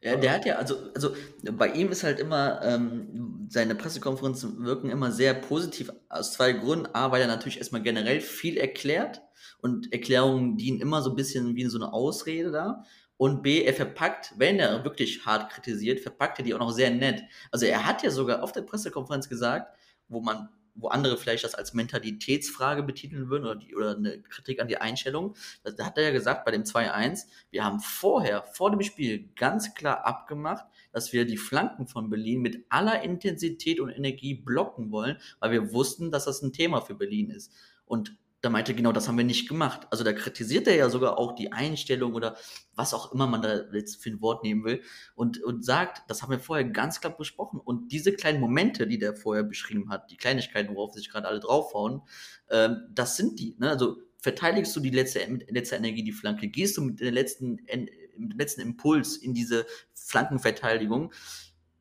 Ja, 0.00 0.16
der 0.16 0.32
hat 0.32 0.44
ja, 0.44 0.56
also, 0.56 0.76
also 0.94 1.14
bei 1.52 1.72
ihm 1.72 1.90
ist 1.90 2.04
halt 2.04 2.20
immer, 2.20 2.62
ähm, 2.62 3.48
seine 3.50 3.74
Pressekonferenzen 3.74 4.64
wirken 4.64 4.90
immer 4.90 5.10
sehr 5.10 5.34
positiv 5.34 5.90
aus 6.08 6.32
zwei 6.34 6.52
Gründen. 6.52 6.86
A, 6.94 7.10
weil 7.10 7.20
er 7.20 7.26
natürlich 7.26 7.58
erstmal 7.58 7.82
generell 7.82 8.20
viel 8.20 8.56
erklärt 8.56 9.22
und 9.60 9.92
Erklärungen 9.92 10.56
dienen 10.56 10.80
immer 10.80 11.02
so 11.02 11.10
ein 11.10 11.16
bisschen 11.16 11.56
wie 11.56 11.64
so 11.66 11.78
eine 11.78 11.92
Ausrede 11.92 12.52
da. 12.52 12.84
Und 13.16 13.42
B, 13.42 13.64
er 13.64 13.74
verpackt, 13.74 14.34
wenn 14.36 14.60
er 14.60 14.84
wirklich 14.84 15.26
hart 15.26 15.50
kritisiert, 15.50 15.98
verpackt 15.98 16.38
er 16.38 16.44
die 16.44 16.54
auch 16.54 16.60
noch 16.60 16.70
sehr 16.70 16.90
nett. 16.90 17.24
Also 17.50 17.66
er 17.66 17.84
hat 17.84 18.04
ja 18.04 18.10
sogar 18.10 18.44
auf 18.44 18.52
der 18.52 18.62
Pressekonferenz 18.62 19.28
gesagt, 19.28 19.76
wo 20.08 20.20
man, 20.20 20.48
wo 20.74 20.88
andere 20.88 21.16
vielleicht 21.16 21.44
das 21.44 21.54
als 21.54 21.74
Mentalitätsfrage 21.74 22.82
betiteln 22.82 23.28
würden 23.30 23.44
oder, 23.44 23.56
die, 23.56 23.74
oder 23.74 23.96
eine 23.96 24.22
Kritik 24.22 24.60
an 24.60 24.68
die 24.68 24.78
Einstellung. 24.78 25.34
Da 25.62 25.84
hat 25.84 25.98
er 25.98 26.04
ja 26.04 26.10
gesagt 26.10 26.44
bei 26.44 26.50
dem 26.50 26.62
2-1, 26.62 27.26
wir 27.50 27.64
haben 27.64 27.80
vorher, 27.80 28.44
vor 28.52 28.70
dem 28.70 28.82
Spiel, 28.82 29.28
ganz 29.34 29.74
klar 29.74 30.06
abgemacht, 30.06 30.66
dass 30.92 31.12
wir 31.12 31.24
die 31.24 31.36
Flanken 31.36 31.86
von 31.86 32.10
Berlin 32.10 32.40
mit 32.40 32.64
aller 32.68 33.02
Intensität 33.02 33.80
und 33.80 33.90
Energie 33.90 34.34
blocken 34.34 34.90
wollen, 34.90 35.18
weil 35.40 35.50
wir 35.50 35.72
wussten, 35.72 36.10
dass 36.10 36.24
das 36.24 36.42
ein 36.42 36.52
Thema 36.52 36.80
für 36.80 36.94
Berlin 36.94 37.30
ist. 37.30 37.52
Und 37.84 38.16
da 38.40 38.50
meinte 38.50 38.72
er, 38.72 38.76
genau 38.76 38.92
das 38.92 39.08
haben 39.08 39.18
wir 39.18 39.24
nicht 39.24 39.48
gemacht. 39.48 39.88
Also 39.90 40.04
da 40.04 40.12
kritisiert 40.12 40.68
er 40.68 40.76
ja 40.76 40.90
sogar 40.90 41.18
auch 41.18 41.34
die 41.34 41.52
Einstellung 41.52 42.14
oder 42.14 42.36
was 42.74 42.94
auch 42.94 43.12
immer 43.12 43.26
man 43.26 43.42
da 43.42 43.64
jetzt 43.72 44.02
für 44.02 44.10
ein 44.10 44.20
Wort 44.20 44.44
nehmen 44.44 44.64
will 44.64 44.82
und, 45.14 45.42
und 45.42 45.64
sagt, 45.64 46.02
das 46.08 46.22
haben 46.22 46.30
wir 46.30 46.38
vorher 46.38 46.64
ganz 46.64 47.00
klar 47.00 47.16
besprochen. 47.16 47.58
Und 47.58 47.90
diese 47.90 48.12
kleinen 48.12 48.40
Momente, 48.40 48.86
die 48.86 48.98
der 48.98 49.16
vorher 49.16 49.42
beschrieben 49.42 49.90
hat, 49.90 50.10
die 50.10 50.16
Kleinigkeiten, 50.16 50.74
worauf 50.74 50.94
sich 50.94 51.10
gerade 51.10 51.26
alle 51.26 51.40
draufhauen, 51.40 52.02
ähm, 52.50 52.82
das 52.92 53.16
sind 53.16 53.40
die. 53.40 53.56
Ne? 53.58 53.70
Also 53.70 53.96
verteidigst 54.20 54.74
du 54.76 54.80
die 54.80 54.90
letzte, 54.90 55.26
mit 55.28 55.50
letzter 55.50 55.76
Energie 55.76 56.04
die 56.04 56.12
Flanke, 56.12 56.48
gehst 56.48 56.76
du 56.76 56.82
mit, 56.82 57.00
der 57.00 57.12
letzten, 57.12 57.58
en- 57.66 57.90
mit 58.16 58.32
dem 58.32 58.38
letzten 58.38 58.60
Impuls 58.60 59.16
in 59.16 59.34
diese 59.34 59.66
Flankenverteidigung 59.94 61.12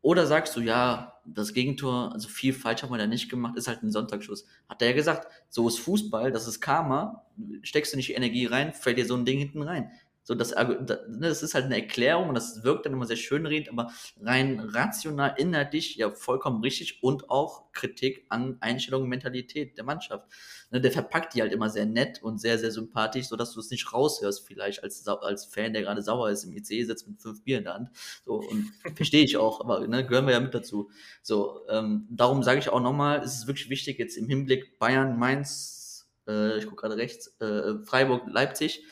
oder 0.07 0.25
sagst 0.25 0.55
du, 0.55 0.61
ja, 0.61 1.19
das 1.25 1.53
Gegentor, 1.53 2.13
also 2.13 2.29
viel 2.29 2.53
falsch 2.53 2.81
haben 2.81 2.91
wir 2.91 2.97
da 2.97 3.07
nicht 3.07 3.29
gemacht, 3.29 3.57
ist 3.57 3.67
halt 3.67 3.83
ein 3.83 3.91
Sonntagsschuss. 3.91 4.45
Hat 4.69 4.81
er 4.81 4.91
ja 4.91 4.95
gesagt, 4.95 5.27
so 5.49 5.67
ist 5.67 5.79
Fußball, 5.79 6.31
das 6.31 6.47
ist 6.47 6.61
Karma, 6.61 7.25
steckst 7.61 7.91
du 7.91 7.97
nicht 7.97 8.07
die 8.07 8.13
Energie 8.13 8.45
rein, 8.45 8.71
fällt 8.71 8.97
dir 8.97 9.05
so 9.05 9.17
ein 9.17 9.25
Ding 9.25 9.37
hinten 9.37 9.61
rein. 9.61 9.91
So, 10.27 10.35
das, 10.35 10.53
ne, 10.53 10.97
das 11.21 11.41
ist 11.41 11.53
halt 11.53 11.63
eine 11.63 11.77
Erklärung 11.77 12.27
und 12.27 12.35
das 12.35 12.61
wirkt 12.65 12.85
dann 12.85 12.91
immer 12.91 13.05
sehr 13.05 13.15
schönredend, 13.15 13.69
aber 13.69 13.93
rein 14.21 14.59
rational, 14.59 15.33
inhaltlich 15.37 15.95
ja 15.95 16.11
vollkommen 16.11 16.61
richtig 16.61 17.01
und 17.01 17.29
auch 17.29 17.71
Kritik 17.71 18.25
an 18.27 18.57
Einstellung 18.59 19.03
und 19.03 19.07
Mentalität 19.07 19.77
der 19.77 19.85
Mannschaft. 19.85 20.27
Ne, 20.69 20.81
der 20.81 20.91
verpackt 20.91 21.33
die 21.33 21.41
halt 21.41 21.53
immer 21.53 21.69
sehr 21.69 21.85
nett 21.85 22.21
und 22.21 22.41
sehr, 22.41 22.59
sehr 22.59 22.71
sympathisch, 22.71 23.27
sodass 23.27 23.53
du 23.53 23.61
es 23.61 23.71
nicht 23.71 23.93
raushörst, 23.93 24.45
vielleicht 24.45 24.83
als, 24.83 25.07
als 25.07 25.45
Fan, 25.45 25.71
der 25.71 25.83
gerade 25.83 26.01
sauer 26.01 26.29
ist, 26.29 26.43
im 26.43 26.51
ICE 26.51 26.83
sitzt 26.83 27.07
mit 27.07 27.21
fünf 27.21 27.41
Bier 27.45 27.59
in 27.59 27.63
der 27.63 27.75
Hand. 27.75 27.89
So, 28.25 28.33
und 28.33 28.69
verstehe 28.95 29.23
ich 29.23 29.37
auch, 29.37 29.61
aber 29.61 29.87
ne, 29.87 30.05
gehören 30.05 30.25
wir 30.25 30.33
ja 30.33 30.41
mit 30.41 30.53
dazu. 30.53 30.89
So, 31.21 31.61
ähm, 31.69 32.05
darum 32.09 32.43
sage 32.43 32.59
ich 32.59 32.67
auch 32.67 32.81
nochmal, 32.81 33.21
es 33.23 33.33
ist 33.33 33.47
wirklich 33.47 33.69
wichtig, 33.69 33.97
jetzt 33.97 34.17
im 34.17 34.27
Hinblick 34.27 34.77
Bayern, 34.77 35.17
Mainz, 35.17 36.05
äh, 36.27 36.57
ich 36.57 36.65
gucke 36.65 36.81
gerade 36.81 36.97
rechts, 36.97 37.33
äh, 37.39 37.75
Freiburg, 37.85 38.23
Leipzig, 38.27 38.83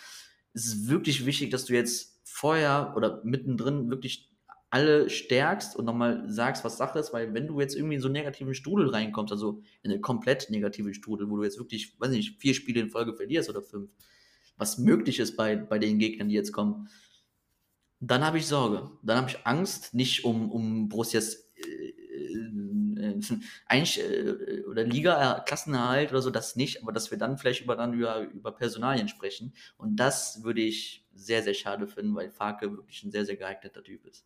es 0.56 0.66
ist 0.66 0.90
wirklich 0.90 1.26
wichtig, 1.26 1.52
dass 1.52 1.66
du 1.66 1.74
jetzt 1.74 2.22
vorher 2.24 2.94
oder 2.96 3.22
mittendrin 3.24 3.90
wirklich 3.90 4.32
alle 4.70 5.10
stärkst 5.10 5.76
und 5.76 5.86
nochmal 5.86 6.24
sagst, 6.28 6.64
was 6.64 6.78
Sache 6.78 7.00
ist, 7.00 7.14
weil 7.14 7.34
wenn 7.34 7.48
du 7.48 7.60
jetzt 7.60 7.76
irgendwie 7.76 7.96
in 7.96 8.02
so 8.02 8.08
einen 8.08 8.14
negativen 8.14 8.54
Strudel 8.54 8.90
reinkommst, 8.90 9.32
also 9.32 9.62
in 9.84 9.92
eine 9.92 10.02
komplett 10.02 10.50
negative 10.50 10.94
Strudel, 10.94 11.30
wo 11.30 11.38
du 11.38 11.44
jetzt 11.44 11.60
wirklich, 11.60 12.00
weiß 12.00 12.10
nicht, 12.10 12.40
vier 12.42 12.54
Spiele 12.54 12.82
in 12.82 12.90
Folge 12.90 13.14
verlierst 13.14 13.50
oder 13.50 13.62
fünf, 13.62 13.90
was 14.58 14.78
möglich 14.78 15.20
ist 15.20 15.36
bei, 15.36 15.56
bei 15.56 15.78
den 15.78 16.00
Gegnern, 16.00 16.30
die 16.30 16.36
jetzt 16.36 16.52
kommen, 16.52 16.90
dann 18.00 18.24
habe 18.24 18.38
ich 18.38 18.48
Sorge. 18.48 18.92
Dann 19.04 19.18
habe 19.18 19.30
ich 19.30 19.46
Angst, 19.46 19.94
nicht 19.94 20.26
um, 20.26 20.52
um 20.52 20.90
Borussias 20.90 21.36
äh, 21.56 21.94
äh, 22.98 23.20
Einsch 23.66 23.98
äh, 23.98 24.64
oder 24.64 24.84
Liga, 24.84 25.44
Klassenerhalt 25.46 26.12
oder 26.12 26.22
so, 26.22 26.30
das 26.30 26.56
nicht, 26.56 26.82
aber 26.82 26.92
dass 26.92 27.12
wir 27.12 27.18
dann 27.18 27.38
vielleicht 27.38 27.64
über, 27.64 27.76
dann 27.76 27.94
über, 27.94 28.20
über 28.22 28.52
Personalien 28.52 29.08
sprechen. 29.08 29.54
Und 29.78 29.98
das 29.98 30.44
würde 30.44 30.62
ich 30.62 31.06
sehr, 31.14 31.44
sehr 31.44 31.54
schade 31.54 31.88
finden, 31.88 32.16
weil 32.16 32.32
Farke 32.32 32.72
wirklich 32.72 33.04
ein 33.04 33.12
sehr, 33.12 33.26
sehr 33.26 33.38
geeigneter 33.38 33.84
Typ 33.84 34.06
ist. 34.06 34.26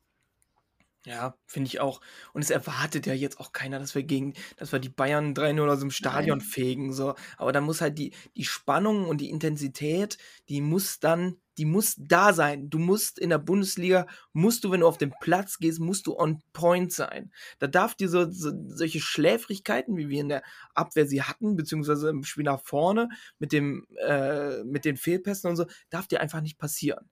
Ja, 1.06 1.38
finde 1.46 1.68
ich 1.68 1.80
auch. 1.80 2.02
Und 2.34 2.42
es 2.42 2.50
erwartet 2.50 3.06
ja 3.06 3.14
jetzt 3.14 3.40
auch 3.40 3.54
keiner, 3.54 3.80
dass 3.80 3.96
wir 3.96 4.04
gegen, 4.04 4.34
dass 4.58 4.74
wir 4.74 4.80
die 4.80 4.90
Bayern 4.90 5.34
3-0 5.34 5.72
aus 5.72 5.80
dem 5.80 5.92
Stadion 5.92 6.40
Nein. 6.40 6.48
fegen. 6.48 6.94
So. 6.94 7.16
Aber 7.38 7.54
da 7.54 7.62
muss 7.62 7.80
halt 7.80 7.98
die, 7.98 8.14
die 8.36 8.44
Spannung 8.44 9.08
und 9.08 9.22
die 9.22 9.30
Intensität, 9.30 10.18
die 10.50 10.60
muss 10.60 11.00
dann, 11.00 11.38
die 11.58 11.64
muss 11.64 11.96
da 11.98 12.34
sein. 12.34 12.70
Du 12.70 12.80
musst 12.80 13.18
in 13.18 13.30
der 13.30 13.38
Bundesliga, 13.38 14.08
musst 14.34 14.66
du, 14.66 14.72
wenn 14.72 14.82
du 14.82 14.88
auf 14.88 14.98
den 14.98 15.14
Platz 15.22 15.58
gehst, 15.58 15.80
musst 15.80 16.06
du 16.06 16.20
on 16.20 16.42
point 16.52 16.92
sein. 16.92 17.32
Da 17.60 17.68
darf 17.68 17.96
dir 17.96 18.10
so, 18.10 18.30
so 18.30 18.52
solche 18.68 19.00
Schläfrigkeiten, 19.00 19.96
wie 19.96 20.10
wir 20.10 20.20
in 20.20 20.30
der 20.30 20.44
Abwehr 20.74 21.08
sie 21.08 21.24
hatten, 21.24 21.56
beziehungsweise 21.56 22.10
im 22.10 22.26
Spiel 22.26 22.44
nach 22.44 22.62
vorne 22.62 23.08
mit 23.40 23.54
dem, 23.54 23.88
äh, 24.06 24.66
mit 24.66 24.84
den 24.84 24.98
Fehlpässen 24.98 25.50
und 25.50 25.56
so, 25.56 25.66
darf 25.90 26.08
dir 26.08 26.20
einfach 26.20 26.42
nicht 26.42 26.58
passieren. 26.58 27.10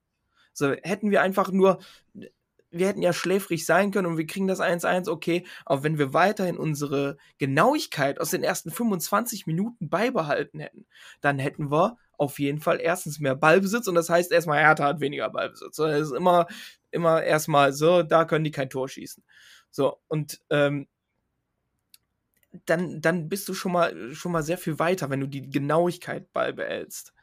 So, 0.52 0.72
hätten 0.82 1.12
wir 1.12 1.22
einfach 1.22 1.52
nur, 1.52 1.80
wir 2.70 2.88
hätten 2.88 3.02
ja 3.02 3.14
schläfrig 3.14 3.66
sein 3.66 3.92
können 3.92 4.08
und 4.08 4.18
wir 4.18 4.28
kriegen 4.28 4.48
das 4.48 4.60
1-1, 4.60 5.10
okay, 5.10 5.46
aber 5.66 5.84
wenn 5.84 5.98
wir 5.98 6.14
weiterhin 6.14 6.58
unsere 6.58 7.18
Genauigkeit 7.38 8.20
aus 8.20 8.32
den 8.32 8.44
ersten 8.44 8.72
25 8.72 9.48
Minuten 9.48 9.90
beibehalten 9.90 10.60
hätten, 10.60 10.86
dann 11.22 11.40
hätten 11.40 11.72
wir 11.72 11.98
auf 12.18 12.40
jeden 12.40 12.60
Fall 12.60 12.80
erstens 12.82 13.20
mehr 13.20 13.36
Ballbesitz 13.36 13.88
und 13.88 13.96
das 13.96 14.10
heißt 14.10 14.32
erstmal, 14.32 14.60
Hertha 14.60 14.86
hat 14.86 15.00
weniger 15.00 15.30
Ballbesitz. 15.30 15.78
Es 15.80 16.08
ist 16.10 16.16
immer, 16.16 16.48
immer 16.92 17.24
erstmal 17.24 17.74
so, 17.74 18.04
da 18.04 18.26
können 18.26 18.44
die 18.44 18.52
kein 18.52 18.70
Tor 18.70 18.90
schießen. 18.90 19.24
So, 19.70 20.00
und 20.08 20.42
ähm, 20.50 20.88
dann, 22.66 23.02
dann 23.02 23.30
bist 23.30 23.48
du 23.48 23.54
schon 23.54 23.72
mal, 23.72 24.14
schon 24.14 24.32
mal 24.32 24.44
sehr 24.44 24.58
viel 24.58 24.80
weiter, 24.80 25.10
wenn 25.10 25.20
du 25.20 25.28
die 25.28 25.50
Genauigkeit 25.50 26.32
beibehältst. 26.34 27.14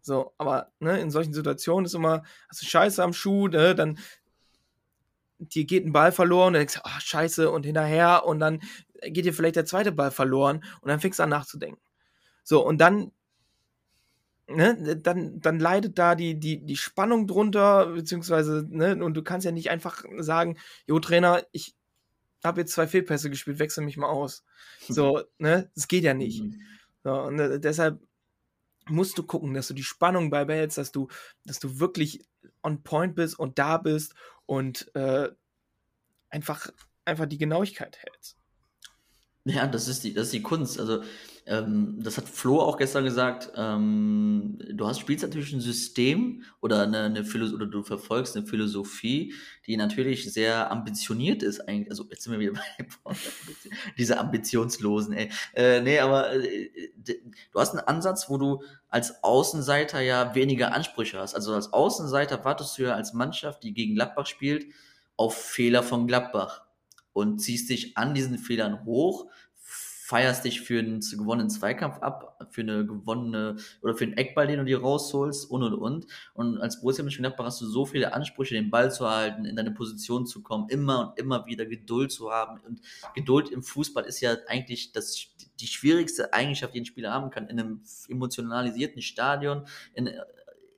So, 0.00 0.32
aber 0.38 0.72
ne, 0.78 0.98
in 1.00 1.10
solchen 1.10 1.34
Situationen 1.34 1.84
ist 1.84 1.94
immer, 1.94 2.22
hast 2.48 2.62
du 2.62 2.66
Scheiße 2.66 3.02
am 3.02 3.12
Schuh, 3.12 3.48
ne, 3.48 3.74
dann 3.74 3.98
dir 5.38 5.64
geht 5.64 5.86
ein 5.86 5.92
Ball 5.92 6.12
verloren, 6.12 6.52
dann 6.52 6.60
denkst 6.60 6.74
du, 6.74 6.80
ach, 6.84 7.00
scheiße, 7.00 7.50
und 7.50 7.64
hinterher, 7.64 8.26
und 8.26 8.40
dann 8.40 8.60
geht 9.02 9.24
dir 9.24 9.34
vielleicht 9.34 9.56
der 9.56 9.66
zweite 9.66 9.92
Ball 9.92 10.10
verloren, 10.10 10.64
und 10.80 10.88
dann 10.88 11.00
fängst 11.00 11.18
du 11.18 11.22
an 11.22 11.30
nachzudenken. 11.30 11.80
So, 12.42 12.64
und 12.64 12.78
dann, 12.78 13.12
ne, 14.48 14.96
dann, 14.96 15.40
dann 15.40 15.58
leidet 15.58 15.98
da 15.98 16.14
die, 16.14 16.38
die, 16.38 16.64
die 16.64 16.76
Spannung 16.76 17.26
drunter, 17.26 17.86
beziehungsweise, 17.86 18.66
ne, 18.68 19.02
und 19.04 19.14
du 19.14 19.22
kannst 19.22 19.44
ja 19.44 19.52
nicht 19.52 19.70
einfach 19.70 20.04
sagen, 20.18 20.58
jo, 20.86 20.98
Trainer, 20.98 21.44
ich 21.52 21.74
habe 22.44 22.60
jetzt 22.60 22.72
zwei 22.72 22.86
Fehlpässe 22.86 23.30
gespielt, 23.30 23.58
wechsel 23.58 23.84
mich 23.84 23.96
mal 23.96 24.08
aus. 24.08 24.44
So, 24.88 25.22
ne, 25.38 25.70
das 25.74 25.88
geht 25.88 26.04
ja 26.04 26.14
nicht. 26.14 26.42
Mhm. 26.42 26.60
So, 27.04 27.12
und 27.22 27.38
äh, 27.38 27.60
deshalb 27.60 28.00
musst 28.86 29.18
du 29.18 29.22
gucken, 29.22 29.54
dass 29.54 29.68
du 29.68 29.74
die 29.74 29.84
Spannung 29.84 30.30
beibehältst, 30.30 30.78
dass 30.78 30.92
du, 30.92 31.08
dass 31.44 31.58
du 31.58 31.78
wirklich 31.78 32.24
on 32.62 32.82
point 32.82 33.14
bist 33.14 33.38
und 33.38 33.58
da 33.58 33.76
bist 33.78 34.14
und 34.48 34.90
äh, 34.94 35.28
einfach, 36.30 36.70
einfach 37.04 37.26
die 37.26 37.36
Genauigkeit 37.36 37.98
hältst. 37.98 38.38
Ja, 39.44 39.66
das 39.66 39.88
ist 39.88 40.04
die, 40.04 40.14
das 40.14 40.26
ist 40.26 40.32
die 40.32 40.42
Kunst. 40.42 40.80
Also, 40.80 41.04
ähm, 41.48 41.98
das 42.02 42.18
hat 42.18 42.28
Flo 42.28 42.60
auch 42.60 42.76
gestern 42.76 43.04
gesagt. 43.04 43.50
Ähm, 43.56 44.58
du 44.70 44.86
hast, 44.86 45.00
spielst 45.00 45.24
natürlich 45.24 45.52
ein 45.52 45.60
System 45.60 46.42
oder 46.60 46.82
eine, 46.82 47.04
eine 47.04 47.24
Philos 47.24 47.52
oder 47.54 47.66
du 47.66 47.82
verfolgst 47.82 48.36
eine 48.36 48.46
Philosophie, 48.46 49.34
die 49.66 49.76
natürlich 49.76 50.30
sehr 50.32 50.70
ambitioniert 50.70 51.42
ist 51.42 51.60
eigentlich. 51.66 51.90
Also, 51.90 52.06
jetzt 52.10 52.22
sind 52.22 52.32
wir 52.32 52.40
wieder 52.40 52.52
bei 53.04 53.14
diese 53.96 54.18
Ambitionslosen, 54.18 55.14
ey. 55.14 55.30
Äh, 55.54 55.80
nee, 55.80 55.98
aber 55.98 56.34
äh, 56.34 56.70
du 57.52 57.58
hast 57.60 57.70
einen 57.70 57.86
Ansatz, 57.86 58.28
wo 58.28 58.36
du 58.36 58.62
als 58.88 59.24
Außenseiter 59.24 60.00
ja 60.00 60.34
weniger 60.34 60.74
Ansprüche 60.74 61.18
hast. 61.18 61.34
Also 61.34 61.54
als 61.54 61.72
Außenseiter 61.72 62.44
wartest 62.44 62.76
du 62.78 62.82
ja 62.82 62.94
als 62.94 63.14
Mannschaft, 63.14 63.62
die 63.62 63.72
gegen 63.72 63.94
Gladbach 63.94 64.26
spielt, 64.26 64.66
auf 65.16 65.34
Fehler 65.34 65.82
von 65.82 66.06
Gladbach 66.06 66.62
und 67.12 67.38
ziehst 67.38 67.68
dich 67.70 67.96
an 67.96 68.14
diesen 68.14 68.38
Fehlern 68.38 68.84
hoch, 68.84 69.26
feierst 70.08 70.46
dich 70.46 70.62
für 70.62 70.78
einen 70.78 71.00
gewonnenen 71.00 71.50
Zweikampf 71.50 71.98
ab, 71.98 72.42
für 72.50 72.62
eine 72.62 72.86
gewonnene 72.86 73.56
oder 73.82 73.94
für 73.94 74.04
einen 74.04 74.14
Eckball, 74.14 74.46
den 74.46 74.60
du 74.60 74.64
dir 74.64 74.80
rausholst 74.80 75.50
und 75.50 75.62
und 75.62 75.74
und. 75.74 76.06
Und 76.32 76.58
als 76.62 76.80
Borussia 76.80 77.04
Mönchengladbach 77.04 77.44
hast 77.44 77.60
du 77.60 77.66
so 77.66 77.84
viele 77.84 78.14
Ansprüche, 78.14 78.54
den 78.54 78.70
Ball 78.70 78.90
zu 78.90 79.06
halten, 79.06 79.44
in 79.44 79.54
deine 79.54 79.70
Position 79.70 80.24
zu 80.24 80.42
kommen, 80.42 80.70
immer 80.70 81.10
und 81.10 81.18
immer 81.18 81.44
wieder 81.44 81.66
Geduld 81.66 82.10
zu 82.10 82.30
haben. 82.30 82.58
Und 82.60 82.80
Geduld 83.14 83.50
im 83.50 83.62
Fußball 83.62 84.06
ist 84.06 84.22
ja 84.22 84.34
eigentlich 84.46 84.92
das, 84.92 85.26
die 85.60 85.66
schwierigste 85.66 86.32
Eigenschaft, 86.32 86.72
die 86.72 86.80
ein 86.80 86.86
Spieler 86.86 87.12
haben 87.12 87.28
kann, 87.28 87.46
in 87.46 87.60
einem 87.60 87.82
emotionalisierten 88.08 89.02
Stadion, 89.02 89.66
in, 89.92 90.08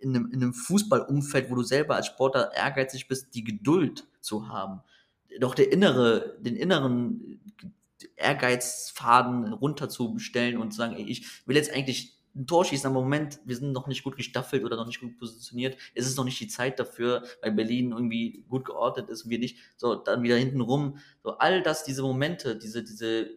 in 0.00 0.16
einem, 0.16 0.26
in 0.32 0.42
einem 0.42 0.54
Fußballumfeld, 0.54 1.48
wo 1.48 1.54
du 1.54 1.62
selber 1.62 1.94
als 1.94 2.08
Sportler 2.08 2.50
ehrgeizig 2.52 3.06
bist, 3.06 3.32
die 3.32 3.44
Geduld 3.44 4.08
zu 4.20 4.48
haben. 4.48 4.80
Doch 5.38 5.54
der 5.54 5.70
innere, 5.70 6.36
den 6.40 6.56
inneren 6.56 7.40
Ehrgeizfaden 8.16 9.52
runterzubestellen 9.52 10.58
und 10.58 10.72
zu 10.72 10.78
sagen, 10.78 10.96
ey, 10.96 11.04
ich 11.04 11.46
will 11.46 11.56
jetzt 11.56 11.72
eigentlich 11.72 12.20
ein 12.34 12.46
Tor 12.46 12.64
schießen, 12.64 12.88
aber 12.88 13.00
im 13.00 13.04
Moment, 13.04 13.40
wir 13.44 13.56
sind 13.56 13.72
noch 13.72 13.86
nicht 13.86 14.04
gut 14.04 14.16
gestaffelt 14.16 14.64
oder 14.64 14.76
noch 14.76 14.86
nicht 14.86 15.00
gut 15.00 15.18
positioniert. 15.18 15.76
Es 15.94 16.06
ist 16.06 16.16
noch 16.16 16.24
nicht 16.24 16.38
die 16.40 16.48
Zeit 16.48 16.78
dafür, 16.78 17.24
weil 17.42 17.52
Berlin 17.52 17.90
irgendwie 17.90 18.44
gut 18.48 18.64
geordnet 18.64 19.08
ist 19.08 19.24
und 19.24 19.30
wir 19.30 19.38
nicht. 19.38 19.58
So, 19.76 19.96
dann 19.96 20.22
wieder 20.22 20.36
hinten 20.36 20.60
rum. 20.60 20.98
So, 21.24 21.38
all 21.38 21.62
das, 21.62 21.84
diese 21.84 22.02
Momente, 22.02 22.56
diese, 22.56 22.84
diese 22.84 23.30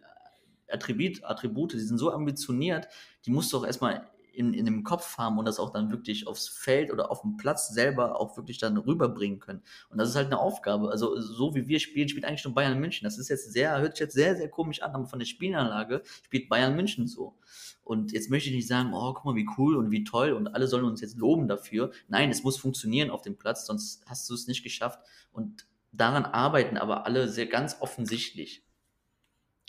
Attribut, 0.68 1.24
Attribute, 1.24 1.72
die 1.72 1.80
sind 1.80 1.98
so 1.98 2.12
ambitioniert, 2.12 2.88
die 3.26 3.30
musst 3.30 3.52
du 3.52 3.58
auch 3.58 3.66
erstmal 3.66 4.08
in, 4.34 4.54
in 4.54 4.64
dem 4.64 4.84
Kopf 4.84 5.18
haben 5.18 5.38
und 5.38 5.46
das 5.46 5.58
auch 5.58 5.70
dann 5.70 5.90
wirklich 5.90 6.26
aufs 6.26 6.48
Feld 6.48 6.92
oder 6.92 7.10
auf 7.10 7.22
dem 7.22 7.36
Platz 7.36 7.68
selber 7.68 8.20
auch 8.20 8.36
wirklich 8.36 8.58
dann 8.58 8.76
rüberbringen 8.76 9.38
können. 9.38 9.62
Und 9.88 9.98
das 9.98 10.10
ist 10.10 10.16
halt 10.16 10.26
eine 10.26 10.38
Aufgabe. 10.38 10.90
Also 10.90 11.20
so 11.20 11.54
wie 11.54 11.68
wir 11.68 11.80
spielen, 11.80 12.08
spielt 12.08 12.24
eigentlich 12.24 12.44
nur 12.44 12.54
Bayern 12.54 12.78
München. 12.78 13.04
Das 13.04 13.18
ist 13.18 13.28
jetzt 13.28 13.52
sehr, 13.52 13.78
hört 13.80 13.96
sich 13.96 14.00
jetzt 14.00 14.14
sehr, 14.14 14.36
sehr 14.36 14.48
komisch 14.48 14.82
an, 14.82 14.92
aber 14.94 15.06
von 15.06 15.18
der 15.18 15.26
Spielanlage 15.26 16.02
spielt 16.22 16.48
Bayern 16.48 16.74
München 16.76 17.06
so. 17.06 17.36
Und 17.84 18.12
jetzt 18.12 18.30
möchte 18.30 18.48
ich 18.48 18.56
nicht 18.56 18.68
sagen, 18.68 18.92
oh, 18.94 19.12
guck 19.12 19.24
mal, 19.24 19.34
wie 19.34 19.48
cool 19.58 19.76
und 19.76 19.90
wie 19.90 20.04
toll 20.04 20.32
und 20.32 20.48
alle 20.48 20.66
sollen 20.66 20.84
uns 20.84 21.00
jetzt 21.00 21.16
loben 21.16 21.48
dafür. 21.48 21.90
Nein, 22.08 22.30
es 22.30 22.42
muss 22.42 22.56
funktionieren 22.56 23.10
auf 23.10 23.22
dem 23.22 23.36
Platz, 23.36 23.66
sonst 23.66 24.04
hast 24.06 24.28
du 24.28 24.34
es 24.34 24.46
nicht 24.46 24.62
geschafft. 24.62 25.00
Und 25.32 25.66
daran 25.92 26.24
arbeiten 26.24 26.76
aber 26.78 27.06
alle 27.06 27.28
sehr 27.28 27.46
ganz 27.46 27.76
offensichtlich. 27.80 28.64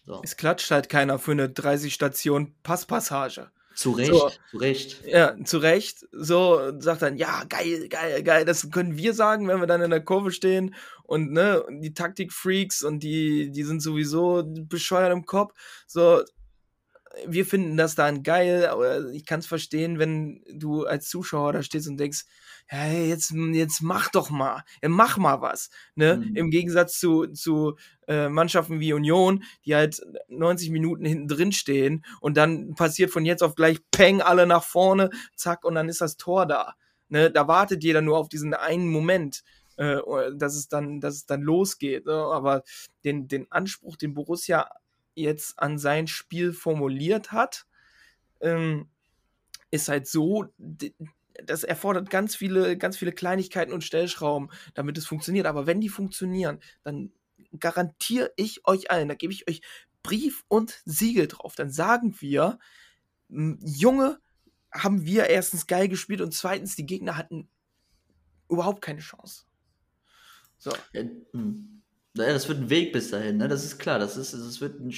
So. 0.06 0.22
Es 0.24 0.38
klatscht 0.38 0.70
halt 0.72 0.88
keiner 0.88 1.20
für 1.20 1.32
eine 1.32 1.50
30 1.50 1.94
Station 1.94 2.54
Passpassage. 2.62 3.52
Zu 3.76 3.92
Recht, 3.92 4.12
So. 4.12 4.32
zu 4.52 4.58
Recht. 4.58 5.02
Ja, 5.06 5.36
zu 5.44 5.58
Recht. 5.58 6.06
So 6.12 6.80
sagt 6.80 7.02
dann, 7.02 7.18
ja, 7.18 7.44
geil, 7.50 7.90
geil, 7.90 8.24
geil. 8.24 8.46
Das 8.46 8.72
können 8.72 8.98
wir 8.98 9.14
sagen, 9.14 9.48
wenn 9.48 9.60
wir 9.60 9.68
dann 9.68 9.82
in 9.82 9.90
der 9.90 10.04
Kurve 10.04 10.32
stehen 10.32 10.74
und 11.04 11.32
ne, 11.32 11.62
und 11.62 11.82
die 11.82 11.94
Taktikfreaks 11.94 12.84
und 12.84 13.04
die, 13.04 13.52
die 13.52 13.64
sind 13.64 13.82
sowieso 13.82 14.44
bescheuert 14.46 15.12
im 15.12 15.26
Kopf. 15.26 15.54
So, 15.88 16.24
wir 17.26 17.46
finden 17.46 17.78
das 17.78 17.96
dann 17.96 18.24
geil, 18.24 18.66
aber 18.68 19.12
ich 19.12 19.26
kann 19.26 19.40
es 19.40 19.46
verstehen, 19.46 20.00
wenn 20.00 20.44
du 20.52 20.86
als 20.86 21.10
Zuschauer 21.10 21.54
da 21.54 21.64
stehst 21.64 21.88
und 21.88 21.98
denkst, 21.98 22.26
ja, 22.72 22.88
jetzt, 22.88 23.32
jetzt 23.32 23.82
mach 23.82 24.10
doch 24.10 24.30
mal, 24.30 24.64
mach 24.82 25.18
mal 25.18 25.42
was. 25.42 25.70
Ne? 25.94 26.18
Mhm. 26.18 26.36
Im 26.36 26.50
Gegensatz 26.50 27.00
zu, 27.00 27.28
zu 27.28 27.76
äh, 28.08 28.28
Mannschaften 28.28 28.80
wie 28.80 28.94
Union, 28.94 29.44
die 29.66 29.76
halt 29.76 30.02
90 30.30 30.72
Minuten 30.72 31.06
hinten 31.06 31.28
drin 31.28 31.52
stehen 31.52 32.04
und 32.22 32.38
dann 32.38 32.74
passiert 32.74 33.12
von 33.12 33.26
jetzt 33.26 33.44
auf 33.44 33.56
gleich 33.56 33.80
Peng, 33.92 34.22
alle 34.22 34.48
nach 34.48 34.64
vorne, 34.64 35.12
zack, 35.36 35.64
und 35.64 35.76
dann 35.76 35.90
ist 35.90 36.02
das 36.02 36.18
Tor 36.18 36.48
da. 36.48 36.74
Ne? 37.10 37.30
Da 37.30 37.48
wartet 37.48 37.84
jeder 37.84 38.02
nur 38.02 38.18
auf 38.18 38.30
diesen 38.30 38.54
einen 38.56 38.90
Moment, 38.90 39.44
äh, 39.78 39.98
dass, 40.36 40.56
es 40.56 40.68
dann, 40.68 41.00
dass 41.00 41.16
es 41.16 41.26
dann 41.28 41.42
losgeht. 41.42 42.06
Ne? 42.08 42.14
Aber 42.14 42.64
den, 43.04 43.28
den 43.28 43.52
Anspruch, 43.52 43.96
den 43.96 44.16
Borussia 44.16 44.70
jetzt 45.14 45.60
an 45.60 45.78
sein 45.78 46.08
Spiel 46.08 46.52
formuliert 46.52 47.32
hat, 47.32 47.68
ähm, 48.42 48.90
ist 49.72 49.88
halt 49.88 50.08
so, 50.08 50.46
das 51.44 51.64
erfordert 51.64 52.10
ganz 52.10 52.36
viele, 52.36 52.78
ganz 52.78 52.98
viele 52.98 53.12
Kleinigkeiten 53.12 53.74
und 53.74 53.84
Stellschrauben, 53.84 54.50
damit 54.74 54.98
es 54.98 55.06
funktioniert. 55.06 55.46
Aber 55.46 55.68
wenn 55.68 55.82
die 55.82 55.90
funktionieren, 55.90 56.60
dann 56.84 57.12
garantiere 57.60 58.32
ich 58.36 58.68
euch 58.68 58.92
allen, 58.92 59.08
da 59.08 59.16
gebe 59.16 59.34
ich 59.34 59.48
euch 59.50 59.62
Brief 60.04 60.44
und 60.48 60.82
Siegel 60.86 61.28
drauf. 61.28 61.56
Dann 61.56 61.72
sagen 61.72 62.16
wir, 62.20 62.60
m, 63.30 63.58
Junge, 63.62 64.20
haben 64.72 65.06
wir 65.06 65.28
erstens 65.28 65.68
geil 65.68 65.88
gespielt 65.88 66.22
und 66.22 66.34
zweitens, 66.34 66.76
die 66.76 66.86
Gegner 66.86 67.18
hatten 67.18 67.50
überhaupt 68.50 68.82
keine 68.82 69.00
Chance. 69.00 69.46
So. 70.58 70.72
Ja, 70.94 71.04
hm. 72.16 72.22
Ja, 72.24 72.34
das 72.34 72.48
wird 72.48 72.60
ein 72.60 72.70
Weg 72.70 72.94
bis 72.94 73.12
dahin, 73.12 73.38
ne? 73.38 73.48
Das 73.48 73.64
ist 73.66 73.78
klar. 73.78 74.00
Das 74.00 74.18
ist, 74.18 74.34
das 74.34 74.62
wird 74.62 74.80
ein 74.80 74.92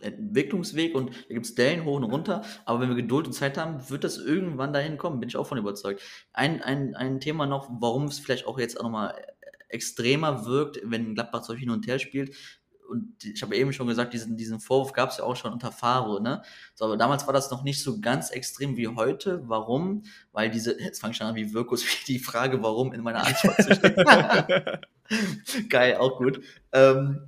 Entwicklungsweg 0.00 0.94
und 0.94 1.10
da 1.10 1.34
gibt 1.34 1.46
es 1.46 1.54
Dellen 1.54 1.84
hoch 1.84 1.96
und 1.96 2.04
runter. 2.04 2.42
Aber 2.64 2.80
wenn 2.80 2.88
wir 2.88 2.96
Geduld 2.96 3.26
und 3.26 3.32
Zeit 3.32 3.58
haben, 3.58 3.88
wird 3.90 4.04
das 4.04 4.18
irgendwann 4.18 4.72
dahin 4.72 4.98
kommen, 4.98 5.20
bin 5.20 5.28
ich 5.28 5.36
auch 5.36 5.46
von 5.46 5.58
überzeugt. 5.58 6.02
Ein, 6.32 6.62
ein, 6.62 6.94
ein 6.94 7.20
Thema 7.20 7.46
noch, 7.46 7.68
warum 7.80 8.04
es 8.04 8.18
vielleicht 8.18 8.46
auch 8.46 8.58
jetzt 8.58 8.78
auch 8.78 8.84
nochmal 8.84 9.14
extremer 9.68 10.46
wirkt, 10.46 10.80
wenn 10.84 11.14
Gladbach 11.14 11.44
so 11.44 11.54
hin 11.54 11.70
und 11.70 11.86
her 11.86 11.98
spielt. 11.98 12.34
Und 12.88 13.22
ich 13.22 13.42
habe 13.42 13.54
eben 13.54 13.72
schon 13.72 13.86
gesagt, 13.86 14.14
diesen, 14.14 14.36
diesen 14.36 14.60
Vorwurf 14.60 14.94
gab 14.94 15.10
es 15.10 15.18
ja 15.18 15.24
auch 15.24 15.36
schon 15.36 15.52
unter 15.52 15.70
Favre, 15.70 16.22
ne? 16.22 16.42
So, 16.74 16.86
aber 16.86 16.96
damals 16.96 17.26
war 17.26 17.34
das 17.34 17.50
noch 17.50 17.62
nicht 17.62 17.82
so 17.82 18.00
ganz 18.00 18.30
extrem 18.30 18.78
wie 18.78 18.88
heute. 18.88 19.42
Warum? 19.46 20.04
Weil 20.32 20.50
diese, 20.50 20.80
jetzt 20.80 21.00
fange 21.00 21.12
ich 21.12 21.18
schon 21.18 21.26
an 21.26 21.34
wie 21.34 21.52
Wirkus, 21.52 21.84
die 22.06 22.18
Frage, 22.18 22.62
warum 22.62 22.92
in 22.94 23.02
meiner 23.02 23.26
Antwort 23.26 23.62
zu 23.62 23.74
stehen. 23.74 23.94
Geil, 25.68 25.96
auch 25.96 26.16
gut. 26.16 26.40
Ähm, 26.72 27.26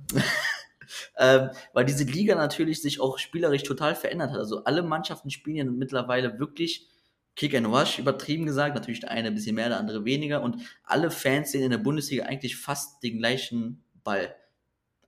ähm, 1.17 1.49
weil 1.73 1.85
diese 1.85 2.05
Liga 2.05 2.35
natürlich 2.35 2.81
sich 2.81 2.99
auch 2.99 3.19
spielerisch 3.19 3.63
total 3.63 3.95
verändert 3.95 4.31
hat. 4.31 4.39
Also 4.39 4.63
alle 4.63 4.81
Mannschaften 4.81 5.29
spielen 5.29 5.55
ja 5.55 5.63
mittlerweile 5.63 6.39
wirklich 6.39 6.89
Kick 7.35 7.55
and 7.55 7.67
Rush, 7.67 7.99
übertrieben 7.99 8.45
gesagt. 8.45 8.75
Natürlich 8.75 9.01
der 9.01 9.11
eine 9.11 9.27
ein 9.27 9.35
bisschen 9.35 9.55
mehr, 9.55 9.69
der 9.69 9.79
andere 9.79 10.05
weniger. 10.05 10.41
Und 10.41 10.57
alle 10.83 11.11
Fans 11.11 11.51
sehen 11.51 11.63
in 11.63 11.71
der 11.71 11.77
Bundesliga 11.77 12.25
eigentlich 12.25 12.57
fast 12.57 13.03
den 13.03 13.19
gleichen 13.19 13.83
Ball. 14.03 14.35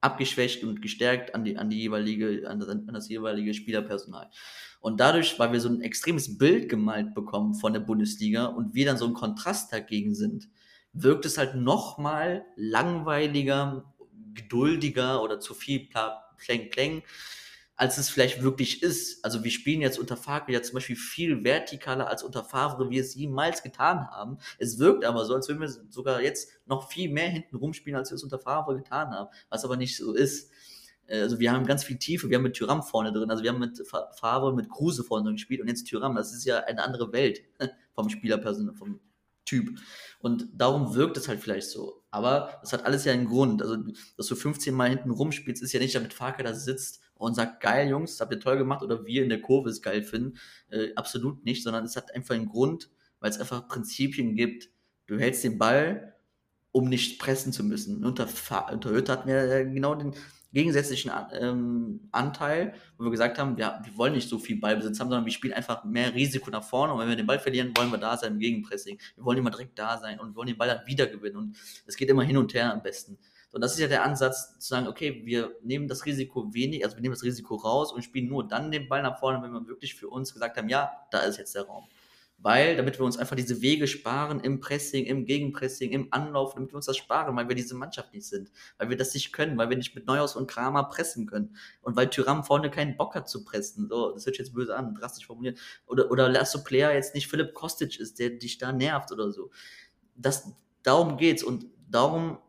Abgeschwächt 0.03 0.63
und 0.63 0.81
gestärkt 0.81 1.33
an 1.33 1.43
die, 1.45 1.57
an 1.57 1.69
die 1.69 1.79
jeweilige, 1.79 2.49
an 2.49 2.59
das, 2.59 2.69
an 2.69 2.93
das 2.93 3.09
jeweilige 3.09 3.53
Spielerpersonal. 3.53 4.29
Und 4.81 4.99
dadurch, 4.99 5.39
weil 5.39 5.53
wir 5.53 5.59
so 5.59 5.69
ein 5.69 5.81
extremes 5.81 6.37
Bild 6.37 6.67
gemalt 6.67 7.13
bekommen 7.13 7.53
von 7.55 7.73
der 7.73 7.79
Bundesliga 7.79 8.45
und 8.45 8.73
wir 8.75 8.85
dann 8.85 8.97
so 8.97 9.05
ein 9.05 9.13
Kontrast 9.13 9.71
dagegen 9.71 10.13
sind, 10.13 10.49
wirkt 10.91 11.25
es 11.25 11.37
halt 11.37 11.55
noch 11.55 11.97
mal 11.97 12.45
langweiliger, 12.55 13.93
geduldiger 14.33 15.23
oder 15.23 15.39
zu 15.39 15.53
viel 15.53 15.87
Pläng, 16.37 17.03
als 17.75 17.97
es 17.97 18.09
vielleicht 18.09 18.43
wirklich 18.43 18.83
ist. 18.83 19.25
Also 19.25 19.43
wir 19.43 19.51
spielen 19.51 19.81
jetzt 19.81 19.97
unter 19.99 20.15
Favre 20.15 20.51
ja 20.51 20.61
zum 20.61 20.75
Beispiel 20.75 20.95
viel 20.95 21.41
vertikaler 21.41 22.07
als 22.07 22.23
unter 22.23 22.43
Favre, 22.43 22.85
wie 22.89 22.95
wir 22.95 23.01
es 23.01 23.15
jemals 23.15 23.63
getan 23.63 24.07
haben. 24.09 24.37
Es 24.59 24.77
wirkt 24.79 25.05
aber 25.05 25.25
so, 25.25 25.33
als 25.33 25.47
würden 25.47 25.61
wir 25.61 25.69
sogar 25.89 26.21
jetzt 26.21 26.49
noch 26.65 26.91
viel 26.91 27.09
mehr 27.09 27.29
hinten 27.29 27.55
rumspielen, 27.55 27.97
als 27.97 28.11
wir 28.11 28.15
es 28.15 28.23
unter 28.23 28.39
Favre 28.39 28.75
getan 28.75 29.09
haben, 29.09 29.29
was 29.49 29.65
aber 29.65 29.75
nicht 29.77 29.97
so 29.97 30.13
ist. 30.13 30.51
Äh, 31.07 31.21
Also 31.21 31.39
wir 31.39 31.51
haben 31.51 31.65
ganz 31.65 31.83
viel 31.83 31.97
Tiefe, 31.97 32.29
wir 32.29 32.37
haben 32.37 32.43
mit 32.43 32.53
Tyram 32.53 32.83
vorne 32.83 33.11
drin, 33.11 33.31
also 33.31 33.43
wir 33.43 33.49
haben 33.51 33.59
mit 33.59 33.85
Fa- 33.87 34.11
Favre, 34.13 34.53
mit 34.55 34.69
Kruse 34.69 35.03
vorne 35.03 35.25
drin 35.25 35.35
gespielt 35.35 35.59
und 35.61 35.67
jetzt 35.67 35.85
Tyram, 35.85 36.15
das 36.15 36.31
ist 36.33 36.45
ja 36.45 36.59
eine 36.59 36.83
andere 36.83 37.11
Welt 37.11 37.41
vom 37.95 38.09
Spielerpersonal, 38.09 38.75
vom 38.75 38.99
Typ. 39.45 39.77
Und 40.19 40.47
darum 40.53 40.95
wirkt 40.95 41.17
es 41.17 41.27
halt 41.27 41.41
vielleicht 41.41 41.69
so. 41.69 42.01
Aber 42.11 42.57
das 42.61 42.71
hat 42.71 42.85
alles 42.85 43.03
ja 43.03 43.11
einen 43.11 43.27
Grund. 43.27 43.61
Also, 43.61 43.75
dass 44.15 44.27
du 44.27 44.35
15 44.35 44.73
Mal 44.73 44.89
hinten 44.89 45.09
rumspielst, 45.11 45.61
ist 45.61 45.73
ja 45.73 45.81
nicht, 45.81 45.93
damit 45.95 46.13
Farke 46.13 46.43
da 46.43 46.53
sitzt 46.53 47.01
und 47.23 47.35
sagt, 47.35 47.61
geil, 47.61 47.89
Jungs, 47.89 48.19
habt 48.19 48.33
ihr 48.33 48.39
toll 48.39 48.57
gemacht 48.57 48.83
oder 48.83 49.05
wir 49.05 49.23
in 49.23 49.29
der 49.29 49.41
Kurve 49.41 49.69
es 49.69 49.81
geil 49.81 50.03
finden. 50.03 50.37
Äh, 50.69 50.93
absolut 50.95 51.45
nicht, 51.45 51.63
sondern 51.63 51.85
es 51.85 51.95
hat 51.95 52.13
einfach 52.13 52.35
einen 52.35 52.47
Grund, 52.47 52.89
weil 53.19 53.29
es 53.29 53.39
einfach 53.39 53.67
Prinzipien 53.67 54.35
gibt. 54.35 54.69
Du 55.07 55.17
hältst 55.17 55.43
den 55.43 55.57
Ball, 55.57 56.15
um 56.71 56.89
nicht 56.89 57.19
pressen 57.19 57.53
zu 57.53 57.63
müssen. 57.63 58.03
Unter, 58.03 58.27
unter 58.71 58.89
Hütte 58.89 59.11
hatten 59.11 59.27
wir 59.27 59.65
genau 59.65 59.95
den 59.95 60.13
gegensätzlichen 60.53 61.11
ähm, 61.33 62.01
Anteil, 62.11 62.73
wo 62.97 63.05
wir 63.05 63.11
gesagt 63.11 63.39
haben, 63.39 63.57
wir, 63.57 63.79
wir 63.83 63.97
wollen 63.97 64.13
nicht 64.13 64.29
so 64.29 64.37
viel 64.37 64.59
Ballbesitz 64.59 64.99
haben, 64.99 65.09
sondern 65.09 65.25
wir 65.25 65.31
spielen 65.31 65.53
einfach 65.53 65.83
mehr 65.83 66.13
Risiko 66.13 66.51
nach 66.51 66.63
vorne 66.63 66.93
und 66.93 66.99
wenn 66.99 67.09
wir 67.09 67.15
den 67.15 67.25
Ball 67.25 67.39
verlieren, 67.39 67.75
wollen 67.75 67.89
wir 67.89 67.97
da 67.97 68.17
sein 68.17 68.33
im 68.33 68.39
Gegenpressing. 68.39 68.99
Wir 69.15 69.25
wollen 69.25 69.39
immer 69.39 69.49
direkt 69.49 69.77
da 69.79 69.97
sein 69.97 70.19
und 70.19 70.29
wir 70.29 70.35
wollen 70.35 70.47
den 70.47 70.57
Ball 70.57 70.67
dann 70.67 70.85
wieder 70.85 71.07
gewinnen 71.07 71.37
und 71.37 71.57
es 71.87 71.95
geht 71.95 72.09
immer 72.09 72.23
hin 72.23 72.37
und 72.37 72.53
her 72.53 72.71
am 72.71 72.83
besten. 72.83 73.17
Und 73.53 73.61
das 73.61 73.73
ist 73.73 73.79
ja 73.79 73.87
der 73.87 74.03
Ansatz, 74.03 74.57
zu 74.57 74.67
sagen, 74.67 74.87
okay, 74.87 75.21
wir 75.25 75.55
nehmen 75.61 75.87
das 75.87 76.07
Risiko 76.07 76.51
wenig, 76.55 76.83
also 76.83 76.97
wir 76.97 77.01
nehmen 77.01 77.13
das 77.13 77.21
Risiko 77.21 77.55
raus 77.55 77.93
und 77.93 78.01
spielen 78.01 78.27
nur 78.27 78.47
dann 78.47 78.71
den 78.71 78.89
Ball 78.89 79.03
nach 79.03 79.19
vorne, 79.19 79.43
wenn 79.43 79.51
wir 79.51 79.67
wirklich 79.67 79.93
für 79.93 80.09
uns 80.09 80.33
gesagt 80.33 80.57
haben, 80.57 80.69
ja, 80.69 80.91
da 81.11 81.19
ist 81.19 81.37
jetzt 81.37 81.53
der 81.53 81.67
Raum. 81.67 81.83
Weil, 82.39 82.75
damit 82.75 82.97
wir 82.97 83.05
uns 83.05 83.15
einfach 83.15 83.35
diese 83.35 83.61
Wege 83.61 83.85
sparen 83.85 84.39
im 84.39 84.59
Pressing, 84.59 85.05
im 85.05 85.25
Gegenpressing, 85.25 85.91
im 85.91 86.07
Anlauf, 86.09 86.55
damit 86.55 86.71
wir 86.71 86.77
uns 86.77 86.87
das 86.87 86.97
sparen, 86.97 87.35
weil 87.35 87.47
wir 87.47 87.55
diese 87.55 87.75
Mannschaft 87.75 88.11
nicht 88.11 88.25
sind, 88.25 88.51
weil 88.79 88.89
wir 88.89 88.97
das 88.97 89.13
nicht 89.13 89.31
können, 89.33 89.55
weil 89.55 89.69
wir 89.69 89.77
nicht 89.77 89.93
mit 89.93 90.07
Neuhaus 90.07 90.35
und 90.35 90.47
Kramer 90.47 90.85
pressen 90.85 91.27
können 91.27 91.55
und 91.83 91.95
weil 91.95 92.09
Tyram 92.09 92.43
vorne 92.43 92.71
keinen 92.71 92.97
Bock 92.97 93.13
hat 93.13 93.29
zu 93.29 93.45
pressen. 93.45 93.87
So, 93.87 94.13
das 94.13 94.25
hört 94.25 94.35
sich 94.35 94.45
jetzt 94.47 94.55
böse 94.55 94.75
an, 94.75 94.95
drastisch 94.95 95.27
formuliert. 95.27 95.59
Oder, 95.85 96.09
oder 96.09 96.27
Lasso 96.27 96.63
Player 96.63 96.91
jetzt 96.91 97.13
nicht 97.13 97.27
Philipp 97.27 97.53
Kostic 97.53 97.99
ist, 97.99 98.17
der 98.17 98.31
dich 98.31 98.57
da 98.57 98.71
nervt 98.73 99.11
oder 99.11 99.31
so. 99.31 99.51
Das, 100.15 100.51
darum 100.81 101.17
geht's 101.17 101.43
und 101.43 101.67
darum 101.87 102.39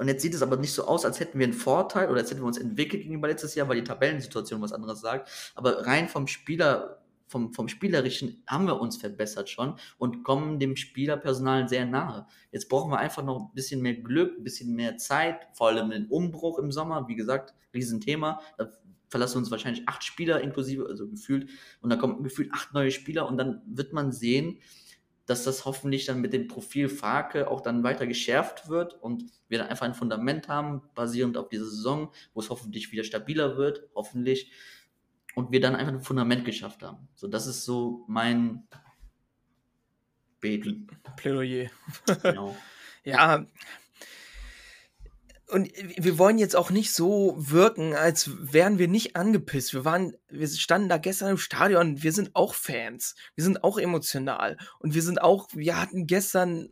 und 0.00 0.08
jetzt 0.08 0.22
sieht 0.22 0.32
es 0.32 0.40
aber 0.40 0.56
nicht 0.56 0.72
so 0.72 0.86
aus, 0.86 1.04
als 1.04 1.20
hätten 1.20 1.38
wir 1.38 1.44
einen 1.44 1.52
Vorteil 1.52 2.08
oder 2.08 2.20
als 2.20 2.30
hätten 2.30 2.40
wir 2.40 2.46
uns 2.46 2.56
entwickelt 2.56 3.02
gegenüber 3.02 3.28
letztes 3.28 3.54
Jahr, 3.54 3.68
weil 3.68 3.76
die 3.76 3.84
Tabellensituation 3.84 4.62
was 4.62 4.72
anderes 4.72 5.02
sagt. 5.02 5.52
Aber 5.54 5.86
rein 5.86 6.08
vom 6.08 6.26
Spieler, 6.26 7.02
vom, 7.26 7.52
vom 7.52 7.68
Spielerischen 7.68 8.42
haben 8.46 8.64
wir 8.64 8.80
uns 8.80 8.96
verbessert 8.96 9.50
schon 9.50 9.74
und 9.98 10.24
kommen 10.24 10.58
dem 10.58 10.74
Spielerpersonal 10.74 11.68
sehr 11.68 11.84
nahe. 11.84 12.26
Jetzt 12.50 12.70
brauchen 12.70 12.90
wir 12.90 12.98
einfach 12.98 13.22
noch 13.22 13.50
ein 13.50 13.54
bisschen 13.54 13.82
mehr 13.82 13.92
Glück, 13.92 14.38
ein 14.38 14.42
bisschen 14.42 14.74
mehr 14.74 14.96
Zeit, 14.96 15.46
vor 15.52 15.68
allem 15.68 15.90
den 15.90 16.06
Umbruch 16.06 16.58
im 16.58 16.72
Sommer. 16.72 17.06
Wie 17.06 17.14
gesagt, 17.14 17.52
Riesenthema. 17.74 18.40
Da 18.56 18.72
verlassen 19.10 19.36
uns 19.36 19.50
wahrscheinlich 19.50 19.86
acht 19.86 20.02
Spieler 20.02 20.40
inklusive, 20.40 20.86
also 20.88 21.06
gefühlt, 21.08 21.50
und 21.82 21.90
dann 21.90 21.98
kommen 21.98 22.22
gefühlt 22.22 22.52
acht 22.54 22.72
neue 22.72 22.90
Spieler 22.90 23.28
und 23.28 23.36
dann 23.36 23.60
wird 23.66 23.92
man 23.92 24.12
sehen, 24.12 24.60
dass 25.30 25.44
das 25.44 25.64
hoffentlich 25.64 26.06
dann 26.06 26.20
mit 26.20 26.32
dem 26.32 26.48
Profil 26.48 26.88
Farke 26.88 27.48
auch 27.48 27.60
dann 27.60 27.84
weiter 27.84 28.08
geschärft 28.08 28.68
wird 28.68 28.94
und 28.94 29.24
wir 29.48 29.58
dann 29.58 29.68
einfach 29.68 29.86
ein 29.86 29.94
Fundament 29.94 30.48
haben, 30.48 30.82
basierend 30.96 31.36
auf 31.36 31.48
dieser 31.48 31.66
Saison, 31.66 32.10
wo 32.34 32.40
es 32.40 32.50
hoffentlich 32.50 32.90
wieder 32.90 33.04
stabiler 33.04 33.56
wird, 33.56 33.88
hoffentlich, 33.94 34.50
und 35.36 35.52
wir 35.52 35.60
dann 35.60 35.76
einfach 35.76 35.92
ein 35.92 36.00
Fundament 36.00 36.44
geschafft 36.44 36.82
haben. 36.82 37.06
So, 37.14 37.28
das 37.28 37.46
ist 37.46 37.64
so 37.64 38.04
mein 38.08 38.66
Beten. 40.40 40.88
Plädoyer. 41.16 41.70
Genau. 42.22 42.56
Ja. 43.02 43.46
Und 45.50 45.70
wir 45.96 46.18
wollen 46.18 46.38
jetzt 46.38 46.54
auch 46.54 46.70
nicht 46.70 46.92
so 46.92 47.34
wirken, 47.36 47.94
als 47.94 48.30
wären 48.52 48.78
wir 48.78 48.86
nicht 48.86 49.16
angepisst. 49.16 49.74
Wir 49.74 49.84
waren, 49.84 50.14
wir 50.28 50.46
standen 50.46 50.88
da 50.88 50.96
gestern 50.96 51.30
im 51.30 51.38
Stadion, 51.38 52.02
wir 52.02 52.12
sind 52.12 52.30
auch 52.34 52.54
Fans. 52.54 53.16
Wir 53.34 53.44
sind 53.44 53.64
auch 53.64 53.78
emotional. 53.78 54.56
Und 54.78 54.94
wir 54.94 55.02
sind 55.02 55.20
auch, 55.20 55.48
wir 55.52 55.80
hatten 55.80 56.06
gestern, 56.06 56.68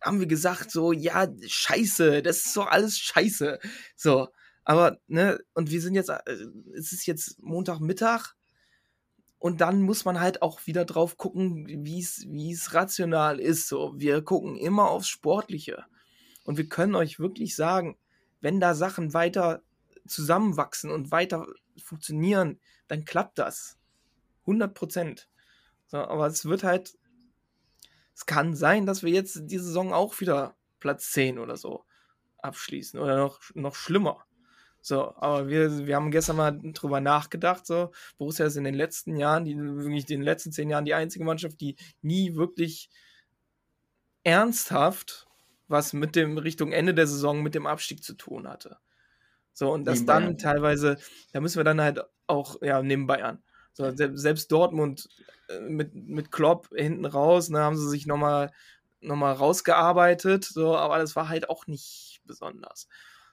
haben 0.00 0.18
wir 0.18 0.26
gesagt, 0.26 0.72
so, 0.72 0.92
ja, 0.92 1.28
scheiße, 1.46 2.22
das 2.22 2.46
ist 2.46 2.56
doch 2.56 2.66
alles 2.66 2.98
scheiße. 2.98 3.60
So. 3.94 4.28
Aber, 4.64 4.98
ne, 5.06 5.38
und 5.54 5.70
wir 5.70 5.80
sind 5.80 5.94
jetzt, 5.94 6.08
äh, 6.08 6.20
es 6.76 6.92
ist 6.92 7.06
jetzt 7.06 7.40
Montagmittag. 7.42 8.34
Und 9.38 9.60
dann 9.60 9.82
muss 9.82 10.04
man 10.04 10.20
halt 10.20 10.40
auch 10.42 10.66
wieder 10.66 10.84
drauf 10.84 11.16
gucken, 11.16 11.66
wie 11.66 12.00
es 12.52 12.74
rational 12.74 13.40
ist. 13.40 13.68
So, 13.68 13.92
wir 13.96 14.22
gucken 14.22 14.56
immer 14.56 14.90
aufs 14.90 15.08
Sportliche. 15.08 15.84
Und 16.44 16.56
wir 16.56 16.68
können 16.68 16.94
euch 16.94 17.18
wirklich 17.18 17.56
sagen, 17.56 17.96
wenn 18.40 18.60
da 18.60 18.74
Sachen 18.74 19.14
weiter 19.14 19.62
zusammenwachsen 20.06 20.90
und 20.90 21.10
weiter 21.10 21.46
funktionieren, 21.82 22.60
dann 22.88 23.04
klappt 23.04 23.38
das. 23.38 23.78
100 24.42 24.74
Prozent. 24.74 25.28
So, 25.86 25.98
aber 25.98 26.26
es 26.26 26.44
wird 26.44 26.64
halt, 26.64 26.98
es 28.14 28.26
kann 28.26 28.56
sein, 28.56 28.86
dass 28.86 29.02
wir 29.02 29.10
jetzt 29.10 29.42
die 29.44 29.58
Saison 29.58 29.92
auch 29.92 30.20
wieder 30.20 30.56
Platz 30.80 31.12
10 31.12 31.38
oder 31.38 31.56
so 31.56 31.84
abschließen 32.38 32.98
oder 32.98 33.16
noch, 33.16 33.40
noch 33.54 33.74
schlimmer. 33.74 34.24
So, 34.80 35.14
aber 35.16 35.48
wir, 35.48 35.86
wir 35.86 35.94
haben 35.94 36.10
gestern 36.10 36.36
mal 36.36 36.58
drüber 36.60 37.00
nachgedacht, 37.00 37.64
so, 37.66 37.92
Borussia 38.18 38.46
ist 38.46 38.56
in 38.56 38.64
den 38.64 38.74
letzten 38.74 39.16
Jahren, 39.16 39.44
die, 39.44 39.56
wirklich 39.56 40.10
in 40.10 40.20
den 40.20 40.22
letzten 40.22 40.50
zehn 40.50 40.68
Jahren 40.68 40.84
die 40.84 40.94
einzige 40.94 41.24
Mannschaft, 41.24 41.60
die 41.60 41.76
nie 42.00 42.34
wirklich 42.34 42.90
ernsthaft 44.24 45.28
was 45.72 45.92
mit 45.92 46.14
dem 46.14 46.38
Richtung 46.38 46.70
Ende 46.72 46.94
der 46.94 47.08
Saison 47.08 47.42
mit 47.42 47.56
dem 47.56 47.66
Abstieg 47.66 48.04
zu 48.04 48.14
tun 48.14 48.46
hatte. 48.48 48.78
So, 49.52 49.72
und 49.72 49.84
das 49.84 49.96
Neben 49.98 50.06
dann 50.06 50.22
Bayern. 50.24 50.38
teilweise, 50.38 50.98
da 51.32 51.40
müssen 51.40 51.58
wir 51.58 51.64
dann 51.64 51.80
halt 51.80 52.00
auch, 52.26 52.62
ja, 52.62 52.80
neben 52.82 53.06
Bayern. 53.06 53.42
So, 53.72 53.90
se- 53.90 54.16
selbst 54.16 54.52
Dortmund 54.52 55.08
äh, 55.48 55.60
mit, 55.60 55.94
mit 55.94 56.30
Klopp 56.30 56.68
hinten 56.74 57.04
raus, 57.04 57.48
ne, 57.50 57.60
haben 57.60 57.76
sie 57.76 57.88
sich 57.88 58.06
nochmal 58.06 58.52
noch 59.00 59.16
mal 59.16 59.32
rausgearbeitet, 59.32 60.44
so, 60.44 60.76
aber 60.76 60.98
das 60.98 61.16
war 61.16 61.28
halt 61.28 61.50
auch 61.50 61.66
nicht 61.66 62.20
besonders. 62.24 62.86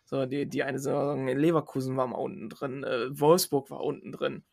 So, 0.03 0.25
die, 0.25 0.47
die 0.47 0.63
eine 0.63 0.79
Saison 0.79 1.27
in 1.27 1.37
Leverkusen 1.37 1.95
war 1.95 2.07
mal 2.07 2.17
unten 2.17 2.49
drin, 2.49 2.83
äh, 2.83 3.07
Wolfsburg 3.19 3.69
war 3.69 3.81
unten 3.81 4.11
drin. 4.11 4.43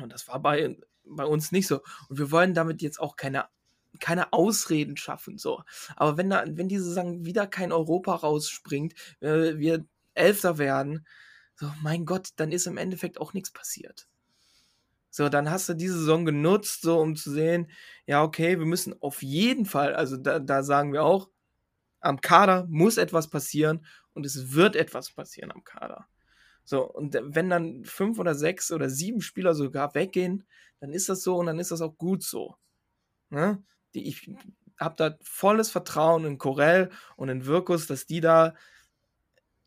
Und 0.00 0.12
das 0.12 0.26
war 0.28 0.40
bei, 0.40 0.78
bei 1.04 1.26
uns 1.26 1.52
nicht 1.52 1.66
so. 1.66 1.80
Und 2.08 2.18
wir 2.18 2.30
wollen 2.30 2.54
damit 2.54 2.80
jetzt 2.82 3.00
auch 3.00 3.16
keine, 3.16 3.48
keine 3.98 4.32
Ausreden 4.32 4.96
schaffen, 4.96 5.38
so. 5.38 5.62
Aber 5.96 6.16
wenn 6.16 6.30
da, 6.30 6.44
wenn 6.46 6.68
diese 6.68 6.84
Saison 6.84 7.24
wieder 7.24 7.46
kein 7.46 7.72
Europa 7.72 8.14
rausspringt, 8.14 8.94
äh, 9.20 9.56
wir 9.58 9.84
Elfter 10.14 10.58
werden, 10.58 11.06
so, 11.56 11.70
mein 11.82 12.06
Gott, 12.06 12.30
dann 12.36 12.52
ist 12.52 12.66
im 12.66 12.78
Endeffekt 12.78 13.20
auch 13.20 13.34
nichts 13.34 13.50
passiert. 13.50 14.08
So, 15.10 15.28
dann 15.28 15.50
hast 15.50 15.68
du 15.68 15.74
diese 15.74 15.98
Saison 15.98 16.24
genutzt, 16.24 16.82
so 16.82 17.00
um 17.00 17.16
zu 17.16 17.30
sehen, 17.32 17.70
ja, 18.06 18.22
okay, 18.22 18.58
wir 18.58 18.66
müssen 18.66 18.94
auf 19.02 19.22
jeden 19.22 19.66
Fall, 19.66 19.94
also 19.94 20.16
da, 20.16 20.38
da 20.38 20.62
sagen 20.62 20.92
wir 20.92 21.02
auch, 21.04 21.28
am 22.00 22.20
Kader 22.20 22.66
muss 22.70 22.96
etwas 22.96 23.28
passieren 23.28 23.84
und 24.14 24.24
es 24.24 24.52
wird 24.52 24.76
etwas 24.76 25.10
passieren 25.12 25.52
am 25.52 25.64
Kader. 25.64 26.06
So, 26.64 26.88
und 26.88 27.18
wenn 27.20 27.50
dann 27.50 27.84
fünf 27.84 28.18
oder 28.18 28.34
sechs 28.34 28.70
oder 28.70 28.88
sieben 28.88 29.20
Spieler 29.20 29.54
sogar 29.54 29.94
weggehen, 29.94 30.44
dann 30.78 30.92
ist 30.92 31.08
das 31.08 31.22
so 31.22 31.36
und 31.36 31.46
dann 31.46 31.58
ist 31.58 31.72
das 31.72 31.80
auch 31.80 31.96
gut 31.98 32.22
so. 32.22 32.56
Ne? 33.30 33.62
Die, 33.94 34.08
ich 34.08 34.30
habe 34.78 34.94
da 34.96 35.18
volles 35.22 35.70
Vertrauen 35.70 36.24
in 36.24 36.38
Corell 36.38 36.90
und 37.16 37.28
in 37.28 37.46
Wirkus, 37.46 37.86
dass 37.86 38.06
die 38.06 38.20
da 38.20 38.54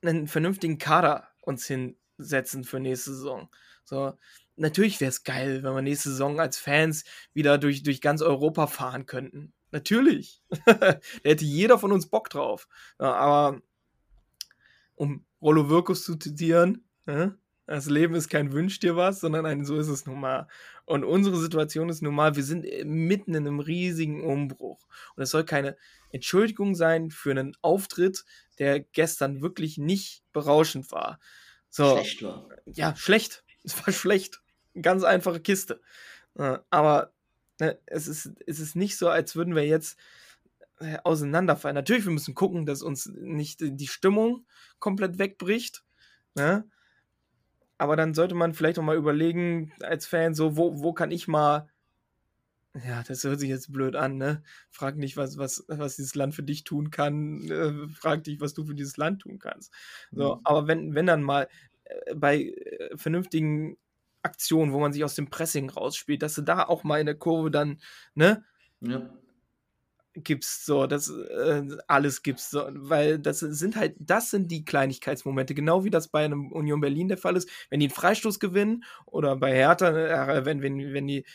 einen 0.01 0.27
vernünftigen 0.27 0.77
Kader 0.77 1.29
uns 1.41 1.65
hinsetzen 1.67 2.63
für 2.63 2.79
nächste 2.79 3.13
Saison. 3.13 3.49
So, 3.85 4.17
natürlich 4.55 4.99
wäre 4.99 5.09
es 5.09 5.23
geil, 5.23 5.63
wenn 5.63 5.73
wir 5.73 5.81
nächste 5.81 6.09
Saison 6.09 6.39
als 6.39 6.57
Fans 6.57 7.03
wieder 7.33 7.57
durch, 7.57 7.83
durch 7.83 8.01
ganz 8.01 8.21
Europa 8.21 8.67
fahren 8.67 9.05
könnten. 9.05 9.53
Natürlich. 9.71 10.41
da 10.65 10.99
hätte 11.23 11.45
jeder 11.45 11.79
von 11.79 11.91
uns 11.91 12.07
Bock 12.07 12.29
drauf. 12.29 12.67
Ja, 12.99 13.13
aber 13.13 13.61
um 14.95 15.25
Rollo 15.41 15.69
Wirkus 15.69 16.03
zu 16.03 16.15
zitieren, 16.15 16.87
ja, 17.07 17.35
das 17.65 17.89
Leben 17.89 18.13
ist 18.13 18.29
kein 18.29 18.51
Wünsch 18.51 18.79
dir 18.79 18.95
was, 18.95 19.21
sondern 19.21 19.45
ein 19.45 19.63
so 19.63 19.77
ist 19.77 19.87
es 19.87 20.05
nun 20.05 20.19
mal. 20.19 20.47
Und 20.85 21.03
unsere 21.05 21.37
Situation 21.37 21.89
ist 21.89 22.01
nun 22.01 22.13
mal, 22.13 22.35
wir 22.35 22.43
sind 22.43 22.65
mitten 22.85 23.33
in 23.33 23.47
einem 23.47 23.59
riesigen 23.59 24.23
Umbruch. 24.23 24.85
Und 25.15 25.23
es 25.23 25.29
soll 25.29 25.45
keine 25.45 25.77
Entschuldigung 26.11 26.75
sein 26.75 27.09
für 27.09 27.31
einen 27.31 27.55
Auftritt, 27.61 28.25
der 28.59 28.81
gestern 28.81 29.41
wirklich 29.41 29.77
nicht 29.77 30.23
berauschend 30.33 30.91
war. 30.91 31.19
So, 31.69 31.97
Schlecht 31.97 32.23
war. 32.23 32.49
Ja, 32.65 32.95
schlecht. 32.95 33.43
Es 33.63 33.77
war 33.85 33.93
schlecht. 33.93 34.41
Ganz 34.81 35.03
einfache 35.03 35.39
Kiste. 35.39 35.81
Aber 36.69 37.13
ne, 37.59 37.79
es, 37.85 38.07
ist, 38.07 38.31
es 38.45 38.59
ist 38.59 38.75
nicht 38.75 38.97
so, 38.97 39.07
als 39.07 39.35
würden 39.35 39.55
wir 39.55 39.65
jetzt 39.65 39.97
äh, 40.79 40.97
auseinanderfallen. 41.03 41.75
Natürlich, 41.75 42.05
wir 42.05 42.11
müssen 42.11 42.35
gucken, 42.35 42.65
dass 42.65 42.81
uns 42.81 43.05
nicht 43.05 43.59
die 43.61 43.87
Stimmung 43.87 44.45
komplett 44.79 45.17
wegbricht. 45.17 45.83
Ne? 46.35 46.67
Aber 47.83 47.97
dann 47.97 48.13
sollte 48.13 48.33
man 48.33 48.53
vielleicht 48.53 48.79
auch 48.79 48.83
mal 48.83 48.95
überlegen, 48.95 49.73
als 49.81 50.05
Fan, 50.05 50.33
so, 50.33 50.55
wo, 50.55 50.81
wo 50.81 50.93
kann 50.93 51.11
ich 51.11 51.27
mal. 51.27 51.67
Ja, 52.87 53.03
das 53.05 53.25
hört 53.25 53.41
sich 53.41 53.49
jetzt 53.49 53.73
blöd 53.73 53.97
an, 53.97 54.15
ne? 54.15 54.41
Frag 54.69 54.95
nicht, 54.95 55.17
was, 55.17 55.37
was, 55.37 55.65
was 55.67 55.97
dieses 55.97 56.15
Land 56.15 56.33
für 56.33 56.43
dich 56.43 56.63
tun 56.63 56.91
kann. 56.91 57.51
Äh, 57.51 57.89
frag 57.89 58.23
dich, 58.23 58.39
was 58.39 58.53
du 58.53 58.63
für 58.63 58.73
dieses 58.73 58.95
Land 58.95 59.23
tun 59.23 59.37
kannst. 59.37 59.73
So, 60.13 60.35
mhm. 60.35 60.41
aber 60.45 60.67
wenn, 60.69 60.95
wenn 60.95 61.05
dann 61.05 61.23
mal 61.23 61.49
äh, 61.83 62.15
bei 62.15 62.43
äh, 62.43 62.95
vernünftigen 62.95 63.75
Aktionen, 64.21 64.71
wo 64.71 64.79
man 64.79 64.93
sich 64.93 65.03
aus 65.03 65.15
dem 65.15 65.29
Pressing 65.29 65.69
rausspielt, 65.69 66.21
dass 66.21 66.35
du 66.35 66.41
da 66.41 66.63
auch 66.63 66.85
mal 66.85 67.01
in 67.01 67.05
der 67.05 67.15
Kurve 67.15 67.51
dann, 67.51 67.81
ne? 68.15 68.45
Ja 68.79 69.09
gibt's 70.13 70.65
so, 70.65 70.85
das 70.87 71.09
äh, 71.09 71.63
alles 71.87 72.21
gibt's 72.21 72.51
so, 72.51 72.67
weil 72.71 73.19
das 73.19 73.39
sind 73.39 73.75
halt, 73.75 73.95
das 73.99 74.29
sind 74.29 74.51
die 74.51 74.63
Kleinigkeitsmomente, 74.63 75.55
genau 75.55 75.83
wie 75.83 75.89
das 75.89 76.07
bei 76.07 76.23
einem 76.23 76.51
Union 76.51 76.81
Berlin 76.81 77.07
der 77.07 77.17
Fall 77.17 77.35
ist, 77.35 77.49
wenn 77.69 77.79
die 77.79 77.87
einen 77.87 77.95
Freistoß 77.95 78.39
gewinnen 78.39 78.83
oder 79.05 79.35
bei 79.35 79.53
Hertha, 79.53 79.89
äh, 79.89 80.45
wenn, 80.45 80.61
wenn, 80.61 80.93
wenn 80.93 81.07
die 81.07 81.25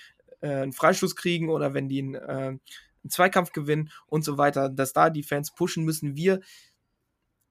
äh, 0.41 0.49
einen 0.49 0.73
Freistoß 0.73 1.17
kriegen 1.17 1.49
oder 1.49 1.75
wenn 1.75 1.89
die 1.89 2.03
einen, 2.03 2.15
äh, 2.15 2.19
einen 2.19 2.61
Zweikampf 3.09 3.53
gewinnen 3.53 3.91
und 4.07 4.25
so 4.25 4.39
weiter, 4.39 4.69
dass 4.69 4.93
da 4.93 5.11
die 5.11 5.23
Fans 5.23 5.55
pushen, 5.55 5.85
müssen 5.85 6.17
wir 6.17 6.41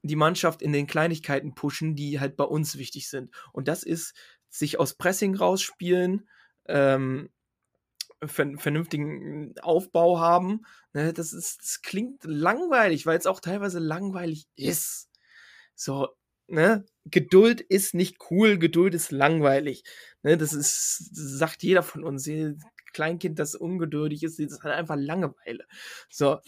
die 0.03 0.15
Mannschaft 0.15 0.61
in 0.61 0.71
den 0.71 0.88
Kleinigkeiten 0.88 1.55
pushen, 1.55 1.95
die 1.95 2.19
halt 2.19 2.38
bei 2.38 2.45
uns 2.45 2.78
wichtig 2.78 3.09
sind. 3.09 3.32
Und 3.51 3.67
das 3.67 3.84
ist 3.84 4.15
sich 4.49 4.80
aus 4.80 4.93
Pressing 4.93 5.36
rausspielen, 5.36 6.28
ähm, 6.67 7.30
vernünftigen 8.26 9.53
Aufbau 9.59 10.20
haben. 10.20 10.61
Ne, 10.93 11.13
das, 11.13 11.34
ist, 11.34 11.61
das 11.61 11.82
klingt 11.82 12.24
langweilig, 12.24 13.05
weil 13.05 13.18
es 13.18 13.28
auch 13.28 13.39
teilweise 13.39 13.80
langweilig 13.80 14.47
ist. 14.55 15.09
So, 15.76 16.09
ne? 16.47 16.86
Geduld 17.05 17.61
ist 17.61 17.93
nicht 17.93 18.18
cool, 18.32 18.57
Geduld 18.57 18.93
ist 18.95 19.11
langweilig. 19.11 19.84
Ne, 20.24 20.38
das 20.38 20.53
ist, 20.53 21.09
sagt 21.13 21.63
jeder 21.63 21.84
von 21.84 22.03
uns. 22.03 22.30
Kleinkind, 22.93 23.38
das 23.38 23.53
ungeduldig 23.53 24.24
ist, 24.24 24.39
das 24.39 24.63
hat 24.63 24.72
einfach 24.72 24.95
Langeweile. 24.97 25.65
So. 26.09 26.39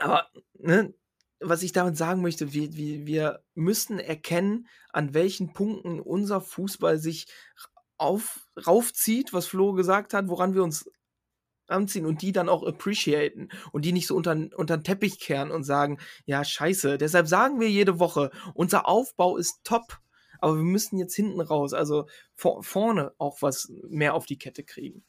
Aber, 0.00 0.28
ne, 0.54 0.92
was 1.38 1.62
ich 1.62 1.72
damit 1.72 1.96
sagen 1.96 2.22
möchte, 2.22 2.52
wir, 2.52 2.72
wir, 2.74 3.06
wir 3.06 3.44
müssen 3.54 3.98
erkennen, 3.98 4.66
an 4.92 5.14
welchen 5.14 5.52
Punkten 5.52 6.00
unser 6.00 6.40
Fußball 6.40 6.98
sich 6.98 7.26
auf, 8.02 8.46
raufzieht, 8.66 9.32
was 9.32 9.46
Flo 9.46 9.72
gesagt 9.72 10.14
hat, 10.14 10.28
woran 10.28 10.54
wir 10.54 10.62
uns 10.62 10.90
anziehen 11.68 12.06
und 12.06 12.22
die 12.22 12.32
dann 12.32 12.48
auch 12.48 12.62
appreciaten 12.64 13.48
und 13.72 13.84
die 13.84 13.92
nicht 13.92 14.06
so 14.06 14.16
unter, 14.16 14.36
unter 14.56 14.76
den 14.76 14.84
Teppich 14.84 15.18
kehren 15.18 15.50
und 15.50 15.64
sagen, 15.64 15.98
ja, 16.26 16.44
scheiße. 16.44 16.98
Deshalb 16.98 17.28
sagen 17.28 17.60
wir 17.60 17.70
jede 17.70 17.98
Woche, 17.98 18.30
unser 18.54 18.88
Aufbau 18.88 19.36
ist 19.36 19.60
top, 19.64 20.00
aber 20.40 20.56
wir 20.56 20.64
müssen 20.64 20.98
jetzt 20.98 21.14
hinten 21.14 21.40
raus, 21.40 21.72
also 21.72 22.06
vor, 22.34 22.62
vorne 22.62 23.12
auch 23.18 23.40
was 23.40 23.72
mehr 23.88 24.14
auf 24.14 24.26
die 24.26 24.38
Kette 24.38 24.64
kriegen 24.64 25.04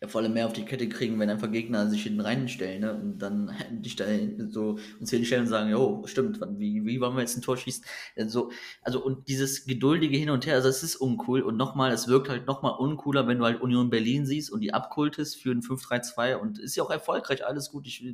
ja, 0.00 0.08
vor 0.08 0.20
allem 0.20 0.34
mehr 0.34 0.46
auf 0.46 0.52
die 0.52 0.64
Kette 0.64 0.88
kriegen, 0.88 1.18
wenn 1.18 1.30
einfach 1.30 1.50
Gegner 1.50 1.88
sich 1.88 2.02
hinten 2.02 2.20
reinstellen, 2.20 2.80
ne? 2.80 2.94
Und 2.94 3.18
dann 3.18 3.52
dich 3.70 3.96
da 3.96 4.04
so 4.48 4.78
uns 5.00 5.10
hinstellen 5.10 5.44
und 5.44 5.50
sagen, 5.50 5.70
jo, 5.70 6.02
stimmt, 6.06 6.40
wie, 6.58 6.84
wie 6.84 7.00
wollen 7.00 7.14
wir 7.14 7.20
jetzt 7.20 7.36
ein 7.36 7.42
Tor 7.42 7.56
schießen? 7.56 7.84
Also, 8.16 8.50
also, 8.82 9.02
und 9.04 9.28
dieses 9.28 9.64
geduldige 9.66 10.16
Hin 10.16 10.30
und 10.30 10.46
Her, 10.46 10.54
also 10.54 10.68
es 10.68 10.82
ist 10.82 10.96
uncool. 10.96 11.42
Und 11.42 11.56
nochmal, 11.56 11.92
es 11.92 12.08
wirkt 12.08 12.28
halt 12.28 12.46
nochmal 12.46 12.76
uncooler, 12.78 13.26
wenn 13.26 13.38
du 13.38 13.44
halt 13.44 13.60
Union 13.60 13.90
Berlin 13.90 14.26
siehst 14.26 14.50
und 14.50 14.60
die 14.60 14.74
abkultest 14.74 15.40
für 15.40 15.50
ein 15.50 15.62
5-3-2 15.62 16.36
und 16.36 16.58
ist 16.58 16.76
ja 16.76 16.82
auch 16.82 16.90
erfolgreich, 16.90 17.46
alles 17.46 17.70
gut. 17.70 17.86
Ich 17.86 18.04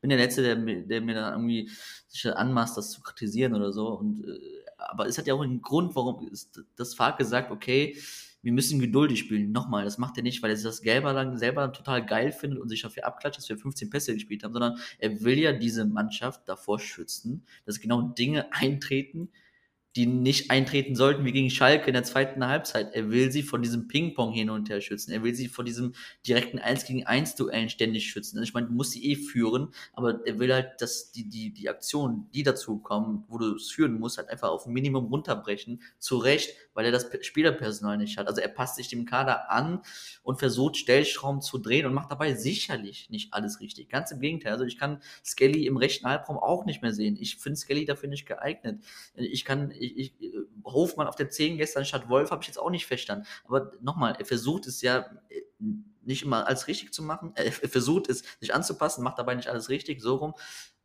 bin 0.00 0.10
der 0.10 0.18
Letzte, 0.18 0.42
der, 0.42 0.56
der 0.56 1.00
mir 1.00 1.14
dann 1.14 1.32
irgendwie 1.32 1.70
sich 2.08 2.26
anmaßt, 2.26 2.76
das 2.76 2.90
zu 2.90 3.00
kritisieren 3.02 3.54
oder 3.54 3.72
so. 3.72 3.88
Und, 3.88 4.26
äh, 4.26 4.38
aber 4.78 5.06
es 5.06 5.18
hat 5.18 5.26
ja 5.26 5.34
auch 5.34 5.40
einen 5.40 5.62
Grund, 5.62 5.94
warum 5.94 6.30
das 6.76 6.94
Fark 6.94 7.18
gesagt, 7.18 7.50
okay, 7.50 7.96
wir 8.46 8.52
müssen 8.52 8.78
geduldig 8.78 9.18
spielen. 9.18 9.50
Nochmal, 9.50 9.84
das 9.84 9.98
macht 9.98 10.16
er 10.18 10.22
nicht, 10.22 10.40
weil 10.40 10.50
er 10.50 10.56
sich 10.56 10.64
das 10.64 10.76
selber 10.76 11.12
dann 11.12 11.36
selber 11.36 11.72
total 11.72 12.06
geil 12.06 12.30
findet 12.30 12.60
und 12.60 12.68
sich 12.68 12.80
dafür 12.80 13.04
abklatscht, 13.04 13.38
dass 13.38 13.48
wir 13.48 13.58
15 13.58 13.90
Pässe 13.90 14.14
gespielt 14.14 14.44
haben, 14.44 14.52
sondern 14.52 14.78
er 15.00 15.20
will 15.24 15.36
ja 15.36 15.52
diese 15.52 15.84
Mannschaft 15.84 16.48
davor 16.48 16.78
schützen, 16.78 17.42
dass 17.64 17.80
genau 17.80 18.02
Dinge 18.02 18.46
eintreten, 18.52 19.30
die 19.96 20.06
nicht 20.06 20.52
eintreten 20.52 20.94
sollten, 20.94 21.24
wie 21.24 21.32
gegen 21.32 21.50
Schalke 21.50 21.88
in 21.88 21.94
der 21.94 22.04
zweiten 22.04 22.46
Halbzeit. 22.46 22.94
Er 22.94 23.10
will 23.10 23.32
sie 23.32 23.42
von 23.42 23.62
diesem 23.62 23.88
Ping-Pong 23.88 24.32
hin 24.32 24.48
und 24.48 24.68
her 24.68 24.80
schützen. 24.80 25.10
Er 25.10 25.24
will 25.24 25.34
sie 25.34 25.48
vor 25.48 25.64
diesem 25.64 25.94
direkten 26.24 26.60
1 26.60 26.84
gegen 26.84 27.04
1 27.04 27.34
Duellen 27.34 27.68
ständig 27.68 28.08
schützen. 28.08 28.36
Also 28.36 28.46
ich 28.46 28.54
meine, 28.54 28.68
du 28.68 28.74
musst 28.74 28.92
sie 28.92 29.10
eh 29.10 29.16
führen, 29.16 29.70
aber 29.92 30.24
er 30.24 30.38
will 30.38 30.54
halt, 30.54 30.80
dass 30.82 31.10
die, 31.10 31.28
die, 31.28 31.52
die 31.52 31.68
Aktionen, 31.68 32.28
die 32.32 32.44
dazu 32.44 32.78
kommen, 32.78 33.24
wo 33.26 33.38
du 33.38 33.56
es 33.56 33.72
führen 33.72 33.98
musst, 33.98 34.18
halt 34.18 34.28
einfach 34.28 34.50
auf 34.50 34.66
ein 34.66 34.72
Minimum 34.72 35.06
runterbrechen. 35.06 35.82
Zu 35.98 36.18
Recht, 36.18 36.54
weil 36.76 36.84
er 36.84 36.92
das 36.92 37.08
Spielerpersonal 37.22 37.96
nicht 37.96 38.18
hat. 38.18 38.28
Also 38.28 38.42
er 38.42 38.48
passt 38.48 38.76
sich 38.76 38.88
dem 38.88 39.06
Kader 39.06 39.50
an 39.50 39.80
und 40.22 40.38
versucht, 40.38 40.76
Stellschrauben 40.76 41.40
zu 41.40 41.56
drehen 41.56 41.86
und 41.86 41.94
macht 41.94 42.10
dabei 42.10 42.34
sicherlich 42.34 43.08
nicht 43.08 43.32
alles 43.32 43.60
richtig. 43.60 43.88
Ganz 43.88 44.10
im 44.10 44.20
Gegenteil. 44.20 44.52
Also 44.52 44.64
ich 44.64 44.78
kann 44.78 45.00
Skelly 45.24 45.66
im 45.66 45.78
rechten 45.78 46.06
Halbraum 46.06 46.36
auch 46.38 46.66
nicht 46.66 46.82
mehr 46.82 46.92
sehen. 46.92 47.16
Ich 47.18 47.36
finde 47.38 47.56
Skelly 47.56 47.86
dafür 47.86 48.10
nicht 48.10 48.26
geeignet. 48.26 48.84
Ich 49.14 49.46
kann, 49.46 49.70
ich, 49.70 49.96
ich, 50.20 50.34
Hofmann 50.64 51.06
auf 51.06 51.16
der 51.16 51.30
10 51.30 51.56
gestern 51.56 51.86
statt 51.86 52.10
Wolf 52.10 52.30
habe 52.30 52.42
ich 52.42 52.48
jetzt 52.48 52.58
auch 52.58 52.70
nicht 52.70 52.84
verstanden. 52.84 53.26
Aber 53.46 53.72
nochmal, 53.80 54.14
er 54.18 54.26
versucht 54.26 54.66
es 54.66 54.82
ja 54.82 55.06
äh, 55.30 55.42
nicht 56.04 56.24
immer 56.24 56.46
alles 56.46 56.68
richtig 56.68 56.92
zu 56.92 57.02
machen. 57.02 57.32
Er 57.36 57.52
versucht 57.52 58.10
es, 58.10 58.22
sich 58.38 58.54
anzupassen, 58.54 59.02
macht 59.02 59.18
dabei 59.18 59.34
nicht 59.34 59.48
alles 59.48 59.70
richtig, 59.70 60.02
so 60.02 60.16
rum. 60.16 60.34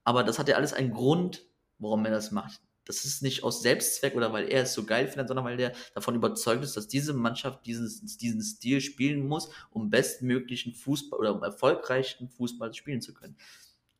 Aber 0.05 0.23
das 0.23 0.39
hat 0.39 0.47
ja 0.47 0.55
alles 0.55 0.71
einen 0.71 0.93
Grund, 0.93 1.45
warum 1.79 2.05
er 2.05 2.11
das 2.11 2.31
macht 2.31 2.61
das 2.85 3.05
ist 3.05 3.21
nicht 3.21 3.43
aus 3.43 3.61
Selbstzweck 3.61 4.15
oder 4.15 4.33
weil 4.33 4.49
er 4.49 4.63
es 4.63 4.73
so 4.73 4.85
geil 4.85 5.07
findet, 5.07 5.27
sondern 5.27 5.45
weil 5.45 5.57
der 5.57 5.73
davon 5.93 6.15
überzeugt 6.15 6.63
ist, 6.63 6.75
dass 6.75 6.87
diese 6.87 7.13
Mannschaft 7.13 7.65
diesen, 7.65 7.87
diesen 8.17 8.41
Stil 8.41 8.81
spielen 8.81 9.27
muss, 9.27 9.49
um 9.69 9.89
bestmöglichen 9.89 10.73
Fußball 10.73 11.19
oder 11.19 11.35
um 11.35 11.43
erfolgreichen 11.43 12.29
Fußball 12.29 12.73
spielen 12.73 13.01
zu 13.01 13.13
können. 13.13 13.37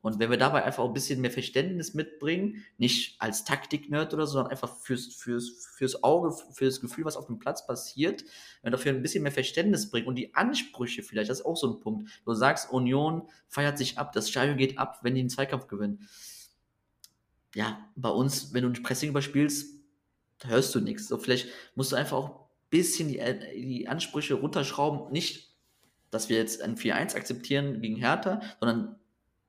Und 0.01 0.17
wenn 0.17 0.31
wir 0.31 0.37
dabei 0.37 0.63
einfach 0.63 0.83
ein 0.83 0.93
bisschen 0.93 1.21
mehr 1.21 1.29
Verständnis 1.29 1.93
mitbringen, 1.93 2.63
nicht 2.79 3.21
als 3.21 3.43
Taktik-Nerd 3.43 4.15
oder 4.15 4.25
so, 4.25 4.33
sondern 4.33 4.51
einfach 4.51 4.75
fürs, 4.77 5.13
fürs, 5.13 5.67
fürs 5.75 6.03
Auge, 6.03 6.35
für 6.53 6.65
das 6.65 6.81
Gefühl, 6.81 7.05
was 7.05 7.15
auf 7.15 7.27
dem 7.27 7.37
Platz 7.37 7.67
passiert, 7.67 8.23
wenn 8.61 8.71
wir 8.71 8.77
dafür 8.77 8.93
ein 8.93 9.03
bisschen 9.03 9.21
mehr 9.21 9.31
Verständnis 9.31 9.91
bringen 9.91 10.07
und 10.07 10.15
die 10.15 10.33
Ansprüche 10.33 11.03
vielleicht, 11.03 11.29
das 11.29 11.41
ist 11.41 11.45
auch 11.45 11.55
so 11.55 11.71
ein 11.71 11.79
Punkt. 11.79 12.09
Du 12.25 12.33
sagst, 12.33 12.71
Union 12.71 13.29
feiert 13.47 13.77
sich 13.77 13.99
ab, 13.99 14.11
das 14.11 14.27
Stadion 14.27 14.57
geht 14.57 14.79
ab, 14.79 15.01
wenn 15.03 15.13
die 15.13 15.19
einen 15.19 15.29
Zweikampf 15.29 15.67
gewinnen 15.67 16.09
ja, 17.55 17.89
bei 17.95 18.09
uns, 18.09 18.53
wenn 18.53 18.63
du 18.63 18.69
ein 18.69 18.83
Pressing 18.83 19.09
überspielst, 19.09 19.75
hörst 20.43 20.73
du 20.73 20.79
nichts. 20.79 21.07
So, 21.07 21.17
vielleicht 21.17 21.49
musst 21.75 21.91
du 21.91 21.95
einfach 21.95 22.17
auch 22.17 22.29
ein 22.29 22.45
bisschen 22.69 23.09
die, 23.09 23.19
äh, 23.19 23.37
die 23.55 23.87
Ansprüche 23.87 24.35
runterschrauben. 24.35 25.11
Nicht, 25.11 25.55
dass 26.09 26.29
wir 26.29 26.37
jetzt 26.37 26.61
ein 26.61 26.77
4-1 26.77 27.15
akzeptieren 27.15 27.81
gegen 27.81 27.95
Hertha, 27.95 28.41
sondern 28.59 28.99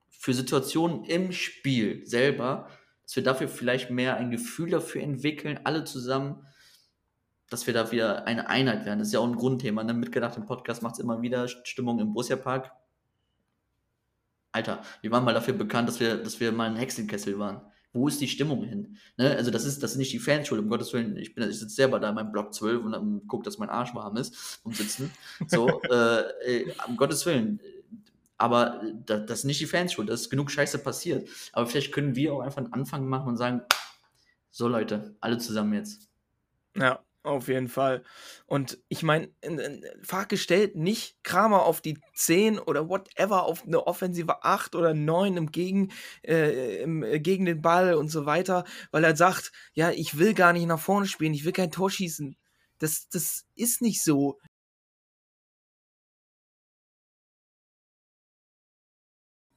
für 0.08 0.34
Situationen 0.34 1.04
im 1.04 1.32
Spiel 1.32 2.06
selber, 2.06 2.68
dass 3.02 3.16
wir 3.16 3.22
dafür 3.22 3.48
vielleicht 3.48 3.90
mehr 3.90 4.16
ein 4.16 4.30
Gefühl 4.30 4.70
dafür 4.70 5.02
entwickeln, 5.02 5.60
alle 5.64 5.84
zusammen, 5.84 6.46
dass 7.50 7.66
wir 7.66 7.74
da 7.74 7.90
wieder 7.90 8.26
eine 8.26 8.48
Einheit 8.48 8.86
werden. 8.86 9.00
Das 9.00 9.08
ist 9.08 9.14
ja 9.14 9.20
auch 9.20 9.26
ein 9.26 9.36
Grundthema. 9.36 9.82
Ne? 9.84 9.94
Mitgedacht 9.94 10.36
im 10.36 10.46
Podcast 10.46 10.82
macht 10.82 10.94
es 10.94 11.00
immer 11.00 11.20
wieder 11.22 11.48
Stimmung 11.48 11.98
im 11.98 12.12
Borussia 12.12 12.36
Park. 12.36 12.72
Alter, 14.52 14.82
wir 15.00 15.10
waren 15.10 15.24
mal 15.24 15.34
dafür 15.34 15.54
bekannt, 15.54 15.88
dass 15.88 15.98
wir, 15.98 16.16
dass 16.16 16.38
wir 16.38 16.52
mal 16.52 16.70
ein 16.70 16.76
Hexenkessel 16.76 17.38
waren. 17.38 17.62
Wo 17.92 18.08
ist 18.08 18.20
die 18.20 18.28
Stimmung 18.28 18.64
hin? 18.64 18.96
Ne? 19.16 19.36
Also 19.36 19.50
das 19.50 19.64
ist, 19.64 19.82
das 19.82 19.92
ist 19.92 19.98
nicht 19.98 20.12
die 20.12 20.18
Fanschule, 20.18 20.62
um 20.62 20.68
Gottes 20.68 20.92
Willen. 20.92 21.16
Ich, 21.16 21.34
bin, 21.34 21.48
ich 21.48 21.58
sitze 21.58 21.74
selber 21.74 22.00
da 22.00 22.08
in 22.08 22.14
meinem 22.14 22.32
Block 22.32 22.54
12 22.54 22.84
und 22.84 22.92
dann 22.92 23.26
gucke, 23.26 23.44
dass 23.44 23.58
mein 23.58 23.68
Arsch 23.68 23.94
warm 23.94 24.16
ist 24.16 24.60
und 24.64 24.76
sitzen. 24.76 25.10
So, 25.46 25.80
äh, 25.90 26.20
äh, 26.60 26.74
um 26.88 26.96
Gottes 26.96 27.26
Willen. 27.26 27.60
Aber 28.38 28.82
das, 29.06 29.26
das 29.26 29.38
ist 29.40 29.44
nicht 29.44 29.60
die 29.60 29.66
Fanschule, 29.66 30.08
da 30.08 30.14
ist 30.14 30.30
genug 30.30 30.50
Scheiße 30.50 30.78
passiert. 30.78 31.28
Aber 31.52 31.66
vielleicht 31.66 31.92
können 31.92 32.16
wir 32.16 32.34
auch 32.34 32.40
einfach 32.40 32.62
einen 32.62 32.72
Anfang 32.72 33.06
machen 33.06 33.28
und 33.28 33.36
sagen, 33.36 33.62
so 34.50 34.68
Leute, 34.68 35.14
alle 35.20 35.38
zusammen 35.38 35.74
jetzt. 35.74 36.08
Ja, 36.74 37.00
auf 37.22 37.48
jeden 37.48 37.68
Fall. 37.68 38.02
Und 38.46 38.78
ich 38.88 39.02
meine, 39.02 39.30
Frage 40.02 40.28
gestellt, 40.28 40.76
nicht 40.76 41.22
Kramer 41.22 41.62
auf 41.62 41.80
die 41.80 41.98
10 42.14 42.58
oder 42.58 42.88
whatever, 42.88 43.44
auf 43.44 43.64
eine 43.64 43.86
offensive 43.86 44.44
8 44.44 44.74
oder 44.74 44.94
9 44.94 45.36
im 45.36 45.52
Gegen, 45.52 45.92
äh, 46.22 46.82
im, 46.82 47.02
äh, 47.02 47.20
gegen 47.20 47.44
den 47.44 47.62
Ball 47.62 47.94
und 47.94 48.08
so 48.08 48.26
weiter, 48.26 48.64
weil 48.90 49.04
er 49.04 49.16
sagt, 49.16 49.52
ja, 49.74 49.90
ich 49.90 50.18
will 50.18 50.34
gar 50.34 50.52
nicht 50.52 50.66
nach 50.66 50.80
vorne 50.80 51.06
spielen, 51.06 51.34
ich 51.34 51.44
will 51.44 51.52
kein 51.52 51.70
Tor 51.70 51.90
schießen. 51.90 52.36
Das, 52.78 53.08
das 53.08 53.46
ist 53.54 53.82
nicht 53.82 54.02
so. 54.02 54.38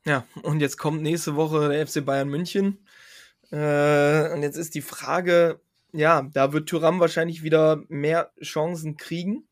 Ja, 0.06 0.28
und 0.44 0.60
jetzt 0.60 0.78
kommt 0.78 1.02
nächste 1.02 1.36
Woche 1.36 1.70
der 1.70 1.88
FC 1.88 2.06
Bayern 2.06 2.30
München. 2.30 2.86
Äh, 3.52 4.32
und 4.34 4.44
jetzt 4.44 4.58
ist 4.58 4.76
die 4.76 4.82
Frage, 4.82 5.62
ja, 5.96 6.28
da 6.34 6.54
wird 6.54 6.70
Thuram 6.70 7.00
wahrscheinlich 7.00 7.44
wieder 7.44 7.84
mehr 7.88 8.32
Chancen 8.42 8.98
kriegen, 8.98 9.48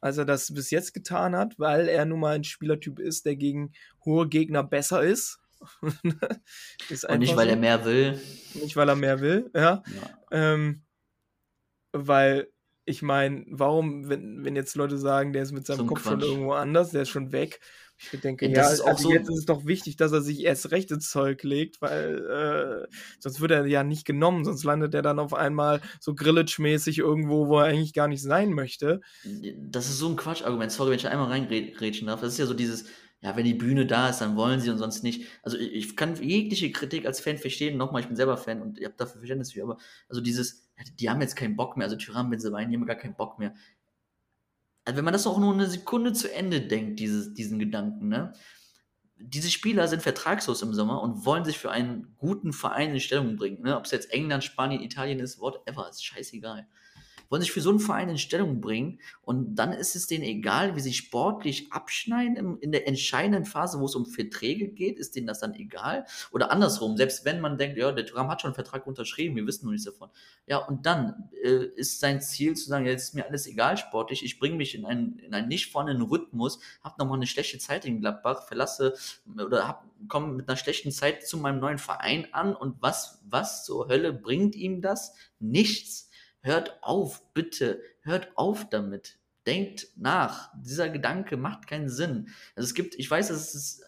als 0.00 0.18
er 0.18 0.24
das 0.24 0.52
bis 0.52 0.70
jetzt 0.70 0.94
getan 0.94 1.36
hat, 1.36 1.58
weil 1.58 1.88
er 1.88 2.04
nun 2.04 2.20
mal 2.20 2.34
ein 2.34 2.44
Spielertyp 2.44 2.98
ist, 2.98 3.26
der 3.26 3.36
gegen 3.36 3.72
hohe 4.04 4.28
Gegner 4.28 4.62
besser 4.62 5.02
ist. 5.02 5.40
ist 6.88 7.08
Und 7.08 7.18
nicht, 7.18 7.36
weil 7.36 7.46
so. 7.46 7.50
er 7.50 7.56
mehr 7.56 7.84
will. 7.84 8.20
Nicht, 8.54 8.76
weil 8.76 8.88
er 8.88 8.96
mehr 8.96 9.20
will, 9.20 9.50
ja. 9.54 9.82
ja. 9.86 10.18
Ähm, 10.30 10.82
weil 11.92 12.48
ich 12.84 13.02
meine, 13.02 13.44
warum, 13.48 14.08
wenn, 14.08 14.44
wenn 14.44 14.56
jetzt 14.56 14.74
Leute 14.74 14.98
sagen, 14.98 15.32
der 15.32 15.42
ist 15.42 15.52
mit 15.52 15.66
seinem 15.66 15.78
Zum 15.78 15.86
Kopf 15.88 16.02
Quatsch. 16.02 16.12
schon 16.12 16.20
irgendwo 16.22 16.52
anders, 16.52 16.90
der 16.90 17.02
ist 17.02 17.10
schon 17.10 17.32
weg, 17.32 17.60
ich 18.12 18.20
denke, 18.20 18.46
ja, 18.46 18.62
ja 18.62 18.70
ist 18.70 18.80
also 18.80 19.08
so 19.08 19.14
jetzt 19.14 19.28
ist 19.28 19.38
es 19.38 19.44
doch 19.46 19.66
wichtig, 19.66 19.96
dass 19.96 20.12
er 20.12 20.20
sich 20.20 20.44
erst 20.44 20.70
recht 20.70 20.90
ins 20.90 21.10
Zeug 21.10 21.42
legt, 21.42 21.82
weil 21.82 22.86
äh, 22.88 22.96
sonst 23.18 23.40
wird 23.40 23.50
er 23.50 23.66
ja 23.66 23.82
nicht 23.82 24.04
genommen, 24.04 24.44
sonst 24.44 24.64
landet 24.64 24.94
er 24.94 25.02
dann 25.02 25.18
auf 25.18 25.34
einmal 25.34 25.80
so 26.00 26.14
Grillage-mäßig 26.14 26.98
irgendwo, 26.98 27.48
wo 27.48 27.58
er 27.58 27.66
eigentlich 27.66 27.92
gar 27.92 28.08
nicht 28.08 28.22
sein 28.22 28.52
möchte. 28.52 29.00
Das 29.56 29.88
ist 29.88 29.98
so 29.98 30.08
ein 30.08 30.16
Quatschargument. 30.16 30.70
Sorry, 30.70 30.90
wenn 30.90 30.98
ich 30.98 31.08
einmal 31.08 31.28
reingrätschen 31.28 32.06
darf. 32.06 32.20
Das 32.20 32.32
ist 32.32 32.38
ja 32.38 32.46
so 32.46 32.54
dieses, 32.54 32.86
ja, 33.20 33.36
wenn 33.36 33.44
die 33.44 33.54
Bühne 33.54 33.84
da 33.84 34.10
ist, 34.10 34.20
dann 34.20 34.36
wollen 34.36 34.60
sie 34.60 34.70
und 34.70 34.78
sonst 34.78 35.02
nicht. 35.02 35.26
Also 35.42 35.58
ich, 35.58 35.72
ich 35.72 35.96
kann 35.96 36.14
jegliche 36.22 36.70
Kritik 36.70 37.04
als 37.04 37.20
Fan 37.20 37.38
verstehen. 37.38 37.76
Nochmal, 37.76 38.02
ich 38.02 38.08
bin 38.08 38.16
selber 38.16 38.36
Fan 38.36 38.62
und 38.62 38.78
ich 38.78 38.84
habe 38.84 38.94
dafür 38.96 39.18
Verständnis 39.18 39.52
für, 39.52 39.62
aber 39.64 39.78
also 40.08 40.20
dieses, 40.20 40.68
die 41.00 41.10
haben 41.10 41.20
jetzt 41.20 41.34
keinen 41.34 41.56
Bock 41.56 41.76
mehr, 41.76 41.86
also 41.86 41.96
Tyrann, 41.96 42.30
wenn 42.30 42.38
sie 42.38 42.52
weinen, 42.52 42.70
die 42.70 42.76
haben 42.76 42.86
gar 42.86 42.96
keinen 42.96 43.16
Bock 43.16 43.38
mehr 43.38 43.54
also 44.88 44.96
wenn 44.96 45.04
man 45.04 45.12
das 45.12 45.26
auch 45.26 45.38
nur 45.38 45.52
eine 45.52 45.66
Sekunde 45.66 46.14
zu 46.14 46.32
Ende 46.32 46.62
denkt, 46.62 46.98
dieses, 46.98 47.34
diesen 47.34 47.58
Gedanken, 47.58 48.08
ne? 48.08 48.32
Diese 49.18 49.50
Spieler 49.50 49.86
sind 49.86 50.00
vertragslos 50.00 50.62
im 50.62 50.72
Sommer 50.72 51.02
und 51.02 51.26
wollen 51.26 51.44
sich 51.44 51.58
für 51.58 51.70
einen 51.70 52.14
guten 52.16 52.54
Verein 52.54 52.94
in 52.94 53.00
Stellung 53.00 53.36
bringen. 53.36 53.60
Ne? 53.62 53.76
Ob 53.76 53.84
es 53.84 53.90
jetzt 53.90 54.10
England, 54.12 54.44
Spanien, 54.44 54.80
Italien 54.80 55.20
ist, 55.20 55.40
whatever, 55.40 55.90
ist 55.90 56.02
scheißegal 56.02 56.66
wollen 57.28 57.42
sich 57.42 57.52
für 57.52 57.60
so 57.60 57.70
einen 57.70 57.80
Verein 57.80 58.08
in 58.08 58.18
Stellung 58.18 58.60
bringen 58.60 59.00
und 59.22 59.56
dann 59.56 59.72
ist 59.72 59.96
es 59.96 60.06
denen 60.06 60.24
egal, 60.24 60.76
wie 60.76 60.80
sie 60.80 60.92
sportlich 60.92 61.72
abschneiden 61.72 62.36
im, 62.36 62.58
in 62.60 62.72
der 62.72 62.88
entscheidenden 62.88 63.44
Phase, 63.44 63.80
wo 63.80 63.84
es 63.84 63.94
um 63.94 64.06
Verträge 64.06 64.68
geht, 64.68 64.98
ist 64.98 65.16
denen 65.16 65.26
das 65.26 65.40
dann 65.40 65.54
egal? 65.54 66.06
Oder 66.32 66.50
andersrum, 66.50 66.96
selbst 66.96 67.24
wenn 67.24 67.40
man 67.40 67.58
denkt, 67.58 67.76
ja, 67.76 67.92
der 67.92 68.06
Thuram 68.06 68.28
hat 68.28 68.40
schon 68.40 68.48
einen 68.48 68.54
Vertrag 68.54 68.86
unterschrieben, 68.86 69.36
wir 69.36 69.46
wissen 69.46 69.66
noch 69.66 69.72
nichts 69.72 69.86
davon. 69.86 70.10
Ja, 70.46 70.58
und 70.58 70.86
dann 70.86 71.28
äh, 71.42 71.66
ist 71.76 72.00
sein 72.00 72.20
Ziel 72.20 72.54
zu 72.54 72.68
sagen, 72.68 72.86
jetzt 72.86 73.04
ist 73.04 73.14
mir 73.14 73.26
alles 73.26 73.46
egal 73.46 73.76
sportlich, 73.76 74.24
ich 74.24 74.38
bringe 74.38 74.56
mich 74.56 74.74
in 74.74 74.84
einen, 74.84 75.18
in 75.18 75.34
einen 75.34 75.48
nicht 75.48 75.70
vorhandenen 75.70 76.08
Rhythmus, 76.08 76.60
habe 76.82 76.96
nochmal 76.98 77.18
eine 77.18 77.26
schlechte 77.26 77.58
Zeit 77.58 77.84
in 77.84 78.00
Gladbach, 78.00 78.46
verlasse 78.46 78.94
oder 79.36 79.82
komme 80.08 80.28
mit 80.28 80.48
einer 80.48 80.56
schlechten 80.56 80.92
Zeit 80.92 81.26
zu 81.26 81.38
meinem 81.38 81.60
neuen 81.60 81.78
Verein 81.78 82.28
an 82.32 82.54
und 82.54 82.80
was, 82.80 83.20
was 83.28 83.64
zur 83.64 83.88
Hölle 83.88 84.12
bringt 84.12 84.54
ihm 84.54 84.80
das? 84.80 85.14
Nichts 85.40 86.07
Hört 86.40 86.82
auf, 86.82 87.22
bitte, 87.34 87.82
hört 88.02 88.36
auf 88.36 88.68
damit. 88.68 89.18
Denkt 89.46 89.88
nach. 89.96 90.50
Dieser 90.62 90.88
Gedanke 90.88 91.36
macht 91.36 91.66
keinen 91.66 91.88
Sinn. 91.88 92.28
Also 92.54 92.66
es 92.66 92.74
gibt, 92.74 92.94
ich 92.96 93.10
weiß, 93.10 93.28
dass 93.28 93.54
es 93.54 93.82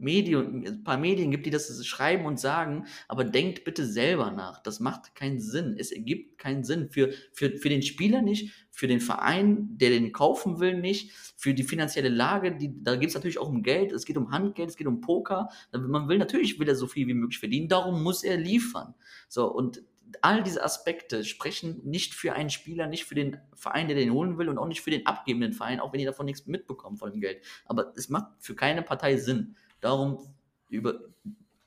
Medien, 0.00 0.66
ein 0.66 0.84
paar 0.84 0.96
Medien 0.96 1.30
gibt, 1.30 1.46
die 1.46 1.50
das 1.50 1.86
schreiben 1.86 2.24
und 2.24 2.40
sagen, 2.40 2.86
aber 3.06 3.24
denkt 3.24 3.64
bitte 3.64 3.84
selber 3.84 4.30
nach. 4.30 4.62
Das 4.62 4.80
macht 4.80 5.14
keinen 5.14 5.40
Sinn. 5.40 5.76
Es 5.78 5.92
ergibt 5.92 6.38
keinen 6.38 6.64
Sinn. 6.64 6.88
Für, 6.90 7.12
für, 7.32 7.56
für 7.58 7.68
den 7.68 7.82
Spieler 7.82 8.22
nicht, 8.22 8.52
für 8.70 8.86
den 8.86 9.00
Verein, 9.00 9.76
der 9.76 9.90
den 9.90 10.12
kaufen 10.12 10.58
will, 10.58 10.80
nicht, 10.80 11.12
für 11.36 11.54
die 11.54 11.62
finanzielle 11.62 12.08
Lage, 12.08 12.56
die, 12.56 12.82
da 12.82 12.96
geht 12.96 13.10
es 13.10 13.14
natürlich 13.14 13.38
auch 13.38 13.48
um 13.48 13.62
Geld, 13.62 13.92
es 13.92 14.06
geht 14.06 14.16
um 14.16 14.30
Handgeld, 14.30 14.70
es 14.70 14.76
geht 14.76 14.86
um 14.86 15.00
Poker. 15.00 15.50
Man 15.72 16.08
will 16.08 16.18
natürlich 16.18 16.58
will 16.58 16.68
er 16.68 16.76
so 16.76 16.86
viel 16.86 17.06
wie 17.06 17.14
möglich 17.14 17.38
verdienen, 17.38 17.68
darum 17.68 18.02
muss 18.02 18.24
er 18.24 18.38
liefern. 18.38 18.94
So, 19.28 19.52
und 19.52 19.82
all 20.22 20.42
diese 20.42 20.62
Aspekte 20.62 21.24
sprechen 21.24 21.80
nicht 21.84 22.14
für 22.14 22.32
einen 22.32 22.50
Spieler, 22.50 22.86
nicht 22.86 23.04
für 23.04 23.14
den 23.14 23.38
Verein, 23.54 23.88
der 23.88 23.96
den 23.96 24.12
holen 24.12 24.38
will 24.38 24.48
und 24.48 24.58
auch 24.58 24.66
nicht 24.66 24.80
für 24.80 24.90
den 24.90 25.06
abgebenden 25.06 25.52
Verein, 25.52 25.80
auch 25.80 25.92
wenn 25.92 25.98
die 26.00 26.06
davon 26.06 26.26
nichts 26.26 26.46
mitbekommen 26.46 26.96
von 26.96 27.10
dem 27.10 27.20
Geld. 27.20 27.44
Aber 27.64 27.92
es 27.96 28.08
macht 28.08 28.32
für 28.38 28.54
keine 28.54 28.82
Partei 28.82 29.16
Sinn. 29.16 29.56
Darum 29.80 30.34
über, 30.68 31.00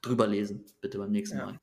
drüber 0.02 0.28
lesen, 0.28 0.66
bitte 0.82 0.98
beim 0.98 1.12
nächsten 1.12 1.38
ja. 1.38 1.46
Mal. 1.46 1.60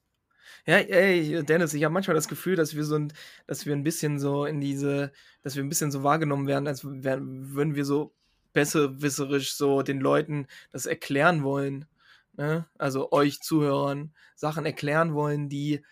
Ja, 0.67 0.77
ey, 0.77 1.43
Dennis, 1.45 1.75
ich 1.75 1.85
habe 1.85 1.93
manchmal 1.93 2.15
das 2.15 2.29
Gefühl, 2.29 2.57
dass 2.57 2.75
wir 2.75 2.85
so 2.85 2.97
ein, 2.97 3.13
dass 3.47 3.67
wir 3.67 3.73
ein 3.73 3.85
bisschen 3.85 4.19
so 4.19 4.45
in 4.45 4.61
diese, 4.61 5.13
dass 5.43 5.57
wir 5.57 5.63
ein 5.63 5.69
bisschen 5.69 5.91
so 5.91 6.03
wahrgenommen 6.03 6.47
werden, 6.47 6.67
als 6.67 6.85
würden 6.85 7.75
wir 7.75 7.85
so 7.85 8.15
besserwisserisch 8.53 9.55
so 9.55 9.83
den 9.83 10.01
Leuten 10.01 10.47
das 10.71 10.87
erklären 10.87 11.43
wollen. 11.45 11.87
Ne? 12.37 12.67
Also 12.79 13.13
euch 13.13 13.41
Zuhörern 13.41 14.13
Sachen 14.35 14.67
erklären 14.67 15.15
wollen, 15.15 15.49
die 15.49 15.85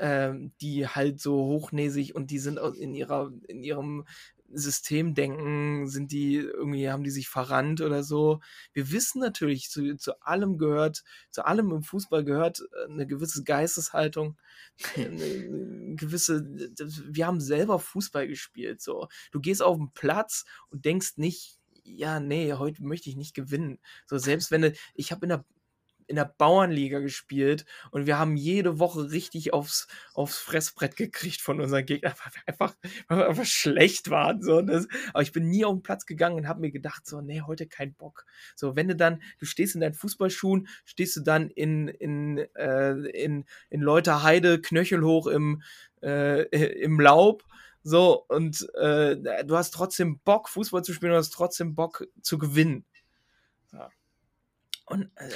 ähm, 0.00 0.52
die 0.60 0.86
halt 0.86 1.20
so 1.20 1.36
hochnäsig 1.36 2.14
und 2.14 2.30
die 2.30 2.38
sind 2.38 2.58
in 2.78 2.94
ihrer, 2.94 3.32
in 3.46 3.62
ihrem 3.62 4.04
Systemdenken 4.50 5.88
sind 5.88 6.10
die 6.10 6.36
irgendwie, 6.36 6.88
haben 6.88 7.04
die 7.04 7.10
sich 7.10 7.28
verrannt 7.28 7.80
oder 7.80 8.02
so. 8.02 8.40
Wir 8.72 8.90
wissen 8.90 9.20
natürlich, 9.20 9.70
zu, 9.70 9.96
zu 9.96 10.20
allem 10.22 10.58
gehört, 10.58 11.04
zu 11.30 11.44
allem 11.44 11.70
im 11.70 11.82
Fußball 11.82 12.24
gehört 12.24 12.60
äh, 12.60 12.90
eine 12.90 13.06
gewisse 13.06 13.44
Geisteshaltung, 13.44 14.38
eine 14.96 15.96
gewisse, 15.96 16.46
wir 17.08 17.26
haben 17.26 17.40
selber 17.40 17.78
Fußball 17.78 18.26
gespielt, 18.26 18.80
so. 18.80 19.08
Du 19.32 19.40
gehst 19.40 19.62
auf 19.62 19.76
den 19.76 19.92
Platz 19.92 20.44
und 20.70 20.84
denkst 20.84 21.16
nicht, 21.16 21.58
ja, 21.84 22.20
nee, 22.20 22.52
heute 22.52 22.84
möchte 22.84 23.08
ich 23.08 23.16
nicht 23.16 23.34
gewinnen. 23.34 23.78
So, 24.06 24.18
selbst 24.18 24.50
wenn 24.50 24.74
ich 24.94 25.12
habe 25.12 25.24
in 25.24 25.30
der, 25.30 25.44
in 26.08 26.16
der 26.16 26.24
Bauernliga 26.24 27.00
gespielt 27.00 27.64
und 27.90 28.06
wir 28.06 28.18
haben 28.18 28.36
jede 28.36 28.78
Woche 28.78 29.10
richtig 29.10 29.52
aufs, 29.52 29.86
aufs 30.14 30.38
Fressbrett 30.38 30.96
gekriegt 30.96 31.40
von 31.40 31.60
unseren 31.60 31.84
Gegnern, 31.86 32.14
weil 32.24 32.32
wir 32.32 32.42
einfach, 32.48 32.76
weil 33.08 33.18
wir 33.18 33.28
einfach 33.28 33.44
schlecht 33.44 34.10
waren. 34.10 34.42
So. 34.42 34.62
Das, 34.62 34.88
aber 35.12 35.22
ich 35.22 35.32
bin 35.32 35.48
nie 35.48 35.64
auf 35.64 35.74
den 35.74 35.82
Platz 35.82 36.06
gegangen 36.06 36.36
und 36.36 36.48
habe 36.48 36.60
mir 36.60 36.70
gedacht, 36.70 37.06
so, 37.06 37.20
nee, 37.20 37.42
heute 37.42 37.66
kein 37.66 37.94
Bock. 37.94 38.24
So, 38.56 38.74
wenn 38.74 38.88
du 38.88 38.96
dann, 38.96 39.22
du 39.38 39.44
stehst 39.46 39.74
in 39.74 39.80
deinen 39.80 39.94
Fußballschuhen, 39.94 40.66
stehst 40.84 41.16
du 41.16 41.20
dann 41.20 41.50
in, 41.50 41.88
in, 41.88 42.38
äh, 42.56 42.92
in, 42.92 43.44
in 43.68 43.80
Leuterheide, 43.80 44.60
knöchelhoch 44.60 45.26
im, 45.26 45.62
äh, 46.02 46.42
im 46.82 46.98
Laub 46.98 47.44
so, 47.84 48.24
und 48.28 48.68
äh, 48.74 49.44
du 49.44 49.56
hast 49.56 49.70
trotzdem 49.70 50.18
Bock, 50.18 50.48
Fußball 50.48 50.82
zu 50.82 50.92
spielen, 50.92 51.12
du 51.12 51.18
hast 51.18 51.30
trotzdem 51.30 51.74
Bock 51.74 52.06
zu 52.20 52.36
gewinnen. 52.36 52.84
Und 54.88 55.10
äh, 55.16 55.28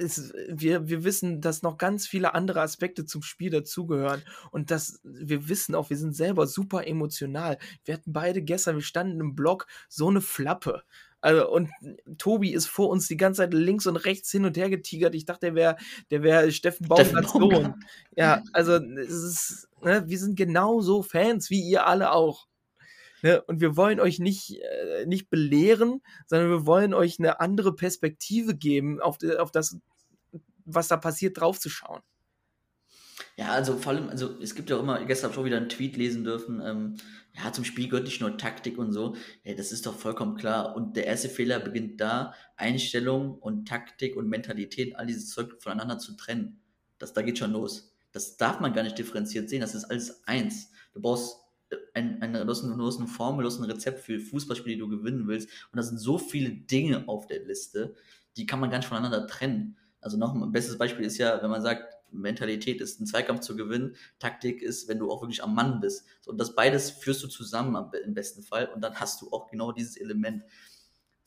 es, 0.00 0.32
wir, 0.48 0.88
wir 0.88 1.04
wissen, 1.04 1.40
dass 1.40 1.62
noch 1.62 1.78
ganz 1.78 2.06
viele 2.06 2.34
andere 2.34 2.60
Aspekte 2.60 3.04
zum 3.04 3.22
Spiel 3.22 3.50
dazugehören 3.50 4.22
und 4.50 4.70
dass 4.70 5.00
wir 5.04 5.48
wissen 5.48 5.74
auch, 5.74 5.90
wir 5.90 5.96
sind 5.96 6.14
selber 6.14 6.46
super 6.46 6.86
emotional. 6.86 7.58
Wir 7.84 7.94
hatten 7.94 8.12
beide 8.12 8.42
gestern, 8.42 8.76
wir 8.76 8.82
standen 8.82 9.20
im 9.20 9.34
Block, 9.34 9.66
so 9.88 10.08
eine 10.08 10.20
Flappe. 10.20 10.82
Also, 11.20 11.50
und 11.50 11.68
Tobi 12.16 12.52
ist 12.52 12.66
vor 12.66 12.88
uns 12.88 13.06
die 13.06 13.16
ganze 13.16 13.42
Zeit 13.42 13.52
links 13.52 13.86
und 13.86 13.96
rechts 13.96 14.30
hin 14.30 14.46
und 14.46 14.56
her 14.56 14.70
getigert. 14.70 15.14
Ich 15.14 15.26
dachte, 15.26 15.46
der 15.46 15.54
wäre 15.54 15.76
der 16.10 16.22
wär 16.22 16.50
Steffen 16.50 16.88
Baumgarts 16.88 17.32
Sohn. 17.32 17.74
Ja, 18.16 18.42
also 18.52 18.74
es 18.74 19.10
ist, 19.10 19.68
ne, 19.82 20.04
wir 20.06 20.18
sind 20.18 20.36
genauso 20.36 21.02
Fans 21.02 21.50
wie 21.50 21.60
ihr 21.60 21.86
alle 21.86 22.12
auch. 22.12 22.46
Ne? 23.22 23.42
Und 23.42 23.60
wir 23.60 23.76
wollen 23.76 24.00
euch 24.00 24.18
nicht, 24.18 24.60
äh, 24.60 25.04
nicht 25.06 25.28
belehren, 25.28 26.02
sondern 26.26 26.48
wir 26.48 26.66
wollen 26.66 26.94
euch 26.94 27.18
eine 27.18 27.40
andere 27.40 27.74
Perspektive 27.74 28.56
geben, 28.56 29.00
auf, 29.00 29.18
auf 29.38 29.50
das, 29.50 29.76
was 30.64 30.88
da 30.88 30.96
passiert, 30.96 31.40
draufzuschauen. 31.40 32.02
Ja, 33.36 33.52
also 33.52 33.76
vor 33.76 33.92
allem, 33.92 34.08
also 34.08 34.38
es 34.40 34.54
gibt 34.54 34.70
ja 34.70 34.76
auch 34.76 34.80
immer, 34.80 35.04
gestern 35.04 35.30
habe 35.30 35.34
ich 35.34 35.40
auch 35.40 35.46
wieder 35.46 35.56
einen 35.56 35.68
Tweet 35.68 35.96
lesen 35.96 36.24
dürfen, 36.24 36.60
ähm, 36.64 36.96
ja, 37.32 37.52
zum 37.52 37.64
Spiel 37.64 37.88
gehört 37.88 38.06
nicht 38.06 38.20
nur 38.20 38.36
Taktik 38.36 38.76
und 38.76 38.92
so. 38.92 39.14
Ja, 39.44 39.54
das 39.54 39.72
ist 39.72 39.86
doch 39.86 39.96
vollkommen 39.96 40.36
klar. 40.36 40.74
Und 40.74 40.96
der 40.96 41.06
erste 41.06 41.28
Fehler 41.28 41.60
beginnt 41.60 42.00
da, 42.00 42.34
Einstellung 42.56 43.38
und 43.38 43.68
Taktik 43.68 44.16
und 44.16 44.28
Mentalität, 44.28 44.96
all 44.96 45.06
dieses 45.06 45.30
Zeug 45.30 45.62
voneinander 45.62 45.98
zu 45.98 46.16
trennen. 46.16 46.60
Das, 46.98 47.12
da 47.12 47.22
geht 47.22 47.38
schon 47.38 47.52
los. 47.52 47.94
Das 48.12 48.36
darf 48.36 48.58
man 48.58 48.72
gar 48.72 48.82
nicht 48.82 48.98
differenziert 48.98 49.48
sehen. 49.48 49.60
Das 49.60 49.74
ist 49.74 49.84
alles 49.84 50.26
eins. 50.26 50.70
Du 50.92 51.00
brauchst 51.00 51.36
ein, 51.94 52.20
eine, 52.20 52.44
du 52.44 52.50
hast 52.50 53.00
Formel, 53.10 53.46
ein 53.46 53.64
Rezept 53.64 54.00
für 54.00 54.18
Fußballspiele, 54.18 54.74
die 54.74 54.80
du 54.80 54.88
gewinnen 54.88 55.28
willst. 55.28 55.48
Und 55.72 55.76
da 55.76 55.82
sind 55.82 55.98
so 55.98 56.18
viele 56.18 56.50
Dinge 56.50 57.04
auf 57.06 57.26
der 57.26 57.44
Liste, 57.44 57.94
die 58.36 58.46
kann 58.46 58.60
man 58.60 58.70
gar 58.70 58.78
nicht 58.78 58.88
voneinander 58.88 59.26
trennen. 59.26 59.76
Also 60.00 60.16
noch 60.16 60.34
ein 60.34 60.52
bestes 60.52 60.78
Beispiel 60.78 61.04
ist 61.04 61.18
ja, 61.18 61.42
wenn 61.42 61.50
man 61.50 61.62
sagt, 61.62 61.96
Mentalität 62.12 62.80
ist, 62.80 62.98
einen 62.98 63.06
Zweikampf 63.06 63.40
zu 63.40 63.56
gewinnen. 63.56 63.96
Taktik 64.18 64.62
ist, 64.62 64.88
wenn 64.88 64.98
du 64.98 65.10
auch 65.10 65.22
wirklich 65.22 65.42
am 65.42 65.54
Mann 65.54 65.80
bist. 65.80 66.06
So, 66.20 66.30
und 66.30 66.38
das 66.38 66.54
beides 66.54 66.90
führst 66.90 67.22
du 67.22 67.28
zusammen 67.28 67.90
im 68.04 68.14
besten 68.14 68.42
Fall 68.42 68.66
und 68.66 68.80
dann 68.80 68.96
hast 68.96 69.22
du 69.22 69.30
auch 69.32 69.48
genau 69.48 69.72
dieses 69.72 69.96
Element. 69.96 70.44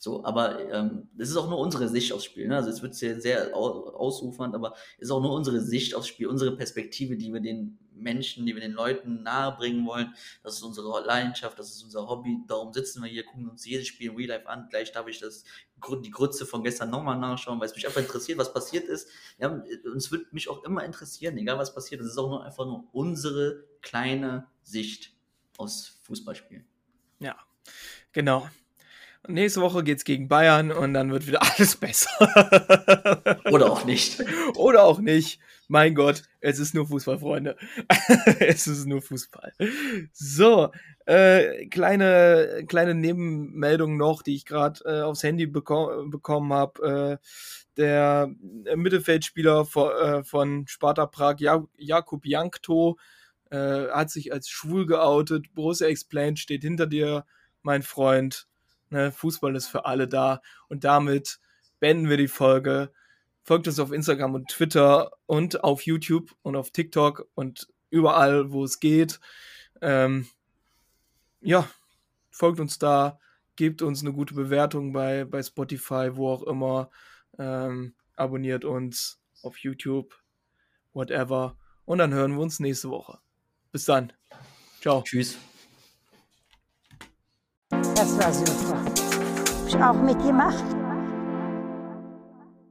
So, 0.03 0.21
aber 0.25 0.69
ähm, 0.69 1.07
das 1.13 1.29
ist 1.29 1.37
auch 1.37 1.49
nur 1.49 1.59
unsere 1.59 1.87
Sicht 1.87 2.11
aufs 2.11 2.25
Spiel. 2.25 2.49
Ne? 2.49 2.57
Also 2.57 2.69
es 2.69 2.81
wird 2.81 2.93
sehr, 2.93 3.21
sehr 3.21 3.55
ausufernd, 3.55 4.53
aber 4.53 4.73
es 4.97 5.03
ist 5.03 5.11
auch 5.11 5.21
nur 5.21 5.31
unsere 5.31 5.61
Sicht 5.61 5.95
aufs 5.95 6.09
Spiel, 6.09 6.27
unsere 6.27 6.57
Perspektive, 6.57 7.15
die 7.15 7.31
wir 7.31 7.39
den 7.39 7.79
Menschen, 7.93 8.45
die 8.45 8.53
wir 8.53 8.59
den 8.59 8.73
Leuten 8.73 9.23
nahebringen 9.23 9.85
wollen. 9.85 10.13
Das 10.43 10.55
ist 10.55 10.63
unsere 10.63 10.89
Leidenschaft, 11.05 11.57
das 11.57 11.69
ist 11.69 11.83
unser 11.85 12.09
Hobby. 12.09 12.39
Darum 12.49 12.73
sitzen 12.73 13.01
wir 13.01 13.09
hier, 13.09 13.23
gucken 13.23 13.47
uns 13.49 13.65
jedes 13.65 13.87
Spiel 13.87 14.09
in 14.11 14.17
Real 14.17 14.27
Life 14.27 14.49
an. 14.49 14.67
Gleich 14.69 14.91
darf 14.91 15.07
ich 15.07 15.21
das, 15.21 15.45
die 16.03 16.11
Grütze 16.11 16.45
von 16.45 16.65
gestern 16.65 16.89
nochmal 16.89 17.17
nachschauen, 17.17 17.61
weil 17.61 17.67
es 17.67 17.75
mich 17.75 17.87
einfach 17.87 18.01
interessiert, 18.01 18.37
was 18.37 18.53
passiert 18.53 18.89
ist. 18.89 19.07
Ja, 19.39 19.47
und 19.47 19.95
es 19.95 20.11
wird 20.11 20.33
mich 20.33 20.49
auch 20.49 20.65
immer 20.65 20.83
interessieren, 20.83 21.37
egal 21.37 21.57
was 21.57 21.73
passiert. 21.73 22.01
Es 22.01 22.07
ist 22.07 22.17
auch 22.17 22.27
nur 22.27 22.43
einfach 22.43 22.65
nur 22.65 22.89
unsere 22.91 23.63
kleine 23.81 24.47
Sicht 24.63 25.13
aus 25.57 25.97
Fußballspielen. 26.01 26.65
Ja, 27.19 27.37
genau. 28.11 28.49
Nächste 29.27 29.61
Woche 29.61 29.83
geht's 29.83 30.03
gegen 30.03 30.27
Bayern 30.27 30.71
und 30.71 30.93
dann 30.93 31.11
wird 31.11 31.27
wieder 31.27 31.41
alles 31.57 31.75
besser. 31.77 32.09
Oder 33.51 33.71
auch 33.71 33.85
nicht. 33.85 34.21
Oder 34.55 34.83
auch 34.83 34.99
nicht. 34.99 35.39
Mein 35.69 35.95
Gott, 35.95 36.23
es 36.41 36.59
ist 36.59 36.75
nur 36.75 36.87
Fußball, 36.87 37.19
Freunde. 37.19 37.55
es 38.39 38.67
ist 38.67 38.85
nur 38.85 39.01
Fußball. 39.01 39.53
So, 40.11 40.71
äh, 41.05 41.67
kleine, 41.67 42.65
kleine 42.67 42.95
Nebenmeldung 42.95 43.95
noch, 43.95 44.23
die 44.23 44.35
ich 44.35 44.45
gerade 44.45 44.81
äh, 44.85 45.01
aufs 45.01 45.23
Handy 45.23 45.47
beko 45.47 46.05
bekommen 46.09 46.51
habe. 46.51 47.19
Äh, 47.21 47.25
der 47.77 48.29
Mittelfeldspieler 48.75 49.65
von, 49.65 49.91
äh, 49.91 50.23
von 50.23 50.67
Sparta 50.67 51.05
Prag, 51.05 51.39
ja 51.39 51.65
Jakub 51.77 52.25
Jankto, 52.25 52.97
äh, 53.49 53.87
hat 53.87 54.09
sich 54.11 54.33
als 54.33 54.49
schwul 54.49 54.85
geoutet. 54.85 55.53
Borussia 55.55 55.87
Explained 55.87 56.39
steht 56.39 56.63
hinter 56.63 56.87
dir, 56.87 57.25
mein 57.61 57.83
Freund. 57.83 58.47
Ne, 58.93 59.11
Fußball 59.11 59.55
ist 59.55 59.67
für 59.67 59.85
alle 59.85 60.07
da. 60.07 60.41
Und 60.69 60.83
damit 60.83 61.39
beenden 61.79 62.09
wir 62.09 62.17
die 62.17 62.27
Folge. 62.27 62.93
Folgt 63.41 63.67
uns 63.67 63.79
auf 63.79 63.91
Instagram 63.91 64.35
und 64.35 64.49
Twitter 64.49 65.11
und 65.25 65.63
auf 65.63 65.81
YouTube 65.81 66.35
und 66.43 66.55
auf 66.55 66.69
TikTok 66.69 67.27
und 67.33 67.67
überall, 67.89 68.51
wo 68.51 68.63
es 68.63 68.79
geht. 68.79 69.19
Ähm, 69.81 70.27
ja, 71.41 71.67
folgt 72.29 72.59
uns 72.59 72.77
da, 72.77 73.19
gebt 73.55 73.81
uns 73.81 74.01
eine 74.01 74.13
gute 74.13 74.35
Bewertung 74.35 74.93
bei, 74.93 75.25
bei 75.25 75.41
Spotify, 75.41 76.11
wo 76.13 76.29
auch 76.29 76.43
immer. 76.43 76.91
Ähm, 77.39 77.95
abonniert 78.15 78.63
uns 78.63 79.19
auf 79.41 79.57
YouTube, 79.57 80.15
whatever. 80.93 81.57
Und 81.85 81.97
dann 81.97 82.13
hören 82.13 82.33
wir 82.33 82.41
uns 82.41 82.59
nächste 82.59 82.91
Woche. 82.91 83.17
Bis 83.71 83.85
dann. 83.85 84.13
Ciao. 84.81 85.01
Tschüss. 85.01 85.35
Das 88.03 88.17
war 88.17 88.33
super. 88.33 88.79
Hab 88.79 89.65
ich 89.65 89.75
auch 89.77 89.93
mitgemacht. 89.93 90.72